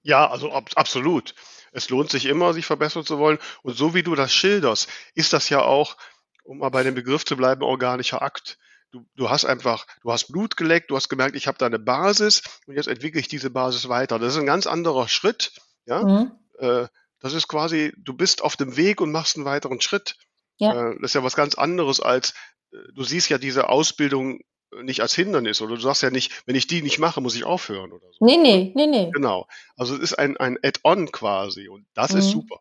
Ja, 0.06 0.30
also 0.30 0.52
ab 0.52 0.70
absolut. 0.76 1.36
Es 1.74 1.90
lohnt 1.90 2.10
sich 2.10 2.26
immer, 2.26 2.54
sich 2.54 2.66
verbessern 2.66 3.06
zu 3.06 3.18
wollen. 3.20 3.38
Und 3.64 3.76
so 3.78 3.94
wie 3.94 4.04
du 4.04 4.16
das 4.16 4.34
schilderst, 4.34 4.90
ist 5.14 5.32
das 5.34 5.50
ja 5.50 5.62
auch, 5.64 5.96
um 6.44 6.58
mal 6.58 6.70
bei 6.70 6.84
dem 6.84 6.96
Begriff 6.96 7.24
zu 7.24 7.38
bleiben, 7.38 7.62
organischer 7.64 8.22
Akt. 8.22 8.58
Du 8.92 9.06
du 9.16 9.30
hast 9.30 9.46
einfach 9.46 9.86
du 10.04 10.12
hast 10.12 10.32
Blut 10.32 10.58
geleckt, 10.58 10.92
du 10.92 10.96
hast 10.98 11.08
gemerkt, 11.08 11.36
ich 11.36 11.48
habe 11.48 11.58
da 11.58 11.70
'ne 11.70 11.80
Basis 11.80 12.42
und 12.68 12.76
jetzt 12.76 12.88
entwickle 12.88 13.22
ich 13.22 13.28
diese 13.30 13.50
Basis 13.52 13.88
weiter. 13.90 14.20
Das 14.20 14.34
ist 14.36 14.40
'n 14.42 14.46
ganz 14.46 14.68
anderer 14.68 15.08
Schritt, 15.08 15.54
ja? 15.86 16.04
Mhm. 16.04 16.32
Äh, 16.60 16.88
das 17.22 17.34
ist 17.36 17.48
quasi 17.50 17.94
du 17.98 18.14
bist 18.16 18.44
auf 18.44 18.58
dem 18.58 18.78
Weg 18.78 19.02
und 19.02 19.12
machst 19.14 19.38
'n 19.38 19.46
weiteren 19.46 19.82
Schritt. 19.82 20.18
Ja. 20.60 20.74
Äh, 20.74 20.96
das 21.02 21.12
ist 21.12 21.16
ja 21.16 21.24
was 21.24 21.36
ganz 21.38 21.56
anderes 21.56 22.02
als 22.02 22.34
äh, 22.74 22.78
du 22.96 23.04
siehst 23.04 23.30
ja 23.30 23.38
diese 23.40 23.70
Ausbildung 23.70 24.42
nicht 24.84 25.02
als 25.02 25.16
Hindernis 25.16 25.62
oder 25.62 25.76
du 25.76 25.82
sagst 25.82 26.04
ja 26.04 26.12
nicht: 26.12 26.44
„Wenn 26.48 26.56
ich 26.58 26.68
die 26.68 26.82
nicht 26.84 27.00
mache, 27.00 27.22
muss 27.22 27.36
ich 27.36 27.46
aufhören“ 27.46 27.92
oder 27.94 28.08
so, 28.14 28.22
Ne, 28.22 28.38
ne? 28.38 28.38
ne, 28.38 28.72
ne, 28.76 28.86
ne. 28.88 29.16
Genau. 29.16 29.48
Also, 29.78 29.96
es 29.96 30.02
ist 30.02 30.14
ein 30.20 30.38
ein 30.38 30.58
Add-on 30.64 31.12
quasi 31.12 31.70
und 31.70 31.88
das 31.96 32.16
ist 32.16 32.30
Mhm. 32.30 32.32
super. 32.32 32.60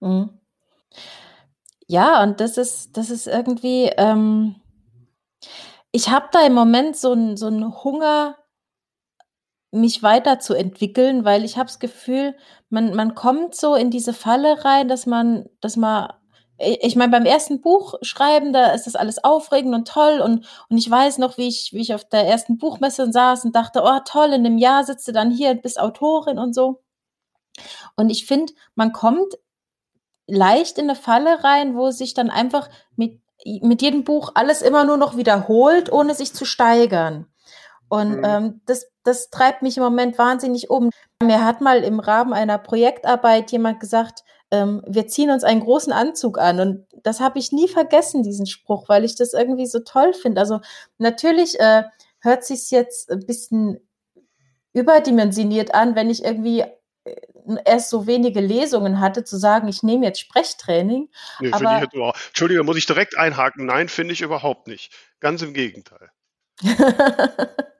Mhm. 0.00 0.40
Ja, 1.90 2.22
und 2.22 2.38
das 2.40 2.58
ist 2.58 2.96
das 2.98 3.08
ist 3.08 3.26
irgendwie, 3.26 3.86
ähm 3.96 4.56
ich 5.94 6.10
habe 6.10 6.28
da 6.32 6.44
im 6.46 6.52
Moment 6.54 6.96
so 6.96 7.12
'n 7.12 7.36
so 7.38 7.46
'n 7.48 7.64
Hunger 7.82 8.36
mich 9.72 10.02
weiterzuentwickeln, 10.02 11.24
weil 11.24 11.44
ich 11.44 11.56
habe 11.58 11.66
das 11.66 11.78
Gefühl, 11.78 12.34
man 12.70 12.94
man 12.94 13.14
kommt 13.14 13.54
so 13.54 13.74
in 13.74 13.90
diese 13.90 14.14
Falle 14.14 14.64
rein, 14.64 14.88
dass 14.88 15.06
man 15.06 15.46
dass 15.60 15.76
man 15.76 16.12
ich 16.60 16.96
meine, 16.96 17.12
beim 17.12 17.24
ersten 17.26 17.60
Buch 17.60 17.94
schreiben, 18.02 18.52
da 18.52 18.72
ist 18.72 18.86
das 18.88 18.96
alles 18.96 19.22
aufregend 19.22 19.74
und 19.74 19.86
toll 19.88 20.20
und 20.20 20.46
und 20.70 20.78
ich 20.78 20.90
weiß 20.90 21.18
noch, 21.18 21.38
wie 21.38 21.48
ich 21.48 21.70
wie 21.72 21.80
ich 21.82 21.94
auf 21.94 22.04
der 22.08 22.26
ersten 22.26 22.58
Buchmesse 22.58 23.12
saß 23.12 23.44
und 23.44 23.54
dachte: 23.56 23.82
„Oh 23.84 23.98
toll, 24.04 24.32
in 24.32 24.42
'nem 24.42 24.58
Jahr 24.58 24.84
sitzt 24.84 25.06
du 25.08 25.12
dann 25.12 25.30
hier, 25.30 25.54
bist 25.54 25.78
Autorin“ 25.80 26.38
und 26.38 26.54
so. 26.54 26.80
Und 27.98 28.10
ich 28.10 28.26
finde, 28.26 28.52
man 28.76 28.92
kommt 28.92 29.34
leicht 30.26 30.78
in 30.78 30.86
'ne 30.86 30.96
Falle 30.96 31.44
rein, 31.44 31.76
wo 31.76 31.90
sich 31.92 32.14
dann 32.14 32.30
einfach 32.30 32.68
mit 32.96 33.20
mit 33.62 33.82
jedem 33.82 34.04
Buch 34.04 34.32
alles 34.34 34.62
immer 34.62 34.84
nur 34.84 34.96
noch 34.98 35.16
wiederholt, 35.16 35.92
ohne 35.92 36.14
sich 36.14 36.34
zu 36.34 36.44
steigern. 36.46 37.26
Und, 37.88 38.10
Mhm. 38.18 38.24
ähm, 38.24 38.60
das 38.66 38.86
das 39.04 39.30
treibt 39.30 39.62
mich 39.62 39.76
im 39.78 39.82
Moment 39.82 40.18
wahnsinnig 40.18 40.68
um. 40.68 40.90
Mir 41.22 41.44
hat 41.44 41.60
mal 41.62 41.82
im 41.82 41.98
Rahmen 42.00 42.34
einer 42.34 42.58
Projektarbeit 42.58 43.50
jemand 43.52 43.80
gesagt, 43.80 44.22
ähm: 44.50 44.82
„Wir 44.86 45.06
ziehen 45.08 45.30
uns 45.30 45.44
einen 45.44 45.60
großen 45.60 45.92
Anzug 45.92 46.38
an.“ 46.38 46.60
Und 46.60 46.86
das 47.02 47.20
habe 47.20 47.38
ich 47.38 47.52
nie 47.52 47.68
vergessen, 47.68 48.22
diesen 48.22 48.46
Spruch, 48.46 48.88
weil 48.88 49.04
ich 49.04 49.16
das 49.16 49.32
irgendwie 49.32 49.66
so 49.66 49.80
toll 49.80 50.12
finde. 50.12 50.40
Also, 50.40 50.60
natürlich, 50.98 51.58
äh, 51.60 51.84
hört 52.20 52.44
sich's 52.44 52.70
jetzt 52.70 53.10
'n 53.10 53.24
bisschen 53.26 53.80
überdimensioniert 54.72 55.74
an, 55.74 55.94
wenn 55.94 56.10
ich 56.10 56.24
irgendwie, 56.24 56.60
äh, 57.04 57.16
erst 57.64 57.90
so 57.90 58.06
wenige 58.06 58.40
Lesungen 58.40 59.00
hatte, 59.00 59.24
zu 59.24 59.38
sagen, 59.38 59.68
ich 59.68 59.82
nehme 59.82 60.04
jetzt 60.06 60.20
Sprechtraining, 60.20 61.08
Ne, 61.40 61.52
finde 61.54 61.74
ich 61.76 61.82
aber 61.82 61.96
jetzt 62.04 62.26
Entschuldige, 62.28 62.62
muss 62.64 62.76
ich 62.76 62.86
direkt 62.86 63.16
einhaken. 63.16 63.66
Nein, 63.66 63.88
finde 63.88 64.12
ich 64.12 64.20
überhaupt 64.20 64.66
nicht. 64.66 64.92
Ganz 65.20 65.40
im 65.42 65.54
Gegenteil. 65.54 66.10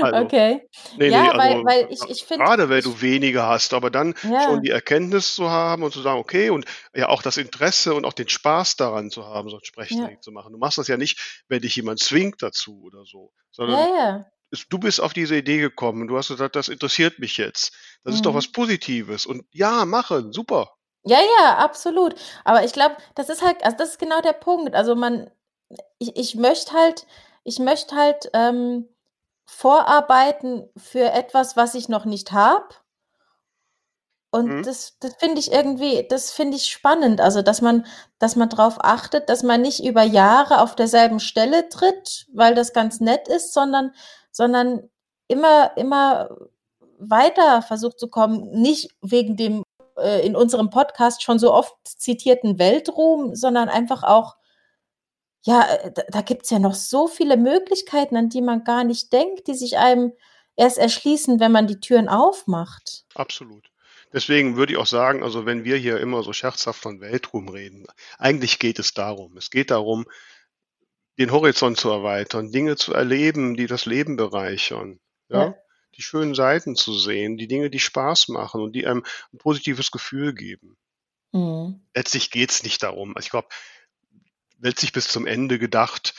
Also, 0.00 0.30
Okay. 0.30 0.68
ne, 0.96 1.12
ne, 1.12 1.20
Ja, 1.20 1.32
weil 1.36 1.56
also, 1.56 1.64
weil 1.64 1.86
ich 1.90 2.08
ich 2.10 2.24
finde 2.24 2.46
grade 2.46 2.68
wenn 2.70 2.84
du 2.84 3.00
weniger 3.02 3.46
hast, 3.48 3.74
aber 3.74 3.90
dann 3.90 4.14
schon 4.38 4.60
Ja. 4.60 4.62
die 4.62 4.70
Erkenntnis 4.70 5.34
zu 5.36 5.50
haben 5.50 5.82
und 5.84 5.92
zu 5.92 6.02
sagen: 6.02 6.20
„Okay“ 6.20 6.50
und 6.50 6.66
ja 6.94 7.08
auch 7.08 7.22
das 7.22 7.36
Interesse 7.38 7.94
und 7.94 8.04
auch 8.06 8.12
den 8.14 8.28
Spaß 8.28 8.76
daran 8.76 9.10
zu 9.10 9.26
haben, 9.26 9.50
so 9.50 9.56
'n 9.58 9.64
Ja. 9.90 10.10
Sprechtraining 10.10 10.20
zu 10.22 10.32
machen. 10.32 10.52
Du 10.52 10.58
machst 10.58 10.78
das 10.78 10.88
ja 10.88 10.96
nicht, 10.98 11.44
wenn 11.48 11.62
dich 11.62 11.76
jemand 11.76 12.00
zwingt 12.00 12.42
dazu 12.42 12.82
oder 12.82 13.04
so, 13.06 13.32
sondern 13.52 13.74
Ja, 13.74 13.86
ja. 13.96 14.30
du 14.70 14.78
bist 14.78 15.00
auf 15.00 15.12
diese 15.14 15.36
Idee 15.36 15.58
gekommen. 15.60 16.08
Du 16.08 16.16
hast 16.18 16.28
gesagt: 16.28 16.56
„Das 16.56 16.68
interessiert 16.68 17.18
mich 17.20 17.36
jetzt.“ 17.38 17.72
Das 18.04 18.14
ist 18.14 18.26
doch 18.26 18.34
was 18.34 18.46
Mhm. 18.46 18.52
Positives 18.52 19.26
und 19.26 19.44
ja, 19.52 19.84
machen, 19.86 20.32
super. 20.32 20.70
Ja, 21.04 21.18
ja, 21.20 21.56
absolut. 21.58 22.14
Aber 22.44 22.64
ich 22.64 22.72
glaube, 22.72 22.96
das 23.14 23.28
ist 23.30 23.42
halt 23.42 23.62
also, 23.64 23.76
das 23.76 23.90
ist 23.90 23.98
genau 23.98 24.20
der 24.20 24.34
Punkt. 24.34 24.74
Also, 24.74 24.94
man 24.94 25.30
ich, 25.98 26.16
ich 26.16 26.34
möchte 26.36 26.72
halt, 26.74 27.06
ich 27.44 27.58
möchte 27.58 27.96
halt 27.96 28.30
ähm, 28.34 28.88
vorarbeiten 29.50 30.70
für 30.76 31.10
etwas, 31.10 31.56
was 31.56 31.74
ich 31.74 31.88
noch 31.88 32.04
nicht 32.04 32.32
habe. 32.32 32.68
Und 34.30 34.46
Mhm. 34.46 34.62
das, 34.62 34.96
das 35.00 35.14
finde 35.16 35.40
ich 35.40 35.50
irgendwie, 35.50 36.06
das 36.08 36.30
finde 36.30 36.56
ich 36.56 36.66
spannend. 36.66 37.20
Also, 37.20 37.42
dass 37.42 37.60
man, 37.60 37.84
dass 38.20 38.36
man 38.36 38.48
darauf 38.48 38.76
achtet, 38.80 39.28
dass 39.28 39.42
man 39.42 39.60
nicht 39.60 39.84
über 39.84 40.02
Jahre 40.04 40.60
auf 40.60 40.76
derselben 40.76 41.18
Stelle 41.18 41.68
tritt, 41.68 42.26
weil 42.32 42.54
das 42.54 42.72
ganz 42.72 43.00
nett 43.00 43.26
ist, 43.26 43.52
sondern, 43.52 43.92
sondern 44.30 44.88
immer, 45.26 45.76
immer 45.76 46.28
weiter 46.98 47.60
versucht 47.62 47.98
zu 47.98 48.08
kommen. 48.08 48.50
Nicht 48.52 48.90
wegen 49.02 49.36
dem 49.36 49.64
äh, 49.98 50.24
in 50.24 50.36
unserem 50.36 50.70
Podcast 50.70 51.24
schon 51.24 51.40
so 51.40 51.52
oft 51.52 51.74
zitierten 51.84 52.58
Weltruhm, 52.60 53.34
sondern 53.34 53.68
einfach 53.68 54.04
auch, 54.04 54.36
ja, 55.42 55.62
äh, 55.74 55.92
da, 55.92 56.02
da 56.08 56.20
gibt 56.22 56.44
es 56.44 56.50
ja 56.50 56.58
noch 56.58 56.74
so 56.74 57.08
viele 57.08 57.36
Möglichkeiten, 57.36 58.16
an 58.16 58.28
die 58.28 58.42
man 58.42 58.64
gar 58.64 58.84
nicht 58.84 59.12
denkt, 59.12 59.46
die 59.46 59.54
sich 59.54 59.78
einem 59.78 60.12
erst 60.56 60.78
erschließen, 60.78 61.40
wenn 61.40 61.52
man 61.52 61.66
die 61.66 61.80
Türen 61.80 62.08
aufmacht. 62.08 63.04
Absolut. 63.14 63.70
Deswegen 64.12 64.56
würde 64.56 64.72
ich 64.72 64.78
auch 64.78 64.86
sagen, 64.86 65.22
also 65.22 65.46
wenn 65.46 65.64
wir 65.64 65.76
hier 65.76 66.00
immer 66.00 66.22
so 66.22 66.32
scherzhaft 66.32 66.82
von 66.82 67.00
Weltruhm 67.00 67.48
reden, 67.48 67.86
eigentlich 68.18 68.58
geht 68.58 68.78
es 68.78 68.92
darum. 68.92 69.36
Es 69.36 69.50
geht 69.50 69.70
darum, 69.70 70.06
den 71.18 71.30
Horizont 71.30 71.78
zu 71.78 71.90
erweitern, 71.90 72.50
Dinge 72.50 72.76
zu 72.76 72.92
erleben, 72.92 73.56
die 73.56 73.66
das 73.66 73.86
Leben 73.86 74.16
bereichern. 74.16 74.98
Ja? 75.28 75.44
Ja. 75.44 75.54
Die 75.96 76.02
schönen 76.02 76.34
Seiten 76.34 76.76
zu 76.76 76.92
sehen, 76.92 77.36
die 77.36 77.46
Dinge, 77.46 77.70
die 77.70 77.78
Spaß 77.78 78.28
machen 78.28 78.62
und 78.62 78.72
die 78.72 78.86
einem 78.86 79.04
ein 79.32 79.38
positives 79.38 79.90
Gefühl 79.90 80.34
geben. 80.34 80.76
Mhm. 81.32 81.86
Letztlich 81.94 82.30
geht 82.30 82.50
es 82.50 82.62
nicht 82.62 82.82
darum. 82.82 83.16
Also 83.16 83.26
ich 83.26 83.30
glaube, 83.30 83.48
letztlich 84.60 84.92
bis 84.92 85.08
zum 85.08 85.26
Ende 85.26 85.58
gedacht, 85.58 86.14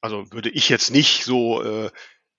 also 0.00 0.30
würde 0.32 0.50
ich 0.50 0.68
jetzt 0.68 0.90
nicht 0.90 1.24
so 1.24 1.62
äh, 1.62 1.90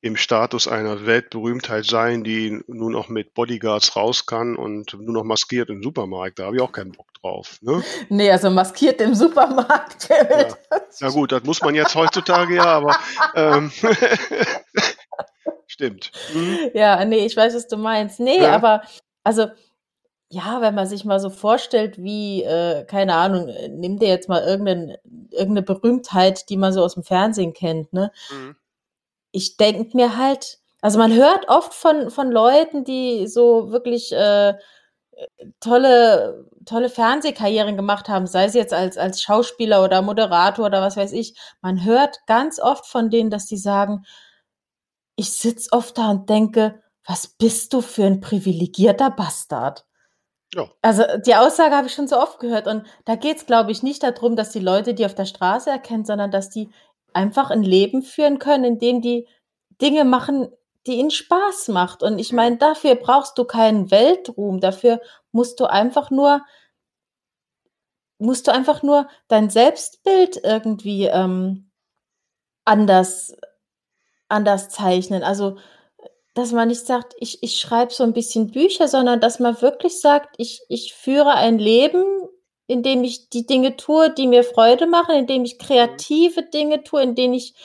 im 0.01 0.17
Status 0.17 0.67
einer 0.67 1.07
Weltberühmtheit 1.07 1.85
sein, 1.85 2.23
die 2.23 2.61
nur 2.67 2.91
noch 2.91 3.09
mit 3.09 3.33
Bodyguards 3.33 3.95
raus 3.95 4.27
kann 4.27 4.55
und 4.55 4.93
nur 4.93 5.13
noch 5.13 5.23
maskiert 5.23 5.69
im 5.69 5.81
Supermarkt. 5.81 6.37
Da 6.37 6.45
habe 6.45 6.57
ich 6.57 6.61
auch 6.61 6.71
keinen 6.71 6.91
Bock 6.91 7.11
drauf. 7.21 7.57
Ne? 7.61 7.83
Nee, 8.09 8.29
also 8.29 8.51
maskiert 8.51 9.01
im 9.01 9.15
Supermarkt. 9.15 10.09
Ja. 10.09 10.55
Na 10.99 11.09
gut, 11.09 11.31
das 11.31 11.43
muss 11.43 11.59
man 11.61 11.73
jetzt 11.73 11.95
heutzutage 11.95 12.55
ja, 12.55 12.65
aber 12.65 12.95
ähm, 13.35 13.71
stimmt. 15.67 16.11
Mhm. 16.33 16.69
Ja, 16.73 17.03
nee, 17.03 17.25
ich 17.25 17.35
weiß, 17.35 17.55
was 17.55 17.67
du 17.67 17.77
meinst. 17.77 18.19
Nee, 18.19 18.41
Ja. 18.41 18.53
aber 18.55 18.83
also, 19.23 19.47
ja, 20.29 20.61
wenn 20.61 20.75
man 20.75 20.87
sich 20.87 21.05
mal 21.05 21.19
so 21.19 21.29
vorstellt, 21.29 22.01
wie, 22.01 22.43
äh, 22.43 22.83
keine 22.85 23.15
Ahnung, 23.15 23.47
äh, 23.47 23.69
nimm 23.69 23.99
dir 23.99 24.07
jetzt 24.09 24.29
mal 24.29 24.43
irgendein, 24.43 24.97
irgendeine 25.31 25.61
Berühmtheit, 25.61 26.49
die 26.49 26.57
man 26.57 26.73
so 26.73 26.83
aus 26.83 26.95
dem 26.95 27.03
Fernsehen 27.03 27.53
kennt, 27.53 27.93
ne? 27.93 28.11
Mhm. 28.31 28.55
Ich 29.31 29.57
denke 29.57 29.95
mir 29.95 30.17
halt, 30.17 30.59
also 30.81 30.97
man 30.97 31.13
hört 31.13 31.49
oft 31.49 31.73
von, 31.73 32.09
von 32.09 32.31
Leuten, 32.31 32.83
die 32.85 33.27
so 33.27 33.71
wirklich 33.71 34.13
äh, 34.13 34.55
tolle, 35.59 36.45
tolle 36.65 36.89
Fernsehkarrieren 36.89 37.75
gemacht 37.75 38.09
haben, 38.09 38.27
sei 38.27 38.45
es 38.45 38.53
jetzt 38.53 38.73
als, 38.73 38.97
als 38.97 39.21
Schauspieler 39.21 39.83
oder 39.83 40.01
Moderator 40.01 40.65
oder 40.65 40.81
was 40.81 40.97
weiß 40.97 41.13
ich. 41.13 41.37
Man 41.61 41.83
hört 41.85 42.17
ganz 42.27 42.59
oft 42.59 42.85
von 42.85 43.09
denen, 43.09 43.29
dass 43.29 43.45
die 43.45 43.57
sagen, 43.57 44.05
ich 45.15 45.31
sitz 45.31 45.71
oft 45.71 45.97
da 45.97 46.11
und 46.11 46.29
denke, 46.29 46.81
was 47.05 47.27
bist 47.27 47.73
du 47.73 47.81
für 47.81 48.05
ein 48.05 48.19
privilegierter 48.19 49.11
Bastard? 49.11 49.85
Ja. 50.55 50.69
Also 50.81 51.03
die 51.25 51.35
Aussage 51.35 51.75
habe 51.75 51.87
ich 51.87 51.93
schon 51.93 52.07
so 52.07 52.17
oft 52.17 52.39
gehört 52.39 52.67
und 52.67 52.85
da 53.03 53.15
geht 53.15 53.37
es, 53.37 53.45
glaube 53.45 53.73
ich, 53.73 53.83
nicht 53.83 54.03
darum, 54.03 54.37
dass 54.37 54.51
die 54.51 54.59
Leute 54.59 54.93
die 54.93 55.05
auf 55.05 55.13
der 55.13 55.25
Straße 55.25 55.69
erkennen, 55.69 56.05
sondern 56.05 56.31
dass 56.31 56.49
die 56.49 56.69
einfach 57.11 57.49
ein 57.49 57.61
Leben 57.61 58.01
führen 58.03 58.39
können, 58.39 58.63
in 58.63 58.79
dem 58.79 59.01
die 59.01 59.27
Dinge 59.81 60.05
machen, 60.05 60.47
die 60.87 60.93
ihnen 60.93 61.11
Spaß 61.11 61.67
macht. 61.69 62.03
Und 62.03 62.19
ich 62.19 62.31
meine, 62.31 62.55
dafür 62.55 62.95
brauchst 62.95 63.37
du 63.37 63.43
keinen 63.43 63.91
Weltruhm, 63.91 64.61
dafür 64.61 65.01
musst 65.33 65.59
du 65.59 65.65
einfach 65.65 66.09
nur 66.09 66.41
musst 68.17 68.47
du 68.47 68.53
einfach 68.53 68.81
nur 68.81 69.09
dein 69.27 69.49
Selbstbild 69.49 70.39
irgendwie 70.41 71.07
ähm, 71.07 71.69
anders 72.63 73.35
anders 74.29 74.69
zeichnen. 74.69 75.21
Also 75.21 75.57
dass 76.35 76.51
man 76.51 76.67
nicht 76.67 76.85
sagt, 76.85 77.15
ich, 77.17 77.41
ich 77.41 77.57
schreibe 77.57 77.93
so 77.93 78.03
ein 78.03 78.13
bisschen 78.13 78.51
Bücher, 78.51 78.87
sondern 78.87 79.21
dass 79.21 79.39
man 79.39 79.61
wirklich 79.61 79.99
sagt, 80.01 80.35
ich, 80.37 80.61
ich 80.67 80.93
führe 80.93 81.33
ein 81.33 81.57
Leben, 81.57 82.03
in 82.67 82.83
dem 82.83 83.03
ich 83.03 83.29
die 83.29 83.45
Dinge 83.45 83.77
tue, 83.77 84.13
die 84.13 84.27
mir 84.27 84.43
Freude 84.43 84.85
machen, 84.85 85.15
in 85.15 85.27
dem 85.27 85.45
ich 85.45 85.57
kreative 85.59 86.43
Dinge 86.43 86.83
tue, 86.83 87.01
in 87.01 87.15
denen 87.15 87.33
ich, 87.33 87.55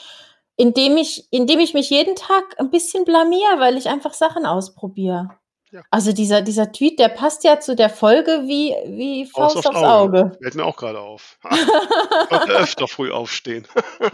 in 0.55 0.73
dem 0.73 0.95
ich, 0.95 1.27
in 1.31 1.47
dem 1.47 1.59
ich 1.59 1.73
mich 1.73 1.89
jeden 1.89 2.15
Tag 2.15 2.43
ein 2.59 2.69
bisschen 2.69 3.03
blamier, 3.03 3.59
weil 3.59 3.77
ich 3.77 3.89
einfach 3.89 4.13
Sachen 4.13 4.45
ausprobiere. 4.45 5.31
Ja. 5.71 5.81
Also 5.89 6.13
dieser, 6.13 6.41
dieser 6.41 6.71
Tweet, 6.71 6.97
der 6.97 7.09
passt 7.09 7.43
ja 7.43 7.59
zu 7.59 7.75
der 7.75 7.89
Folge 7.89 8.43
wie, 8.45 8.73
wie 8.85 9.25
Faust 9.25 9.55
Faust 9.55 9.67
aufs 9.67 9.83
Auge. 9.83 10.31
Fällt 10.41 10.55
mir 10.55 10.65
auch 10.65 10.77
gerade 10.77 10.99
auf. 10.99 11.37
Sollte 12.29 12.51
öfter 12.53 12.87
früh 12.87 13.11
aufstehen. 13.11 13.67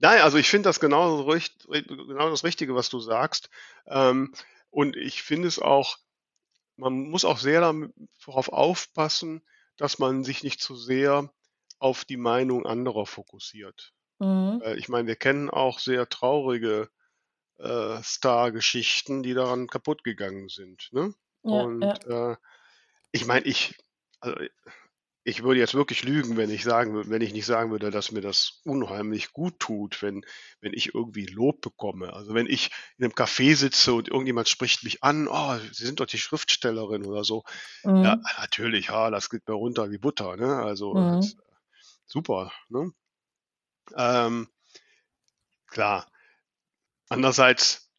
Nein, 0.00 0.22
also 0.22 0.38
ich 0.38 0.48
finde 0.48 0.68
das 0.68 0.80
genau, 0.80 1.20
richt- 1.22 1.66
genau 1.68 2.30
das 2.30 2.44
Richtige, 2.44 2.74
was 2.74 2.88
du 2.88 3.00
sagst. 3.00 3.50
Ähm, 3.86 4.32
und 4.70 4.96
ich 4.96 5.22
finde 5.22 5.46
es 5.48 5.58
auch, 5.58 5.98
man 6.76 7.10
muss 7.10 7.24
auch 7.24 7.38
sehr 7.38 7.60
darauf 8.26 8.48
aufpassen, 8.50 9.42
dass 9.76 9.98
man 9.98 10.24
sich 10.24 10.42
nicht 10.42 10.60
zu 10.60 10.74
sehr 10.74 11.32
auf 11.78 12.04
die 12.04 12.16
Meinung 12.16 12.66
anderer 12.66 13.06
fokussiert. 13.06 13.92
Mhm. 14.18 14.62
Äh, 14.62 14.76
ich 14.76 14.88
meine, 14.88 15.06
wir 15.08 15.16
kennen 15.16 15.50
auch 15.50 15.78
sehr 15.78 16.08
traurige 16.08 16.90
äh, 17.58 18.02
Star-Geschichten, 18.02 19.22
die 19.22 19.34
daran 19.34 19.66
kaputt 19.66 20.04
gegangen 20.04 20.48
sind. 20.48 20.88
Ne? 20.92 21.14
Ja, 21.44 21.62
Und 21.62 21.82
ja. 21.82 22.32
äh, 22.32 22.36
ich 23.12 23.26
meine, 23.26 23.46
ich, 23.46 23.76
also 24.20 24.36
ich 25.22 25.42
würde 25.42 25.60
jetzt 25.60 25.74
wirklich 25.74 26.02
lügen, 26.04 26.36
wenn 26.36 26.50
ich 26.50 26.62
sagen 26.64 26.94
würde, 26.94 27.10
wenn 27.10 27.20
ich 27.22 27.32
nicht 27.34 27.44
sagen 27.46 27.70
würde, 27.70 27.90
dass 27.90 28.10
mir 28.12 28.22
das 28.22 28.60
unheimlich 28.64 29.32
gut 29.32 29.58
tut, 29.60 30.02
wenn, 30.02 30.22
wenn 30.60 30.72
ich 30.72 30.94
irgendwie 30.94 31.26
Lob 31.26 31.60
bekomme. 31.60 32.12
Also 32.14 32.34
wenn 32.34 32.46
ich 32.46 32.70
in 32.96 33.04
einem 33.04 33.12
Café 33.12 33.54
sitze 33.54 33.92
und 33.92 34.08
irgendjemand 34.08 34.48
spricht 34.48 34.82
mich 34.84 35.02
an, 35.04 35.28
oh, 35.28 35.56
Sie 35.72 35.84
sind 35.84 36.00
doch 36.00 36.06
die 36.06 36.18
Schriftstellerin 36.18 37.04
oder 37.04 37.24
so. 37.24 37.44
Ja, 38.02 38.16
Mhm. 38.16 38.24
natürlich, 38.38 38.88
ja, 38.88 39.10
das 39.10 39.30
geht 39.30 39.46
mir 39.48 39.54
runter 39.54 39.90
wie 39.90 39.98
Butter, 39.98 40.36
ne? 40.36 40.56
Also 40.62 40.98
Mhm. 40.98 41.10
das, 41.10 41.36
super, 42.06 42.52
ne? 42.68 42.92
Ähm, 43.96 44.48
klar. 45.66 46.06
Andererseits, 47.10 47.90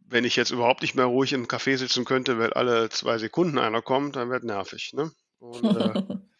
wenn 0.00 0.24
ich 0.24 0.36
jetzt 0.36 0.50
überhaupt 0.50 0.82
nicht 0.82 0.94
mehr 0.94 1.06
ruhig 1.06 1.32
im 1.32 1.46
Café 1.48 1.76
sitzen 1.78 2.04
könnte, 2.04 2.38
weil 2.38 2.52
alle 2.54 2.90
zwei 2.90 3.18
Sekunden 3.18 3.58
einer 3.58 3.82
kommt, 3.82 4.16
dann 4.16 4.30
wird 4.30 4.44
nervig, 4.44 4.92
ne? 4.94 5.12
Und 5.38 5.74
äh, 5.74 5.96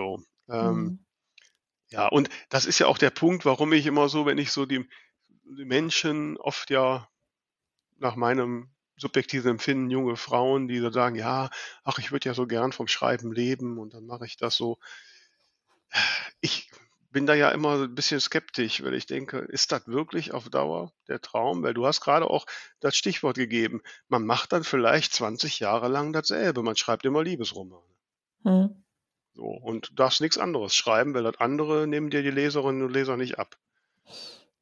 so. 0.00 0.24
Ähm, 0.48 0.92
Mhm. 0.92 0.98
ja, 1.90 2.08
und 2.08 2.28
das 2.50 2.66
ist 2.66 2.78
ja 2.78 2.86
auch 2.86 2.98
der 2.98 3.10
Punkt, 3.10 3.44
warum 3.44 3.72
ich 3.72 3.86
immer 3.86 4.08
so, 4.08 4.26
wenn 4.26 4.38
ich 4.38 4.52
so 4.52 4.66
die, 4.66 4.88
die 5.44 5.64
Menschen 5.64 6.36
oft 6.38 6.70
ja 6.70 7.08
nach 7.98 8.16
meinem 8.16 8.70
subjektiven 8.96 9.52
Empfinden 9.52 9.90
junge 9.90 10.16
Frauen, 10.16 10.68
die 10.68 10.78
so 10.78 10.90
sagen, 10.90 11.16
ja, 11.16 11.50
ach, 11.84 11.98
ich 11.98 12.12
würde 12.12 12.28
ja 12.28 12.34
so 12.34 12.46
gern 12.46 12.72
vom 12.72 12.88
Schreiben 12.88 13.32
leben 13.32 13.78
und 13.78 13.94
dann 13.94 14.06
mache 14.06 14.26
ich 14.26 14.36
das 14.36 14.56
so. 14.56 14.78
Ich 16.42 16.70
bin 17.10 17.26
da 17.26 17.34
ja 17.34 17.50
immer 17.50 17.82
ein 17.82 17.94
bisschen 17.94 18.20
skeptisch, 18.20 18.82
weil 18.82 18.94
ich 18.94 19.06
denke, 19.06 19.38
ist 19.38 19.72
das 19.72 19.86
wirklich 19.86 20.32
auf 20.32 20.48
Dauer 20.50 20.92
der 21.08 21.20
Traum? 21.20 21.62
Weil 21.62 21.74
du 21.74 21.86
hast 21.86 22.00
gerade 22.02 22.28
auch 22.28 22.46
das 22.80 22.96
Stichwort 22.96 23.36
gegeben, 23.36 23.82
man 24.08 24.24
macht 24.26 24.52
dann 24.52 24.64
vielleicht 24.64 25.12
20 25.14 25.58
Jahre 25.60 25.88
lang 25.88 26.12
dasselbe, 26.12 26.62
man 26.62 26.76
schreibt 26.76 27.04
immer 27.06 27.22
Liebesromane. 27.24 27.82
Mhm. 28.44 28.82
So, 29.40 29.46
und 29.46 29.88
du 29.88 29.94
darfst 29.94 30.20
nichts 30.20 30.36
anderes 30.36 30.74
schreiben, 30.74 31.14
weil 31.14 31.22
das 31.22 31.40
andere 31.40 31.86
nehmen 31.86 32.10
dir 32.10 32.22
die 32.22 32.30
Leserinnen 32.30 32.82
und 32.82 32.92
Leser 32.92 33.16
nicht 33.16 33.38
ab. 33.38 33.56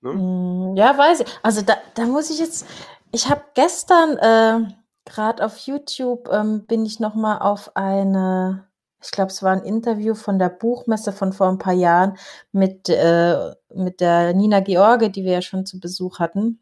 Ne? 0.00 0.12
Mm, 0.12 0.76
Ja, 0.76 0.96
weiß 0.96 1.20
ich. 1.20 1.26
Also 1.42 1.62
da, 1.62 1.78
da 1.96 2.04
muss 2.04 2.30
ich 2.30 2.38
jetzt, 2.38 2.64
ich 3.10 3.28
habe 3.28 3.42
gestern 3.54 4.16
äh, 4.18 4.72
gerade 5.04 5.44
auf 5.44 5.58
YouTube 5.58 6.28
ähm, 6.30 6.64
bin 6.66 6.86
ich 6.86 7.00
noch 7.00 7.16
mal 7.16 7.38
auf 7.38 7.74
eine, 7.74 8.68
ich 9.02 9.10
glaube, 9.10 9.32
es 9.32 9.42
war 9.42 9.50
ein 9.50 9.64
Interview 9.64 10.14
von 10.14 10.38
der 10.38 10.48
Buchmesse 10.48 11.10
von 11.10 11.32
vor 11.32 11.48
ein 11.48 11.58
paar 11.58 11.74
Jahren 11.74 12.16
mit 12.52 12.88
äh, 12.88 13.50
mit 13.74 14.00
der 14.00 14.32
Nina 14.32 14.60
George, 14.60 15.10
die 15.10 15.24
wir 15.24 15.32
ja 15.32 15.42
schon 15.42 15.66
zu 15.66 15.80
Besuch 15.80 16.20
hatten. 16.20 16.60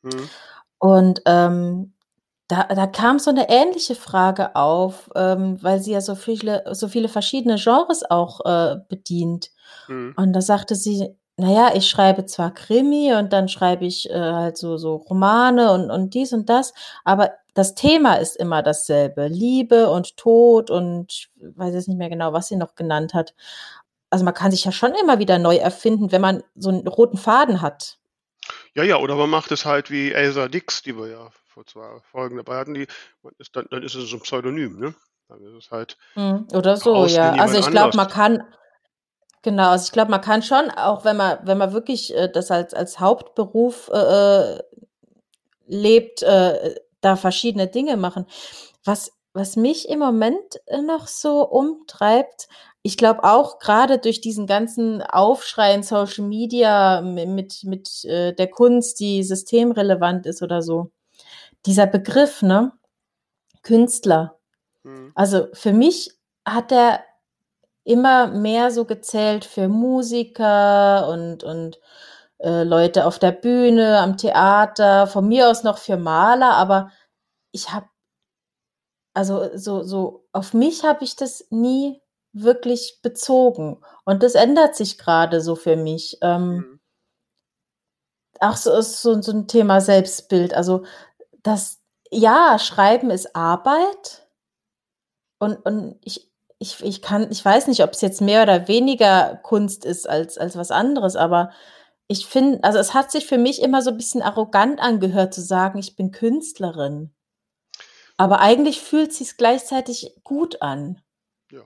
Mhm. 0.00 0.30
Und 0.78 1.22
ähm, 1.26 1.92
da, 2.50 2.64
da 2.64 2.86
kam 2.86 3.18
so 3.18 3.30
eine 3.30 3.48
ähnliche 3.48 3.94
Frage 3.94 4.56
auf, 4.56 5.08
ähm, 5.14 5.62
weil 5.62 5.80
sie 5.80 5.92
ja 5.92 6.00
so 6.00 6.16
viele, 6.16 6.64
so 6.72 6.88
viele 6.88 7.08
verschiedene 7.08 7.56
Genres 7.56 8.02
auch 8.08 8.44
äh, 8.44 8.76
bedient. 8.88 9.50
Mhm. 9.86 10.14
Und 10.16 10.32
da 10.32 10.40
sagte 10.40 10.74
sie, 10.74 11.16
naja, 11.36 11.70
ich 11.74 11.88
schreibe 11.88 12.26
zwar 12.26 12.52
Krimi 12.52 13.14
und 13.14 13.32
dann 13.32 13.48
schreibe 13.48 13.86
ich 13.86 14.10
äh, 14.10 14.18
halt 14.18 14.58
so, 14.58 14.76
so 14.78 14.96
Romane 14.96 15.72
und, 15.72 15.90
und 15.90 16.14
dies 16.14 16.32
und 16.32 16.48
das, 16.48 16.74
aber 17.04 17.32
das 17.54 17.74
Thema 17.74 18.14
ist 18.14 18.36
immer 18.36 18.62
dasselbe. 18.62 19.28
Liebe 19.28 19.88
und 19.88 20.16
Tod 20.16 20.70
und 20.70 21.12
ich 21.12 21.30
weiß 21.36 21.72
jetzt 21.74 21.88
nicht 21.88 21.98
mehr 21.98 22.10
genau, 22.10 22.32
was 22.32 22.48
sie 22.48 22.56
noch 22.56 22.74
genannt 22.74 23.14
hat. 23.14 23.34
also 24.10 24.24
man 24.24 24.34
kann 24.34 24.50
sich 24.50 24.64
ja 24.64 24.72
schon 24.72 24.94
immer 24.94 25.18
wieder 25.18 25.38
neu 25.38 25.56
erfinden, 25.56 26.10
wenn 26.12 26.20
man 26.20 26.42
so 26.56 26.68
einen 26.70 26.86
roten 26.86 27.16
Faden 27.16 27.62
hat. 27.62 27.98
Ja, 28.74 28.82
ja, 28.82 28.96
oder 28.96 29.14
man 29.14 29.30
macht 29.30 29.52
es 29.52 29.64
halt 29.64 29.90
wie 29.90 30.12
Elsa 30.12 30.48
Dix, 30.48 30.82
die 30.82 30.96
wir 30.96 31.08
ja 31.08 31.30
vor 31.50 31.66
zwei 31.66 32.00
Folgen 32.10 32.36
dabei 32.36 32.56
hatten, 32.56 32.74
die, 32.74 32.86
ist 33.38 33.54
dann, 33.54 33.66
dann 33.70 33.82
ist 33.82 33.94
es 33.94 34.12
ein 34.12 34.20
Pseudonym, 34.20 34.78
ne? 34.78 34.94
Dann 35.28 35.42
ist 35.42 35.66
es 35.66 35.70
halt 35.70 35.96
Mhm. 36.16 36.48
Oder 36.54 36.76
so, 36.76 37.06
ja. 37.06 37.32
Also 37.32 37.58
ich 37.58 37.70
glaube, 37.70 37.96
man 37.96 38.08
kann, 38.08 38.42
genau, 39.42 39.70
also 39.70 39.84
ich 39.84 39.92
glaube, 39.92 40.10
man 40.10 40.20
kann 40.20 40.42
schon, 40.42 40.70
auch 40.70 41.04
wenn 41.04 41.16
man, 41.16 41.38
wenn 41.44 41.58
man 41.58 41.72
wirklich 41.72 42.14
äh, 42.14 42.28
das 42.30 42.50
als, 42.50 42.74
als 42.74 43.00
Hauptberuf 43.00 43.90
äh, 43.92 43.98
äh 43.98 44.62
lebt, 45.66 46.22
äh, 46.22 46.74
da 47.00 47.14
verschiedene 47.14 47.68
Dinge 47.68 47.96
machen. 47.96 48.26
Was, 48.84 49.12
was 49.32 49.54
mich 49.54 49.88
im 49.88 50.00
Moment 50.00 50.60
äh, 50.66 50.82
noch 50.82 51.06
so 51.06 51.42
umtreibt, 51.48 52.48
ich 52.82 52.96
glaube 52.96 53.24
auch 53.24 53.58
gerade 53.58 53.98
durch 53.98 54.20
diesen 54.20 54.46
ganzen 54.46 55.02
Aufschrei 55.02 55.74
in 55.74 55.82
Social 55.82 56.24
Media 56.24 57.02
mit, 57.02 57.62
mit 57.64 58.04
äh, 58.04 58.32
der 58.34 58.48
Kunst, 58.48 59.00
die 59.00 59.22
systemrelevant 59.22 60.26
ist 60.26 60.42
oder 60.42 60.62
so, 60.62 60.90
dieser 61.66 61.86
Begriff, 61.86 62.42
ne? 62.42 62.72
Künstler. 63.62 64.38
Mhm. 64.82 65.12
Also 65.14 65.48
für 65.52 65.72
mich 65.72 66.12
hat 66.44 66.72
er 66.72 67.04
immer 67.84 68.28
mehr 68.28 68.70
so 68.70 68.84
gezählt 68.84 69.44
für 69.44 69.68
Musiker 69.68 71.08
und, 71.08 71.44
und 71.44 71.80
äh, 72.38 72.62
Leute 72.62 73.06
auf 73.06 73.18
der 73.18 73.32
Bühne, 73.32 73.98
am 73.98 74.16
Theater, 74.16 75.06
von 75.06 75.28
mir 75.28 75.48
aus 75.48 75.62
noch 75.62 75.78
für 75.78 75.96
Maler, 75.96 76.52
aber 76.52 76.90
ich 77.52 77.72
habe, 77.72 77.86
also 79.14 79.50
so, 79.56 79.82
so, 79.82 80.26
auf 80.32 80.54
mich 80.54 80.84
habe 80.84 81.04
ich 81.04 81.16
das 81.16 81.46
nie 81.50 82.00
wirklich 82.32 83.00
bezogen. 83.02 83.82
Und 84.04 84.22
das 84.22 84.34
ändert 84.34 84.76
sich 84.76 84.98
gerade 84.98 85.40
so 85.40 85.56
für 85.56 85.76
mich. 85.76 86.18
Ähm, 86.22 86.56
mhm. 86.56 86.80
Auch 88.40 88.56
so 88.56 88.72
ist 88.72 89.02
so, 89.02 89.20
so 89.20 89.32
ein 89.32 89.48
Thema 89.48 89.80
Selbstbild. 89.80 90.54
Also 90.54 90.84
das, 91.42 91.80
ja, 92.10 92.58
Schreiben 92.58 93.10
ist 93.10 93.34
Arbeit. 93.36 94.28
Und, 95.38 95.56
und 95.64 95.98
ich, 96.04 96.30
ich, 96.58 96.82
ich 96.82 97.02
kann, 97.02 97.30
ich 97.30 97.44
weiß 97.44 97.66
nicht, 97.68 97.82
ob 97.82 97.92
es 97.92 98.00
jetzt 98.00 98.20
mehr 98.20 98.42
oder 98.42 98.68
weniger 98.68 99.36
Kunst 99.42 99.84
ist 99.84 100.08
als, 100.08 100.36
als 100.36 100.56
was 100.56 100.70
anderes, 100.70 101.16
aber 101.16 101.50
ich 102.06 102.26
finde, 102.26 102.62
also 102.64 102.78
es 102.78 102.92
hat 102.92 103.12
sich 103.12 103.26
für 103.26 103.38
mich 103.38 103.62
immer 103.62 103.82
so 103.82 103.90
ein 103.90 103.96
bisschen 103.96 104.20
arrogant 104.20 104.80
angehört 104.80 105.32
zu 105.32 105.40
sagen, 105.40 105.78
ich 105.78 105.94
bin 105.94 106.10
Künstlerin. 106.10 107.14
Aber 108.16 108.40
eigentlich 108.40 108.80
fühlt 108.80 109.14
sich 109.14 109.36
gleichzeitig 109.36 110.12
gut 110.24 110.60
an. 110.60 111.00
Ja. 111.50 111.62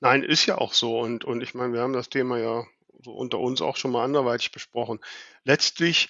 Nein, 0.00 0.24
ist 0.24 0.44
ja 0.44 0.58
auch 0.58 0.74
so. 0.74 0.98
Und, 0.98 1.24
und 1.24 1.40
ich 1.40 1.54
meine, 1.54 1.72
wir 1.72 1.80
haben 1.80 1.92
das 1.92 2.10
Thema 2.10 2.36
ja 2.38 2.66
so 3.02 3.12
unter 3.12 3.38
uns 3.38 3.62
auch 3.62 3.76
schon 3.76 3.92
mal 3.92 4.04
anderweitig 4.04 4.52
besprochen. 4.52 5.00
Letztlich 5.44 6.08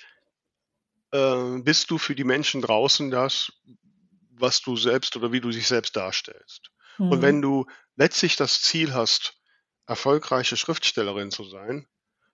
äh, 1.12 1.58
bist 1.60 1.90
du 1.90 1.98
für 1.98 2.14
die 2.14 2.24
Menschen 2.24 2.62
draußen 2.62 3.10
das, 3.10 3.52
was 4.30 4.62
du 4.62 4.76
selbst 4.76 5.16
oder 5.16 5.32
wie 5.32 5.40
du 5.40 5.50
dich 5.50 5.66
selbst 5.66 5.96
darstellst. 5.96 6.70
Mhm. 6.98 7.12
Und 7.12 7.22
wenn 7.22 7.42
du 7.42 7.66
letztlich 7.96 8.36
das 8.36 8.62
Ziel 8.62 8.94
hast, 8.94 9.36
erfolgreiche 9.86 10.56
Schriftstellerin 10.56 11.30
zu 11.30 11.44
sein, 11.44 11.86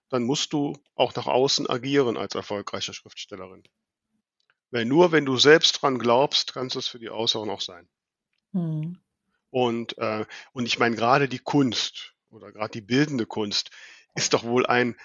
dann 0.09 0.23
musst 0.23 0.53
du 0.53 0.79
auch 0.95 1.15
nach 1.15 1.27
außen 1.27 1.69
agieren 1.69 2.17
als 2.17 2.35
erfolgreiche 2.35 2.93
Schriftstellerin. 2.93 3.65
Weil 4.71 4.85
nur 4.85 5.13
wenn 5.13 5.25
du 5.25 5.37
selbst 5.37 5.83
dran 5.83 5.99
glaubst, 5.99 6.53
kannst 6.53 6.77
es 6.77 6.87
für 6.87 6.99
die 6.99 7.11
Äußeren 7.11 7.51
auch 7.51 7.61
sein. 7.61 7.89
Mhm. 8.53 8.99
Und, 9.51 9.97
äh, 9.99 10.27
und 10.53 10.67
ich 10.67 10.79
meine, 10.79 10.97
gerade 10.97 11.29
die 11.29 11.39
Kunst 11.39 12.15
oder 12.31 12.53
gerade 12.53 12.73
die 12.73 12.81
bildende 12.81 13.27
Kunst 13.27 13.71
ist 14.15 14.35
doch 14.35 14.45
wohl 14.45 14.67
ein, 14.67 14.97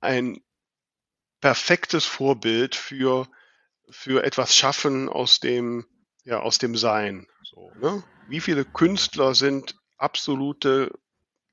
ein 0.00 0.42
perfektes 1.42 2.06
Vorbild 2.06 2.74
für, 2.74 3.28
für 3.90 4.24
etwas 4.24 4.56
Schaffen 4.56 5.10
aus 5.10 5.40
dem, 5.40 5.84
ja, 6.24 6.40
aus 6.40 6.56
dem 6.56 6.74
Sein. 6.76 7.26
So, 7.42 7.70
ne? 7.78 8.02
Wie 8.28 8.40
viele 8.40 8.64
Künstler 8.64 9.34
sind 9.34 9.74
absolute 9.98 10.90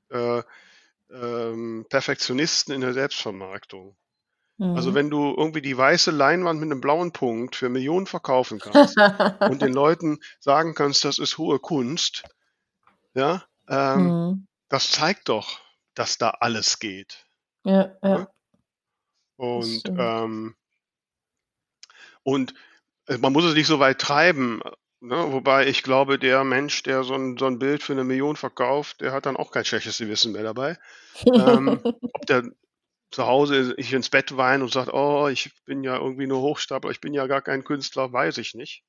äh, 0.08 0.42
ähm, 1.12 1.84
Perfektionisten 1.90 2.72
in 2.72 2.80
der 2.80 2.94
Selbstvermarktung. 2.94 3.96
Also 4.60 4.90
mhm. 4.90 4.94
wenn 4.94 5.10
du 5.10 5.34
irgendwie 5.34 5.62
die 5.62 5.76
weiße 5.76 6.10
Leinwand 6.10 6.60
mit 6.60 6.70
einem 6.70 6.82
blauen 6.82 7.12
Punkt 7.12 7.56
für 7.56 7.70
Millionen 7.70 8.06
verkaufen 8.06 8.58
kannst 8.58 8.94
und 9.40 9.62
den 9.62 9.72
Leuten 9.72 10.18
sagen 10.38 10.74
kannst, 10.74 11.02
das 11.06 11.18
ist 11.18 11.38
hohe 11.38 11.58
Kunst, 11.58 12.24
ja, 13.14 13.42
ähm, 13.68 14.04
mhm. 14.04 14.46
das 14.68 14.90
zeigt 14.90 15.30
doch, 15.30 15.60
dass 15.94 16.18
da 16.18 16.30
alles 16.40 16.78
geht. 16.78 17.24
Ja, 17.64 17.96
ja. 18.02 18.28
Und, 19.40 19.84
ähm, 19.96 20.54
und 22.22 22.52
äh, 23.06 23.16
man 23.16 23.32
muss 23.32 23.46
es 23.46 23.54
nicht 23.54 23.68
so 23.68 23.78
weit 23.78 23.98
treiben. 23.98 24.60
Ne? 25.00 25.32
Wobei 25.32 25.66
ich 25.66 25.82
glaube, 25.82 26.18
der 26.18 26.44
Mensch, 26.44 26.82
der 26.82 27.04
so 27.04 27.14
ein, 27.14 27.38
so 27.38 27.46
ein 27.46 27.58
Bild 27.58 27.82
für 27.82 27.94
eine 27.94 28.04
Million 28.04 28.36
verkauft, 28.36 29.00
der 29.00 29.12
hat 29.12 29.24
dann 29.24 29.38
auch 29.38 29.50
kein 29.50 29.64
schlechtes 29.64 29.96
Gewissen 29.96 30.32
mehr 30.32 30.42
dabei. 30.42 30.76
ähm, 31.24 31.80
ob 32.12 32.26
der 32.26 32.50
zu 33.10 33.26
Hause 33.26 33.74
ich 33.78 33.94
ins 33.94 34.10
Bett 34.10 34.36
weine 34.36 34.62
und 34.62 34.72
sagt, 34.72 34.92
oh, 34.92 35.28
ich 35.28 35.50
bin 35.64 35.82
ja 35.84 35.96
irgendwie 35.96 36.26
nur 36.26 36.42
Hochstapler, 36.42 36.90
ich 36.90 37.00
bin 37.00 37.14
ja 37.14 37.26
gar 37.26 37.40
kein 37.40 37.64
Künstler, 37.64 38.12
weiß 38.12 38.36
ich 38.36 38.54
nicht. 38.54 38.84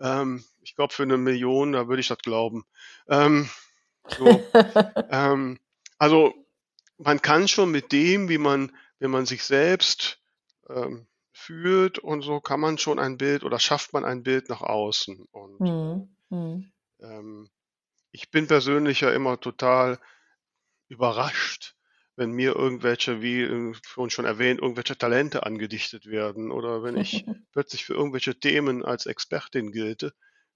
Ähm, 0.00 0.44
ich 0.60 0.74
glaube, 0.74 0.92
für 0.92 1.04
eine 1.04 1.18
Million, 1.18 1.70
da 1.70 1.86
würde 1.86 2.00
ich 2.00 2.08
das 2.08 2.18
glauben. 2.18 2.64
Ähm, 3.08 3.48
so, 4.08 4.26
ähm, 5.10 5.60
also 5.98 6.34
man 6.98 7.22
kann 7.22 7.46
schon 7.46 7.70
mit 7.70 7.92
dem, 7.92 8.28
wie 8.28 8.38
man, 8.38 8.72
wenn 9.04 9.10
man 9.10 9.26
sich 9.26 9.44
selbst 9.44 10.18
ähm, 10.70 11.06
fühlt 11.30 11.98
und 11.98 12.22
so 12.22 12.40
kann 12.40 12.58
man 12.58 12.78
schon 12.78 12.98
ein 12.98 13.18
Bild 13.18 13.44
oder 13.44 13.58
schafft 13.58 13.92
man 13.92 14.02
ein 14.02 14.22
Bild 14.22 14.48
nach 14.48 14.62
außen. 14.62 15.26
Und 15.30 15.60
mhm. 15.60 16.16
Mhm. 16.30 16.72
Ähm, 17.02 17.50
ich 18.12 18.30
bin 18.30 18.46
persönlich 18.46 19.02
ja 19.02 19.12
immer 19.12 19.38
total 19.38 19.98
überrascht, 20.88 21.76
wenn 22.16 22.30
mir 22.30 22.56
irgendwelche, 22.56 23.20
wie 23.20 23.42
äh, 23.42 23.74
vorhin 23.86 24.08
schon 24.08 24.24
erwähnt, 24.24 24.62
irgendwelche 24.62 24.96
Talente 24.96 25.44
angedichtet 25.44 26.06
werden 26.06 26.50
oder 26.50 26.82
wenn 26.82 26.96
ich 26.96 27.26
plötzlich 27.52 27.84
für 27.84 27.92
irgendwelche 27.92 28.40
Themen 28.40 28.86
als 28.86 29.04
Expertin 29.04 29.70
gilte, 29.70 30.14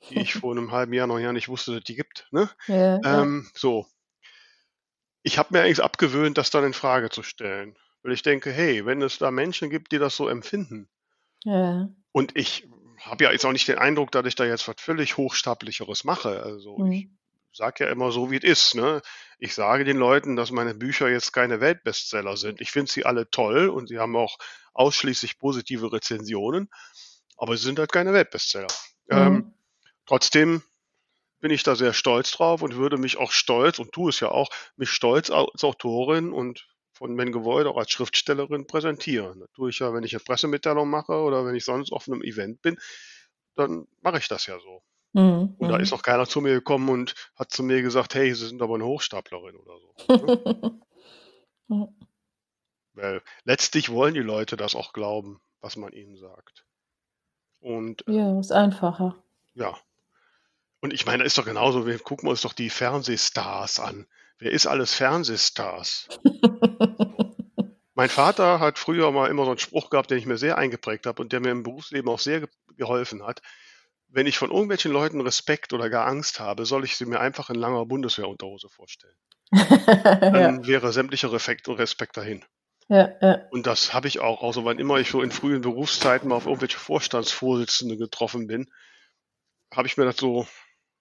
die 0.08 0.20
ich 0.20 0.32
vor 0.40 0.52
einem 0.52 0.72
halben 0.72 0.94
Jahr 0.94 1.06
noch 1.06 1.18
ja 1.18 1.34
nicht 1.34 1.50
wusste, 1.50 1.74
dass 1.74 1.84
die 1.84 1.96
gibt. 1.96 2.28
Ne? 2.30 2.48
Ja, 2.66 2.98
ähm, 3.04 3.42
ja. 3.44 3.50
So. 3.54 3.86
Ich 5.22 5.36
habe 5.36 5.52
mir 5.52 5.64
eigentlich 5.64 5.82
abgewöhnt, 5.82 6.38
das 6.38 6.48
dann 6.48 6.64
in 6.64 6.72
Frage 6.72 7.10
zu 7.10 7.22
stellen. 7.22 7.76
Weil 8.08 8.14
ich 8.14 8.22
denke, 8.22 8.50
hey, 8.50 8.86
wenn 8.86 9.02
es 9.02 9.18
da 9.18 9.30
Menschen 9.30 9.68
gibt, 9.68 9.92
die 9.92 9.98
das 9.98 10.16
so 10.16 10.28
empfinden, 10.28 10.88
ja. 11.44 11.90
und 12.10 12.34
ich 12.38 12.66
habe 13.02 13.24
ja 13.24 13.32
jetzt 13.32 13.44
auch 13.44 13.52
nicht 13.52 13.68
den 13.68 13.76
Eindruck, 13.76 14.10
dass 14.12 14.24
ich 14.24 14.34
da 14.34 14.46
jetzt 14.46 14.66
was 14.66 14.76
völlig 14.78 15.18
Hochstaplicheres 15.18 16.04
mache. 16.04 16.42
Also 16.42 16.78
mhm. 16.78 16.90
ich 16.92 17.08
sage 17.52 17.84
ja 17.84 17.90
immer 17.90 18.10
so, 18.10 18.30
wie 18.30 18.38
es 18.38 18.44
ist. 18.44 18.74
Ne? 18.76 19.02
Ich 19.38 19.54
sage 19.54 19.84
den 19.84 19.98
Leuten, 19.98 20.36
dass 20.36 20.50
meine 20.50 20.74
Bücher 20.74 21.10
jetzt 21.10 21.34
keine 21.34 21.60
Weltbestseller 21.60 22.38
sind. 22.38 22.62
Ich 22.62 22.70
finde 22.70 22.90
sie 22.90 23.04
alle 23.04 23.30
toll 23.30 23.68
und 23.68 23.88
sie 23.88 23.98
haben 23.98 24.16
auch 24.16 24.38
ausschließlich 24.72 25.38
positive 25.38 25.92
Rezensionen, 25.92 26.70
aber 27.36 27.58
sie 27.58 27.64
sind 27.64 27.78
halt 27.78 27.92
keine 27.92 28.14
Weltbestseller. 28.14 28.72
Mhm. 29.08 29.18
Ähm, 29.18 29.54
trotzdem 30.06 30.62
bin 31.40 31.50
ich 31.50 31.62
da 31.62 31.76
sehr 31.76 31.92
stolz 31.92 32.30
drauf 32.30 32.62
und 32.62 32.76
würde 32.76 32.96
mich 32.96 33.18
auch 33.18 33.32
stolz, 33.32 33.78
und 33.78 33.92
tue 33.92 34.08
es 34.08 34.20
ja 34.20 34.30
auch, 34.30 34.48
mich 34.76 34.88
stolz 34.88 35.28
als 35.28 35.62
Autorin 35.62 36.32
und 36.32 36.66
von 36.98 37.16
Ben 37.16 37.32
Gewollt 37.32 37.66
auch 37.66 37.76
als 37.76 37.92
Schriftstellerin 37.92 38.66
präsentieren. 38.66 39.40
Das 39.40 39.50
tue 39.52 39.70
ich 39.70 39.78
ja, 39.78 39.94
wenn 39.94 40.02
ich 40.02 40.14
eine 40.14 40.24
Pressemitteilung 40.24 40.90
mache 40.90 41.12
oder 41.12 41.46
wenn 41.46 41.54
ich 41.54 41.64
sonst 41.64 41.92
auf 41.92 42.08
einem 42.08 42.22
Event 42.22 42.60
bin, 42.60 42.76
dann 43.54 43.86
mache 44.02 44.18
ich 44.18 44.28
das 44.28 44.46
ja 44.46 44.58
so. 44.58 44.82
Mhm. 45.12 45.54
Und 45.58 45.68
da 45.68 45.76
ist 45.78 45.92
noch 45.92 46.02
keiner 46.02 46.26
zu 46.26 46.40
mir 46.40 46.54
gekommen 46.54 46.88
und 46.88 47.14
hat 47.36 47.52
zu 47.52 47.62
mir 47.62 47.82
gesagt, 47.82 48.14
hey, 48.14 48.34
Sie 48.34 48.46
sind 48.46 48.60
aber 48.60 48.74
eine 48.74 48.84
Hochstaplerin 48.84 49.56
oder 49.56 49.78
so. 49.78 50.78
Ne? 51.70 51.86
Weil 52.94 53.20
letztlich 53.44 53.90
wollen 53.90 54.14
die 54.14 54.20
Leute 54.20 54.56
das 54.56 54.74
auch 54.74 54.94
glauben, 54.94 55.38
was 55.60 55.76
man 55.76 55.92
ihnen 55.92 56.16
sagt. 56.16 56.64
Und 57.60 58.08
äh, 58.08 58.12
ja, 58.12 58.40
ist 58.40 58.52
einfacher. 58.52 59.22
Ja. 59.52 59.76
Und 60.80 60.94
ich 60.94 61.04
meine, 61.04 61.24
ist 61.24 61.36
doch 61.36 61.44
genauso, 61.44 61.86
wir 61.86 61.98
gucken 61.98 62.26
uns 62.26 62.40
doch 62.40 62.54
die 62.54 62.70
Fernsehstars 62.70 63.80
an. 63.80 64.06
Wer 64.38 64.52
ist 64.52 64.66
alles 64.66 64.94
Fernsehstars? 64.94 66.08
mein 67.94 68.08
Vater 68.08 68.60
hat 68.60 68.78
früher 68.78 69.10
mal 69.10 69.28
immer 69.28 69.44
so 69.44 69.50
einen 69.50 69.58
Spruch 69.58 69.90
gehabt, 69.90 70.10
den 70.10 70.18
ich 70.18 70.26
mir 70.26 70.38
sehr 70.38 70.58
eingeprägt 70.58 71.06
habe 71.06 71.20
und 71.20 71.32
der 71.32 71.40
mir 71.40 71.50
im 71.50 71.64
Berufsleben 71.64 72.08
auch 72.08 72.20
sehr 72.20 72.48
geholfen 72.76 73.26
hat. 73.26 73.42
Wenn 74.06 74.26
ich 74.26 74.38
von 74.38 74.50
irgendwelchen 74.50 74.92
Leuten 74.92 75.20
Respekt 75.20 75.72
oder 75.72 75.90
gar 75.90 76.06
Angst 76.06 76.40
habe, 76.40 76.64
soll 76.66 76.84
ich 76.84 76.96
sie 76.96 77.04
mir 77.04 77.20
einfach 77.20 77.50
in 77.50 77.56
langer 77.56 77.84
Bundeswehrunterhose 77.84 78.68
vorstellen. 78.68 79.16
Dann 79.50 80.62
ja. 80.62 80.66
wäre 80.66 80.92
sämtlicher 80.92 81.32
Respekt, 81.32 81.68
Respekt 81.68 82.16
dahin. 82.16 82.44
Ja, 82.88 83.10
ja. 83.20 83.42
Und 83.50 83.66
das 83.66 83.92
habe 83.92 84.08
ich 84.08 84.20
auch, 84.20 84.42
also 84.42 84.64
wann 84.64 84.78
immer 84.78 84.98
ich 84.98 85.10
so 85.10 85.20
in 85.20 85.30
frühen 85.30 85.60
Berufszeiten 85.60 86.28
mal 86.28 86.36
auf 86.36 86.46
irgendwelche 86.46 86.78
Vorstandsvorsitzende 86.78 87.98
getroffen 87.98 88.46
bin, 88.46 88.70
habe 89.74 89.88
ich 89.88 89.96
mir 89.98 90.04
das 90.04 90.16
so 90.16 90.46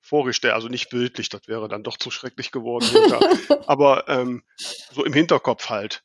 vorgestellt, 0.07 0.53
also 0.53 0.67
nicht 0.69 0.89
bildlich, 0.89 1.29
das 1.29 1.47
wäre 1.47 1.67
dann 1.67 1.83
doch 1.83 1.97
zu 1.97 2.11
schrecklich 2.11 2.51
geworden, 2.51 2.87
aber 3.67 4.07
ähm, 4.07 4.43
so 4.91 5.03
im 5.03 5.13
Hinterkopf 5.13 5.69
halt. 5.69 6.03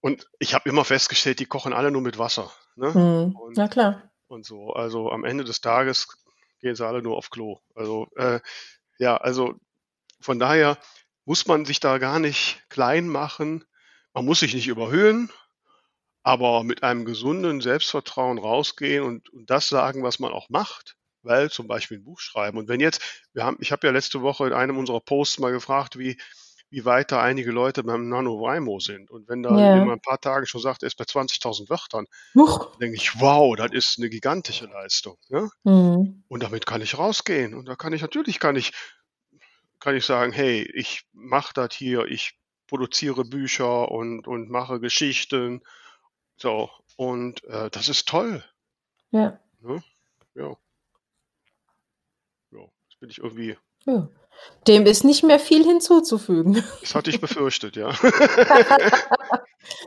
Und 0.00 0.26
ich 0.38 0.54
habe 0.54 0.68
immer 0.68 0.84
festgestellt, 0.84 1.40
die 1.40 1.46
kochen 1.46 1.72
alle 1.72 1.90
nur 1.90 2.00
mit 2.00 2.18
Wasser. 2.18 2.52
Ne? 2.76 2.94
Hm. 2.94 3.36
Und, 3.36 3.56
Na 3.56 3.68
klar. 3.68 4.10
und 4.28 4.46
so. 4.46 4.72
Also 4.72 5.10
am 5.10 5.24
Ende 5.24 5.44
des 5.44 5.60
Tages 5.60 6.08
gehen 6.60 6.74
sie 6.74 6.86
alle 6.86 7.02
nur 7.02 7.16
auf 7.16 7.30
Klo. 7.30 7.58
Also 7.74 8.08
äh, 8.16 8.40
ja, 8.98 9.16
also 9.16 9.54
von 10.20 10.38
daher 10.38 10.78
muss 11.24 11.46
man 11.46 11.64
sich 11.64 11.80
da 11.80 11.98
gar 11.98 12.18
nicht 12.18 12.62
klein 12.68 13.08
machen. 13.08 13.64
Man 14.14 14.24
muss 14.24 14.40
sich 14.40 14.54
nicht 14.54 14.68
überhöhen, 14.68 15.30
aber 16.22 16.62
mit 16.64 16.82
einem 16.82 17.04
gesunden 17.04 17.60
Selbstvertrauen 17.60 18.38
rausgehen 18.38 19.04
und, 19.04 19.28
und 19.30 19.50
das 19.50 19.68
sagen, 19.68 20.02
was 20.02 20.18
man 20.18 20.32
auch 20.32 20.48
macht, 20.48 20.96
weil 21.22 21.50
zum 21.50 21.66
Beispiel 21.68 21.98
ein 21.98 22.04
Buch 22.04 22.20
schreiben. 22.20 22.58
Und 22.58 22.68
wenn 22.68 22.80
jetzt, 22.80 23.00
wir 23.32 23.44
haben, 23.44 23.56
ich 23.60 23.72
habe 23.72 23.86
ja 23.86 23.92
letzte 23.92 24.22
Woche 24.22 24.46
in 24.46 24.52
einem 24.52 24.78
unserer 24.78 25.00
Posts 25.00 25.38
mal 25.40 25.52
gefragt, 25.52 25.98
wie, 25.98 26.18
wie 26.70 26.84
weit 26.84 27.10
da 27.12 27.20
einige 27.20 27.50
Leute 27.50 27.82
beim 27.82 28.08
NaNoWriMo 28.08 28.78
sind. 28.80 29.10
Und 29.10 29.28
wenn 29.28 29.42
da 29.42 29.50
Ja. 29.58 29.74
jemand 29.74 29.98
ein 29.98 30.02
paar 30.02 30.20
Tagen 30.20 30.46
schon 30.46 30.60
sagt, 30.60 30.82
er 30.82 30.86
ist 30.86 30.96
bei 30.96 31.04
20.000 31.04 31.68
Wörtern, 31.68 32.06
Huch. 32.36 32.76
denke 32.78 32.96
ich, 32.96 33.20
wow, 33.20 33.56
das 33.56 33.72
ist 33.72 33.98
eine 33.98 34.08
gigantische 34.08 34.66
Leistung. 34.66 35.16
Ne? 35.28 35.50
Hm. 35.64 36.22
Und 36.28 36.42
damit 36.42 36.66
kann 36.66 36.80
ich 36.80 36.96
rausgehen. 36.96 37.54
Und 37.54 37.66
da 37.66 37.74
kann 37.74 37.92
ich 37.92 38.02
natürlich 38.02 38.38
kann 38.38 38.56
ich, 38.56 38.72
kann 39.80 39.96
ich 39.96 40.04
sagen, 40.04 40.32
hey, 40.32 40.62
ich 40.74 41.02
mache 41.12 41.52
das 41.54 41.74
hier, 41.74 42.04
ich 42.06 42.38
produziere 42.68 43.24
Bücher 43.24 43.90
und, 43.90 44.28
und 44.28 44.48
mache 44.48 44.78
Geschichten. 44.78 45.62
So, 46.36 46.70
und 46.96 47.42
äh, 47.44 47.68
das 47.70 47.88
ist 47.88 48.06
toll. 48.06 48.44
Ja. 49.10 49.40
Ne? 49.60 49.82
Ja. 50.34 50.42
Ja, 50.44 50.56
bin 53.00 53.10
ich 53.10 53.18
irgendwie, 53.18 53.56
ja. 53.86 54.08
Dem 54.66 54.86
ist 54.86 55.04
nicht 55.04 55.22
mehr 55.22 55.38
viel 55.38 55.64
hinzuzufügen. 55.64 56.64
das 56.80 56.94
hatte 56.94 57.10
ich 57.10 57.20
befürchtet, 57.20 57.76
ja. 57.76 57.92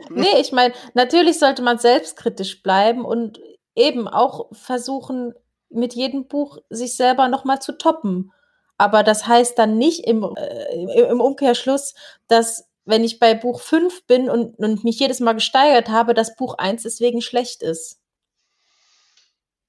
Nee, 0.08 0.40
ich 0.40 0.52
meine, 0.52 0.72
natürlich 0.94 1.38
sollte 1.38 1.62
man 1.62 1.78
selbstkritisch 1.78 2.62
bleiben 2.62 3.04
und 3.04 3.40
eben 3.74 4.08
auch 4.08 4.48
versuchen, 4.52 5.34
mit 5.68 5.94
jedem 5.94 6.28
Buch 6.28 6.58
sich 6.70 6.96
selber 6.96 7.28
nochmal 7.28 7.60
zu 7.60 7.76
toppen. 7.76 8.32
Aber 8.78 9.02
das 9.02 9.26
heißt 9.26 9.58
dann 9.58 9.76
nicht 9.76 10.06
im, 10.06 10.22
äh, 10.36 11.02
im 11.10 11.20
Umkehrschluss, 11.20 11.94
dass 12.28 12.68
wenn 12.84 13.04
ich 13.04 13.18
bei 13.18 13.34
Buch 13.34 13.60
5 13.60 14.06
bin 14.06 14.30
und, 14.30 14.58
und 14.58 14.84
mich 14.84 14.98
jedes 14.98 15.20
Mal 15.20 15.32
gesteigert 15.34 15.88
habe, 15.88 16.14
dass 16.14 16.36
Buch 16.36 16.54
1 16.58 16.82
deswegen 16.82 17.20
schlecht 17.20 17.62
ist. 17.62 18.00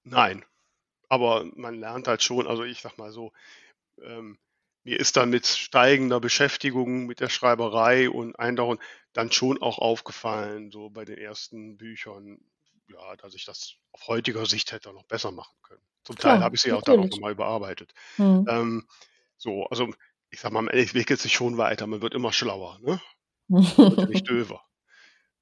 Nein, 0.03 0.45
aber 1.16 1.45
man 1.55 1.80
lernt 1.80 2.07
halt 2.07 2.22
schon, 2.22 2.45
also 2.45 2.63
ich 2.63 2.82
sag 2.82 2.97
mal 2.97 3.11
so, 3.11 3.32
ähm, 4.01 4.38
mir 4.84 4.99
ist 4.99 5.18
dann 5.18 5.30
mit 5.30 5.47
steigender 5.47 6.20
Beschäftigung 6.20 7.05
mit 7.05 7.20
der 7.20 7.30
Schreiberei 7.30 8.09
und 8.09 8.38
Eindauern 8.38 8.78
dann 9.13 9.32
schon 9.32 9.61
auch 9.61 9.80
aufgefallen, 9.80 10.72
so 10.72 10.89
bei 10.89 11.05
den 11.05 11.18
ersten 11.18 11.78
Büchern, 11.78 12.38
ja, 12.89 13.16
dass 13.16 13.34
ich 13.34 13.45
das 13.45 13.76
auf 13.93 14.07
heutiger 14.07 14.45
Sicht 14.45 14.74
hätte 14.74 14.93
noch 14.93 15.05
besser 15.05 15.32
machen 15.32 15.55
können. 15.63 15.82
Zum 16.03 16.18
Teil 16.18 16.41
habe 16.41 16.55
ich 16.55 16.61
sie 16.61 16.74
auch 16.74 16.84
dann 16.84 16.95
auch 16.95 16.97
natürlich. 16.97 17.16
nochmal 17.16 17.32
überarbeitet. 17.32 17.93
Hm. 18.18 18.45
Ähm, 18.47 18.88
so, 19.38 19.66
also 19.68 19.89
ich 20.30 20.41
sag 20.41 20.51
mal, 20.51 20.61
man 20.61 20.74
entwickelt 20.74 21.20
sich 21.20 21.34
schon 21.34 21.57
weiter, 21.57 21.88
man 21.88 22.01
wird 22.01 22.13
immer 22.13 22.34
schlauer, 22.34 22.78
ne? 22.82 23.01
Man 23.47 23.63
wird 23.78 23.97
ja 23.97 24.05
nicht 24.05 24.28
döver 24.30 24.64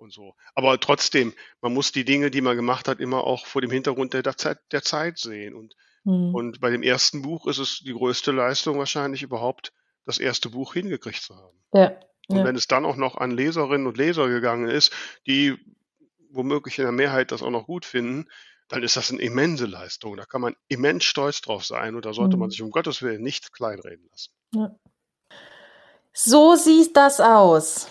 und 0.03 0.13
so. 0.13 0.35
Aber 0.53 0.79
trotzdem, 0.79 1.33
man 1.61 1.73
muss 1.73 1.91
die 1.91 2.05
Dinge, 2.05 2.29
die 2.29 2.41
man 2.41 2.55
gemacht 2.55 2.87
hat, 2.87 2.99
immer 2.99 3.23
auch 3.23 3.45
vor 3.47 3.61
dem 3.61 3.71
Hintergrund 3.71 4.13
der, 4.13 4.21
der, 4.21 4.37
Zeit, 4.37 4.59
der 4.71 4.83
Zeit 4.83 5.17
sehen. 5.17 5.55
Und, 5.55 5.75
Hm. 6.05 6.35
und 6.35 6.59
bei 6.59 6.69
dem 6.69 6.83
ersten 6.83 7.21
Buch 7.21 7.47
ist 7.47 7.57
es 7.59 7.79
die 7.79 7.93
größte 7.93 8.31
Leistung 8.31 8.77
wahrscheinlich 8.77 9.23
überhaupt, 9.23 9.71
das 10.05 10.19
erste 10.19 10.49
Buch 10.49 10.73
hingekriegt 10.73 11.21
zu 11.21 11.35
haben. 11.35 11.57
Ja, 11.73 11.93
Und 12.27 12.37
ja. 12.39 12.43
wenn 12.43 12.55
es 12.57 12.67
dann 12.67 12.85
auch 12.85 12.97
noch 12.97 13.15
an 13.15 13.31
Leserinnen 13.31 13.87
und 13.87 13.97
Leser 13.97 14.27
gegangen 14.27 14.69
ist, 14.69 14.91
die 15.25 15.55
womöglich 16.29 16.77
in 16.77 16.83
der 16.83 16.91
Mehrheit 16.91 17.31
das 17.31 17.41
auch 17.41 17.51
noch 17.51 17.65
gut 17.67 17.85
finden, 17.85 18.27
dann 18.67 18.81
ist 18.83 18.97
das 18.97 19.11
eine 19.11 19.21
immense 19.21 19.65
Leistung. 19.65 20.17
Da 20.17 20.25
kann 20.25 20.41
man 20.41 20.55
immens 20.67 21.03
stolz 21.05 21.41
drauf 21.41 21.63
sein 21.63 21.95
und 21.95 22.05
da 22.05 22.13
sollte 22.13 22.35
man 22.37 22.47
Hm. 22.47 22.51
sich 22.51 22.61
um 22.63 22.71
Gottes 22.71 23.01
Willen 23.01 23.21
nicht 23.21 23.53
kleinreden 23.53 24.05
lassen. 24.11 24.31
ja. 24.55 24.75
So 26.15 26.55
sieht 26.55 26.95
das 26.95 27.19
aus. 27.19 27.87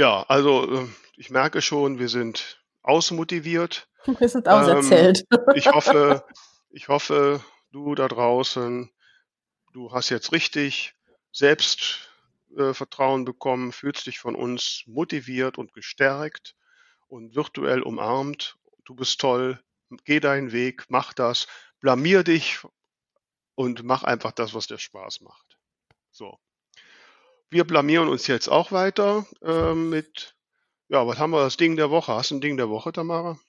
Ja, 0.00 0.24
also 0.28 0.64
äh, 0.66 0.88
ich 1.18 1.28
merke 1.28 1.60
schon, 1.60 1.98
wir 1.98 2.08
sind 2.08 2.58
ausmotiviert. 2.80 3.86
Wir 4.06 4.30
sind 4.30 4.46
Ähm, 4.46 4.54
auserzählt. 4.54 5.26
ich 5.54 5.66
hoffe, 5.66 6.24
ich 6.70 6.88
hoffe, 6.88 7.44
du 7.70 7.94
da 7.94 8.08
draußen, 8.08 8.90
du 9.74 9.92
hast 9.92 10.08
jetzt 10.08 10.32
richtig 10.32 10.94
Selbstvertrauen 11.32 12.70
äh, 12.70 12.72
Vertrauen 12.72 13.24
bekommen, 13.26 13.72
fühlst 13.72 14.06
dich 14.06 14.18
von 14.20 14.36
uns 14.36 14.84
motiviert 14.86 15.58
und 15.58 15.74
gestärkt 15.74 16.56
und 17.08 17.34
virtuell 17.34 17.82
umarmt. 17.82 18.56
Du 18.86 18.94
bist 18.94 19.20
toll, 19.20 19.62
geh 20.06 20.18
deinen 20.18 20.52
Weg, 20.52 20.86
mach 20.88 21.12
das, 21.12 21.46
blamier 21.78 22.24
dich 22.24 22.60
und 23.54 23.82
mach 23.82 24.02
einfach 24.04 24.32
das, 24.32 24.54
was 24.54 24.66
dir 24.66 24.78
Spaß 24.78 25.20
macht. 25.20 25.58
So. 26.10 26.38
Wir 27.52 27.64
blamieren 27.64 28.08
uns 28.08 28.28
jetzt 28.28 28.46
auch 28.46 28.70
weiter 28.70 29.26
äh, 29.42 29.74
mit, 29.74 30.36
ja, 30.88 31.04
was 31.04 31.18
haben 31.18 31.32
wir, 31.32 31.42
das 31.42 31.56
Ding 31.56 31.74
der 31.74 31.90
Woche? 31.90 32.14
Hast 32.14 32.30
du 32.30 32.36
ein 32.36 32.40
Ding 32.40 32.56
der 32.56 32.70
Woche, 32.70 32.92
Tamara? 32.92 33.40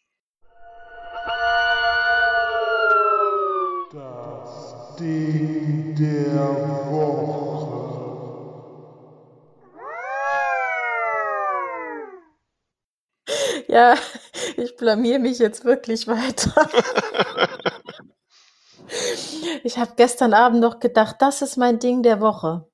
Das 3.91 4.95
Ding 4.99 5.93
der 5.93 6.39
Woche. 6.89 7.81
Ja, 13.67 13.93
ich 14.57 14.75
blamier 14.77 15.19
mich 15.19 15.37
jetzt 15.37 15.63
wirklich 15.63 16.07
weiter. 16.07 16.69
Ich 19.63 19.77
habe 19.77 19.93
gestern 19.95 20.33
Abend 20.33 20.59
noch 20.59 20.79
gedacht, 20.79 21.17
das 21.19 21.41
ist 21.41 21.55
mein 21.55 21.79
Ding 21.79 22.03
der 22.03 22.19
Woche. 22.19 22.70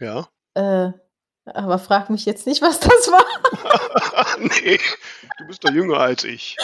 Ja. 0.00 0.28
Äh, 0.54 0.92
aber 1.54 1.78
frag 1.78 2.10
mich 2.10 2.24
jetzt 2.26 2.46
nicht, 2.46 2.62
was 2.62 2.80
das 2.80 3.10
war. 3.10 3.24
nee, 4.38 4.78
du 5.38 5.46
bist 5.46 5.64
doch 5.64 5.70
jünger 5.70 5.98
als 5.98 6.24
ich. 6.24 6.56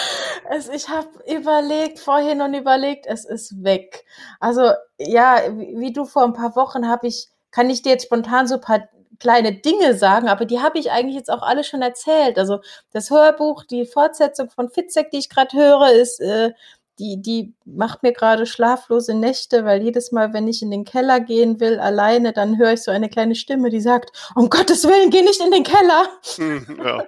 Es, 0.51 0.69
ich 0.69 0.89
habe 0.89 1.09
überlegt, 1.27 1.99
vorhin 1.99 2.43
und 2.43 2.55
überlegt, 2.55 3.07
es 3.07 3.25
ist 3.25 3.65
weg. 3.65 4.05
Also 4.41 4.73
ja, 4.99 5.41
wie, 5.51 5.79
wie 5.79 5.93
du 5.93 6.05
vor 6.05 6.25
ein 6.25 6.35
paar 6.35 6.55
Wochen 6.57 6.89
habe 6.89 7.07
ich, 7.07 7.29
kann 7.51 7.71
ich 7.71 7.83
dir 7.83 7.93
jetzt 7.93 8.07
spontan 8.07 8.47
so 8.47 8.57
ein 8.57 8.61
paar 8.61 8.89
kleine 9.21 9.55
Dinge 9.55 9.95
sagen, 9.95 10.29
aber 10.29 10.45
die 10.45 10.61
habe 10.61 10.79
ich 10.79 10.91
eigentlich 10.91 11.17
jetzt 11.17 11.31
auch 11.31 11.43
alle 11.43 11.65
schon 11.65 11.83
erzählt. 11.83 12.39
Also 12.39 12.61
das 12.93 13.11
Hörbuch, 13.11 13.65
die 13.65 13.87
Fortsetzung 13.87 14.51
von 14.51 14.69
Fitzek, 14.69 15.11
die 15.11 15.19
ich 15.19 15.31
gerade 15.31 15.57
höre, 15.57 15.93
ist 15.93 16.21
äh, 16.21 16.53
die, 16.99 17.21
die 17.21 17.55
macht 17.65 18.03
mir 18.03 18.13
gerade 18.13 18.47
schlaflose 18.47 19.15
Nächte, 19.15 19.65
weil 19.65 19.83
jedes 19.83 20.13
Mal, 20.13 20.33
wenn 20.33 20.49
ich 20.49 20.63
in 20.63 20.71
den 20.71 20.85
Keller 20.85 21.21
gehen 21.21 21.61
will, 21.61 21.79
alleine, 21.81 22.33
dann 22.33 22.59
höre 22.59 22.73
ich 22.73 22.83
so 22.83 22.91
eine 22.91 23.09
kleine 23.09 23.35
Stimme, 23.35 23.71
die 23.71 23.81
sagt, 23.81 24.11
um 24.35 24.51
Gottes 24.51 24.85
Willen, 24.85 25.11
geh 25.11 25.23
nicht 25.23 25.41
in 25.41 25.51
den 25.51 25.65
Keller. 25.65 26.07
Ja, 26.85 27.05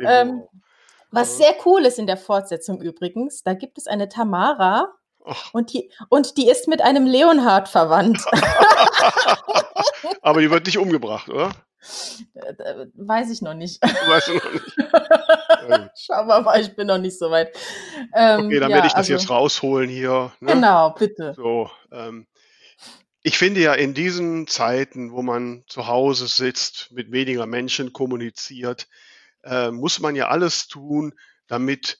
Ähm. 0.22 0.42
Was 1.10 1.36
sehr 1.36 1.54
cool 1.64 1.86
ist 1.86 2.00
in 2.00 2.08
der 2.08 2.16
Fortsetzung 2.16 2.82
übrigens, 2.82 3.44
da 3.44 3.54
gibt 3.54 3.78
es 3.78 3.86
eine 3.86 4.08
Tamara 4.08 4.92
und 5.52 5.72
die, 5.72 5.90
und 6.08 6.36
die 6.36 6.48
ist 6.48 6.66
mit 6.66 6.82
einem 6.82 7.06
Leonhard 7.06 7.68
verwandt. 7.68 8.18
aber 10.22 10.40
die 10.40 10.50
wird 10.50 10.66
nicht 10.66 10.78
umgebracht, 10.78 11.28
oder? 11.28 11.52
Äh, 12.34 12.86
Weiß 12.94 13.30
ich 13.30 13.42
noch 13.42 13.54
nicht. 13.54 13.82
Weißt 14.08 14.28
du 14.28 14.34
noch 14.34 14.52
nicht. 14.52 14.76
Schau 15.96 16.24
mal, 16.24 16.42
mal, 16.42 16.60
ich 16.60 16.74
bin 16.74 16.86
noch 16.86 16.98
nicht 16.98 17.18
so 17.18 17.30
weit. 17.30 17.56
Ähm, 18.14 18.46
Okay, 18.46 18.60
dann 18.60 18.70
ja, 18.70 18.76
werde 18.76 18.86
ich 18.88 18.92
das 18.92 19.10
also- 19.10 19.12
jetzt 19.12 19.30
rausholen 19.30 19.88
hier. 19.90 20.32
Ne? 20.40 20.52
Genau, 20.52 20.90
bitte. 20.90 21.34
So, 21.36 21.70
ähm, 21.90 22.26
ich 23.22 23.38
finde 23.38 23.60
ja 23.62 23.72
in 23.72 23.94
diesen 23.94 24.46
Zeiten, 24.46 25.12
wo 25.12 25.22
man 25.22 25.64
zu 25.66 25.86
Hause 25.86 26.26
sitzt, 26.26 26.92
mit 26.92 27.10
weniger 27.10 27.46
Menschen 27.46 27.92
kommuniziert, 27.94 28.86
äh, 29.44 29.70
muss 29.70 29.98
man 30.00 30.14
ja 30.14 30.28
alles 30.28 30.68
tun, 30.68 31.14
damit, 31.46 31.98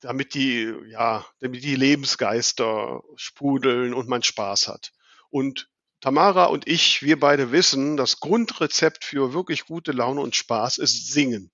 damit 0.00 0.32
die, 0.34 0.72
ja, 0.88 1.26
damit 1.40 1.62
die 1.62 1.76
Lebensgeister 1.76 3.02
sprudeln 3.16 3.92
und 3.92 4.08
man 4.08 4.22
Spaß 4.22 4.68
hat. 4.68 4.92
Und 5.28 5.68
Tamara 6.02 6.46
und 6.46 6.66
ich, 6.66 7.02
wir 7.02 7.18
beide 7.18 7.52
wissen, 7.52 7.96
das 7.96 8.18
Grundrezept 8.18 9.04
für 9.04 9.32
wirklich 9.32 9.64
gute 9.64 9.92
Laune 9.92 10.20
und 10.20 10.34
Spaß 10.34 10.78
ist 10.78 11.12
Singen. 11.12 11.52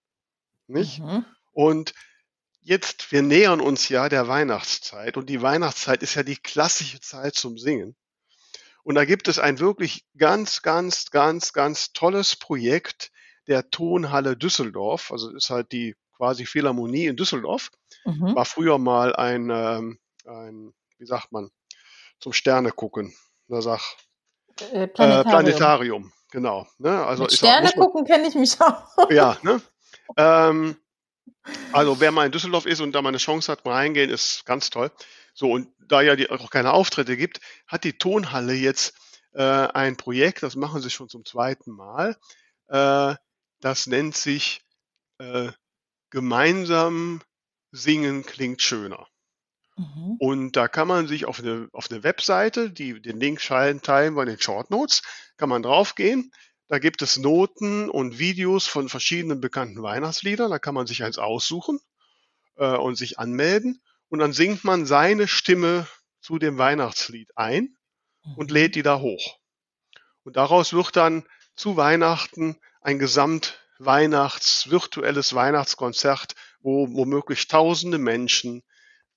Nicht? 0.66 1.01
Mhm. 1.01 1.26
Und 1.53 1.92
jetzt, 2.62 3.12
wir 3.12 3.20
nähern 3.20 3.61
uns 3.61 3.90
ja 3.90 4.09
der 4.09 4.26
Weihnachtszeit 4.26 5.18
und 5.18 5.28
die 5.28 5.42
Weihnachtszeit 5.42 6.03
ist 6.03 6.14
ja 6.14 6.22
die 6.22 6.36
klassische 6.36 6.99
Zeit 7.01 7.34
zum 7.34 7.59
Singen. 7.59 7.94
Und 8.82 8.94
da 8.94 9.05
gibt 9.05 9.28
es 9.28 9.38
ein 9.38 9.59
wirklich 9.59 10.07
ganz, 10.16 10.62
ganz, 10.62 11.11
ganz, 11.11 11.53
ganz 11.53 11.92
tolles 11.92 12.34
Projekt 12.34 13.12
der 13.49 13.68
Tonhalle 13.68 14.34
Düsseldorf. 14.34 15.12
Also 15.12 15.30
ist 15.36 15.51
halt 15.51 15.72
die 15.72 15.94
quasi 16.16 16.46
Philharmonie 16.46 17.05
in 17.05 17.16
Düsseldorf. 17.16 17.70
Mhm. 18.07 18.34
War 18.34 18.46
früher 18.46 18.78
mal 18.78 19.14
ein, 19.14 19.51
ähm, 19.51 19.99
ein 20.24 20.72
wie 20.96 21.07
sagt 21.07 21.32
man, 21.32 21.51
zum 22.18 22.32
Sterne 22.32 22.70
gucken. 22.72 23.14
Na 23.46 23.61
sag. 23.61 23.80
Äh, 24.61 24.84
Äh, 24.84 24.86
Planetarium. 24.88 25.24
Planetarium, 25.24 26.12
genau. 26.30 26.66
Ne? 26.78 27.04
Also 27.04 27.24
Mit 27.24 27.32
auch, 27.32 27.36
Sterne 27.36 27.70
man, 27.76 27.86
gucken 27.86 28.04
kenne 28.04 28.28
ich 28.28 28.34
mich 28.34 28.61
auch. 28.61 28.82
ja, 29.11 29.36
ne? 29.42 29.61
Ähm, 30.16 30.76
also 31.72 32.00
wer 32.00 32.12
mal 32.12 32.26
in 32.26 32.32
Düsseldorf 32.32 32.66
ist 32.66 32.80
und 32.80 32.92
da 32.92 33.02
mal 33.02 33.11
eine 33.11 33.18
Chance 33.18 33.50
hat, 33.50 33.64
mal 33.64 33.72
reingehen, 33.74 34.11
ist 34.11 34.44
ganz 34.44 34.70
toll. 34.70 34.90
So, 35.34 35.50
und 35.52 35.68
da 35.78 36.00
ja 36.02 36.16
die, 36.16 36.30
auch 36.30 36.50
keine 36.50 36.72
Auftritte 36.72 37.16
gibt, 37.16 37.40
hat 37.66 37.84
die 37.84 37.96
Tonhalle 37.96 38.54
jetzt 38.54 38.94
äh, 39.34 39.42
ein 39.42 39.96
Projekt, 39.96 40.42
das 40.42 40.56
machen 40.56 40.82
sie 40.82 40.90
schon 40.90 41.09
zum 41.09 41.24
zweiten 41.24 41.70
Mal. 41.70 42.16
Äh, 42.68 43.14
das 43.61 43.86
nennt 43.86 44.16
sich 44.16 44.62
äh, 45.18 45.50
Gemeinsam 46.11 47.20
singen 47.70 48.24
klingt 48.24 48.62
schöner. 48.62 49.06
Mhm. 49.79 50.16
Und 50.18 50.57
da 50.57 50.68
kann 50.68 50.89
man 50.89 51.07
sich 51.07 51.24
auf 51.24 51.39
eine, 51.41 51.68
auf 51.72 51.91
eine 51.91 52.03
Webseite, 52.03 52.70
die, 52.70 53.01
den 53.01 53.20
Link 53.20 53.41
teilen 53.41 54.14
wir 54.14 54.22
in 54.22 54.29
den 54.29 54.41
Short 54.41 54.70
Notes, 54.70 55.03
kann 55.37 55.49
man 55.49 55.62
draufgehen. 55.62 56.33
Da 56.66 56.79
gibt 56.79 57.01
es 57.01 57.16
Noten 57.16 57.89
und 57.89 58.18
Videos 58.18 58.66
von 58.66 58.89
verschiedenen 58.89 59.41
bekannten 59.41 59.83
Weihnachtsliedern. 59.83 60.51
Da 60.51 60.59
kann 60.59 60.74
man 60.74 60.87
sich 60.87 61.03
eins 61.03 61.18
aussuchen 61.18 61.81
äh, 62.57 62.76
und 62.76 62.97
sich 62.97 63.18
anmelden. 63.18 63.81
Und 64.09 64.18
dann 64.18 64.33
singt 64.33 64.64
man 64.64 64.85
seine 64.85 65.29
Stimme 65.29 65.87
zu 66.20 66.39
dem 66.39 66.59
Weihnachtslied 66.59 67.31
ein 67.37 67.76
und 68.37 68.51
Mhm. 68.51 68.55
lädt 68.55 68.74
die 68.74 68.83
da 68.83 69.01
hoch. 69.01 69.39
Und 70.24 70.37
daraus 70.37 70.72
wird 70.72 70.97
dann 70.97 71.24
zu 71.57 71.76
Weihnachten 71.76 72.59
ein 72.81 72.99
gesamt 72.99 73.59
virtuelles 73.79 75.35
Weihnachtskonzert, 75.35 76.35
wo 76.61 76.93
womöglich 76.93 77.47
tausende 77.49 77.99
Menschen 77.99 78.62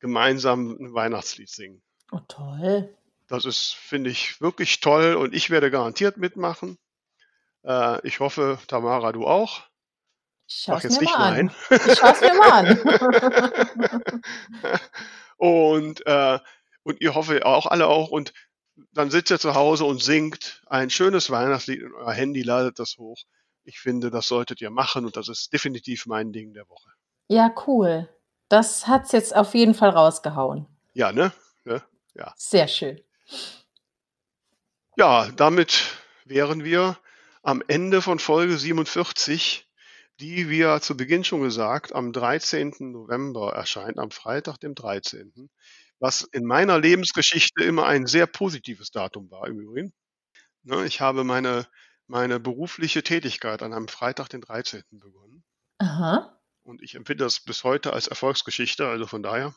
gemeinsam 0.01 0.75
ein 0.79 0.93
Weihnachtslied 0.93 1.49
singen. 1.49 1.81
Oh, 2.11 2.19
toll. 2.27 2.93
Das 3.27 3.45
ist, 3.45 3.75
finde 3.75 4.09
ich, 4.09 4.41
wirklich 4.41 4.81
toll 4.81 5.15
und 5.15 5.33
ich 5.33 5.49
werde 5.49 5.71
garantiert 5.71 6.17
mitmachen. 6.17 6.77
Äh, 7.63 8.05
ich 8.05 8.19
hoffe, 8.19 8.59
Tamara, 8.67 9.13
du 9.13 9.25
auch. 9.25 9.61
Ich 10.47 10.63
schaue 10.63 10.77
es 10.77 10.83
jetzt 10.83 10.95
mir 10.95 11.01
nicht 11.01 11.17
mal 11.17 11.31
nein. 11.31 11.49
an. 11.49 11.79
Ich 11.87 11.97
schaue 11.97 12.19
mir 12.19 12.33
mal 12.37 12.51
an. 14.11 14.21
und, 15.37 16.05
äh, 16.05 16.39
und 16.83 16.99
ihr 16.99 17.15
hoffe 17.15 17.45
auch 17.45 17.67
alle 17.67 17.87
auch. 17.87 18.09
Und 18.09 18.33
dann 18.91 19.11
sitzt 19.11 19.31
ihr 19.31 19.39
zu 19.39 19.55
Hause 19.55 19.85
und 19.85 20.03
singt 20.03 20.61
ein 20.65 20.89
schönes 20.89 21.29
Weihnachtslied 21.29 21.81
in 21.81 21.93
euer 21.93 22.11
Handy, 22.11 22.41
ladet 22.41 22.79
das 22.79 22.97
hoch. 22.97 23.21
Ich 23.63 23.79
finde, 23.79 24.09
das 24.09 24.27
solltet 24.27 24.59
ihr 24.59 24.71
machen 24.71 25.05
und 25.05 25.15
das 25.15 25.29
ist 25.29 25.53
definitiv 25.53 26.05
mein 26.07 26.33
Ding 26.33 26.53
der 26.53 26.67
Woche. 26.67 26.89
ja, 27.29 27.53
cool. 27.67 28.09
Das 28.51 28.85
hat's 28.85 29.13
jetzt 29.13 29.33
auf 29.33 29.53
jeden 29.53 29.73
Fall 29.73 29.91
rausgehauen. 29.91 30.67
Ja, 30.93 31.13
ne? 31.13 31.31
ne? 31.63 31.81
Ja. 32.15 32.33
Sehr 32.35 32.67
schön. 32.67 32.99
Ja, 34.97 35.31
damit 35.31 35.85
wären 36.25 36.65
wir 36.65 36.97
am 37.43 37.63
Ende 37.69 38.01
von 38.01 38.19
Folge 38.19 38.57
47, 38.57 39.69
die, 40.19 40.49
wie 40.49 40.57
ja 40.57 40.81
zu 40.81 40.97
Beginn 40.97 41.23
schon 41.23 41.41
gesagt, 41.41 41.95
am 41.95 42.11
13. 42.11 42.73
November 42.91 43.53
erscheint, 43.53 43.97
am 43.97 44.11
Freitag, 44.11 44.57
dem 44.57 44.75
13. 44.75 45.49
Was 45.99 46.23
in 46.33 46.43
meiner 46.43 46.77
Lebensgeschichte 46.77 47.63
immer 47.63 47.85
ein 47.85 48.05
sehr 48.05 48.27
positives 48.27 48.91
Datum 48.91 49.31
war 49.31 49.47
im 49.47 49.61
Übrigen. 49.61 49.93
Ne, 50.63 50.85
ich 50.85 50.99
habe 50.99 51.23
meine, 51.23 51.67
meine 52.07 52.41
berufliche 52.41 53.01
Tätigkeit 53.01 53.63
an 53.63 53.71
einem 53.71 53.87
Freitag, 53.87 54.27
den 54.27 54.41
13. 54.41 54.83
begonnen. 54.91 55.45
Aha. 55.77 56.37
Und 56.63 56.81
ich 56.81 56.95
empfinde 56.95 57.23
das 57.23 57.39
bis 57.39 57.63
heute 57.63 57.93
als 57.93 58.07
Erfolgsgeschichte. 58.07 58.87
Also 58.87 59.07
von 59.07 59.23
daher, 59.23 59.55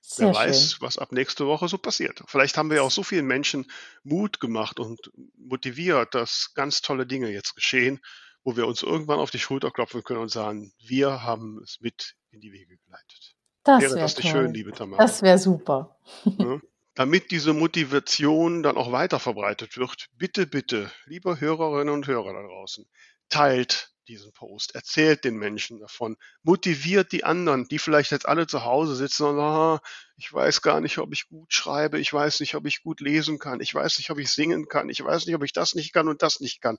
Sehr 0.00 0.28
wer 0.28 0.34
schön. 0.34 0.42
weiß, 0.42 0.80
was 0.80 0.98
ab 0.98 1.12
nächste 1.12 1.46
Woche 1.46 1.68
so 1.68 1.78
passiert. 1.78 2.22
Vielleicht 2.26 2.56
haben 2.56 2.68
wir 2.70 2.78
ja 2.78 2.82
auch 2.82 2.90
so 2.90 3.02
vielen 3.02 3.26
Menschen 3.26 3.70
Mut 4.02 4.40
gemacht 4.40 4.78
und 4.78 5.10
motiviert, 5.36 6.14
dass 6.14 6.52
ganz 6.54 6.82
tolle 6.82 7.06
Dinge 7.06 7.30
jetzt 7.30 7.54
geschehen, 7.54 8.00
wo 8.44 8.56
wir 8.56 8.66
uns 8.66 8.82
irgendwann 8.82 9.18
auf 9.18 9.30
die 9.30 9.38
Schulter 9.38 9.70
klopfen 9.70 10.02
können 10.04 10.20
und 10.20 10.30
sagen, 10.30 10.72
wir 10.78 11.22
haben 11.22 11.60
es 11.62 11.80
mit 11.80 12.16
in 12.30 12.40
die 12.40 12.52
Wege 12.52 12.76
geleitet. 12.78 13.34
Das 13.64 13.80
Wäre 13.80 13.92
wäre 13.92 14.00
das 14.00 14.16
nicht 14.16 14.28
schön, 14.28 14.46
toll. 14.46 14.54
liebe 14.54 14.72
Tamara? 14.72 15.00
Das 15.02 15.22
wäre 15.22 15.38
super. 15.38 15.96
Ne? 16.24 16.60
Damit 16.94 17.30
diese 17.30 17.54
Motivation 17.54 18.62
dann 18.62 18.76
auch 18.76 18.92
weiter 18.92 19.18
verbreitet 19.20 19.76
wird, 19.78 20.08
bitte, 20.18 20.46
bitte, 20.46 20.90
liebe 21.06 21.40
Hörerinnen 21.40 21.94
und 21.94 22.06
Hörer 22.06 22.32
da 22.34 22.42
draußen, 22.42 22.86
teilt 23.28 23.91
diesen 24.08 24.32
Post, 24.32 24.74
erzählt 24.74 25.24
den 25.24 25.36
Menschen 25.36 25.78
davon, 25.78 26.16
motiviert 26.42 27.12
die 27.12 27.24
anderen, 27.24 27.66
die 27.68 27.78
vielleicht 27.78 28.10
jetzt 28.10 28.26
alle 28.26 28.46
zu 28.46 28.64
Hause 28.64 28.94
sitzen 28.94 29.24
und 29.24 29.36
sagen, 29.36 29.40
ah, 29.40 29.80
ich 30.16 30.32
weiß 30.32 30.62
gar 30.62 30.80
nicht, 30.80 30.98
ob 30.98 31.12
ich 31.12 31.28
gut 31.28 31.52
schreibe, 31.52 31.98
ich 31.98 32.12
weiß 32.12 32.40
nicht, 32.40 32.54
ob 32.54 32.66
ich 32.66 32.82
gut 32.82 33.00
lesen 33.00 33.38
kann, 33.38 33.60
ich 33.60 33.74
weiß 33.74 33.98
nicht, 33.98 34.10
ob 34.10 34.18
ich 34.18 34.30
singen 34.30 34.68
kann, 34.68 34.88
ich 34.88 35.02
weiß 35.02 35.26
nicht, 35.26 35.34
ob 35.34 35.44
ich 35.44 35.52
das 35.52 35.74
nicht 35.74 35.92
kann 35.92 36.08
und 36.08 36.22
das 36.22 36.40
nicht 36.40 36.60
kann. 36.60 36.78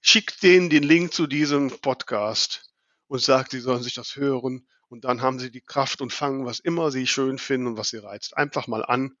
Schickt 0.00 0.42
denen 0.42 0.70
den 0.70 0.82
Link 0.82 1.14
zu 1.14 1.26
diesem 1.26 1.70
Podcast 1.80 2.70
und 3.06 3.22
sagt, 3.22 3.52
sie 3.52 3.60
sollen 3.60 3.82
sich 3.82 3.94
das 3.94 4.16
hören 4.16 4.66
und 4.88 5.04
dann 5.04 5.22
haben 5.22 5.38
sie 5.38 5.50
die 5.50 5.62
Kraft 5.62 6.00
und 6.00 6.12
fangen, 6.12 6.44
was 6.46 6.60
immer 6.60 6.90
sie 6.90 7.06
schön 7.06 7.38
finden 7.38 7.68
und 7.68 7.76
was 7.76 7.88
sie 7.88 7.98
reizt, 7.98 8.36
einfach 8.36 8.66
mal 8.66 8.84
an 8.84 9.16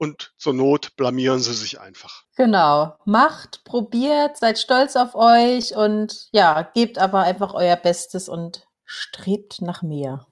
und 0.00 0.32
zur 0.38 0.54
Not 0.54 0.96
blamieren 0.96 1.40
sie 1.40 1.52
sich 1.52 1.78
einfach. 1.78 2.24
Genau. 2.34 2.96
Macht, 3.04 3.64
probiert, 3.64 4.38
seid 4.38 4.58
stolz 4.58 4.96
auf 4.96 5.14
euch 5.14 5.76
und 5.76 6.28
ja, 6.32 6.62
gebt 6.62 6.98
aber 6.98 7.20
einfach 7.20 7.52
euer 7.52 7.76
Bestes 7.76 8.28
und 8.30 8.66
strebt 8.86 9.60
nach 9.60 9.82
mehr. 9.82 10.26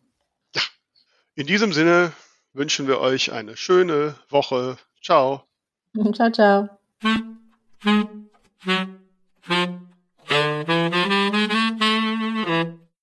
In 1.35 1.47
diesem 1.47 1.73
Sinne 1.73 2.13
wünschen 2.55 2.89
wir 2.89 2.99
euch 2.99 3.31
eine 3.31 3.57
schöne 3.57 4.15
Woche. 4.31 4.79
Ciao. 5.03 5.45
Ciao, 6.15 6.31
ciao. 6.33 6.69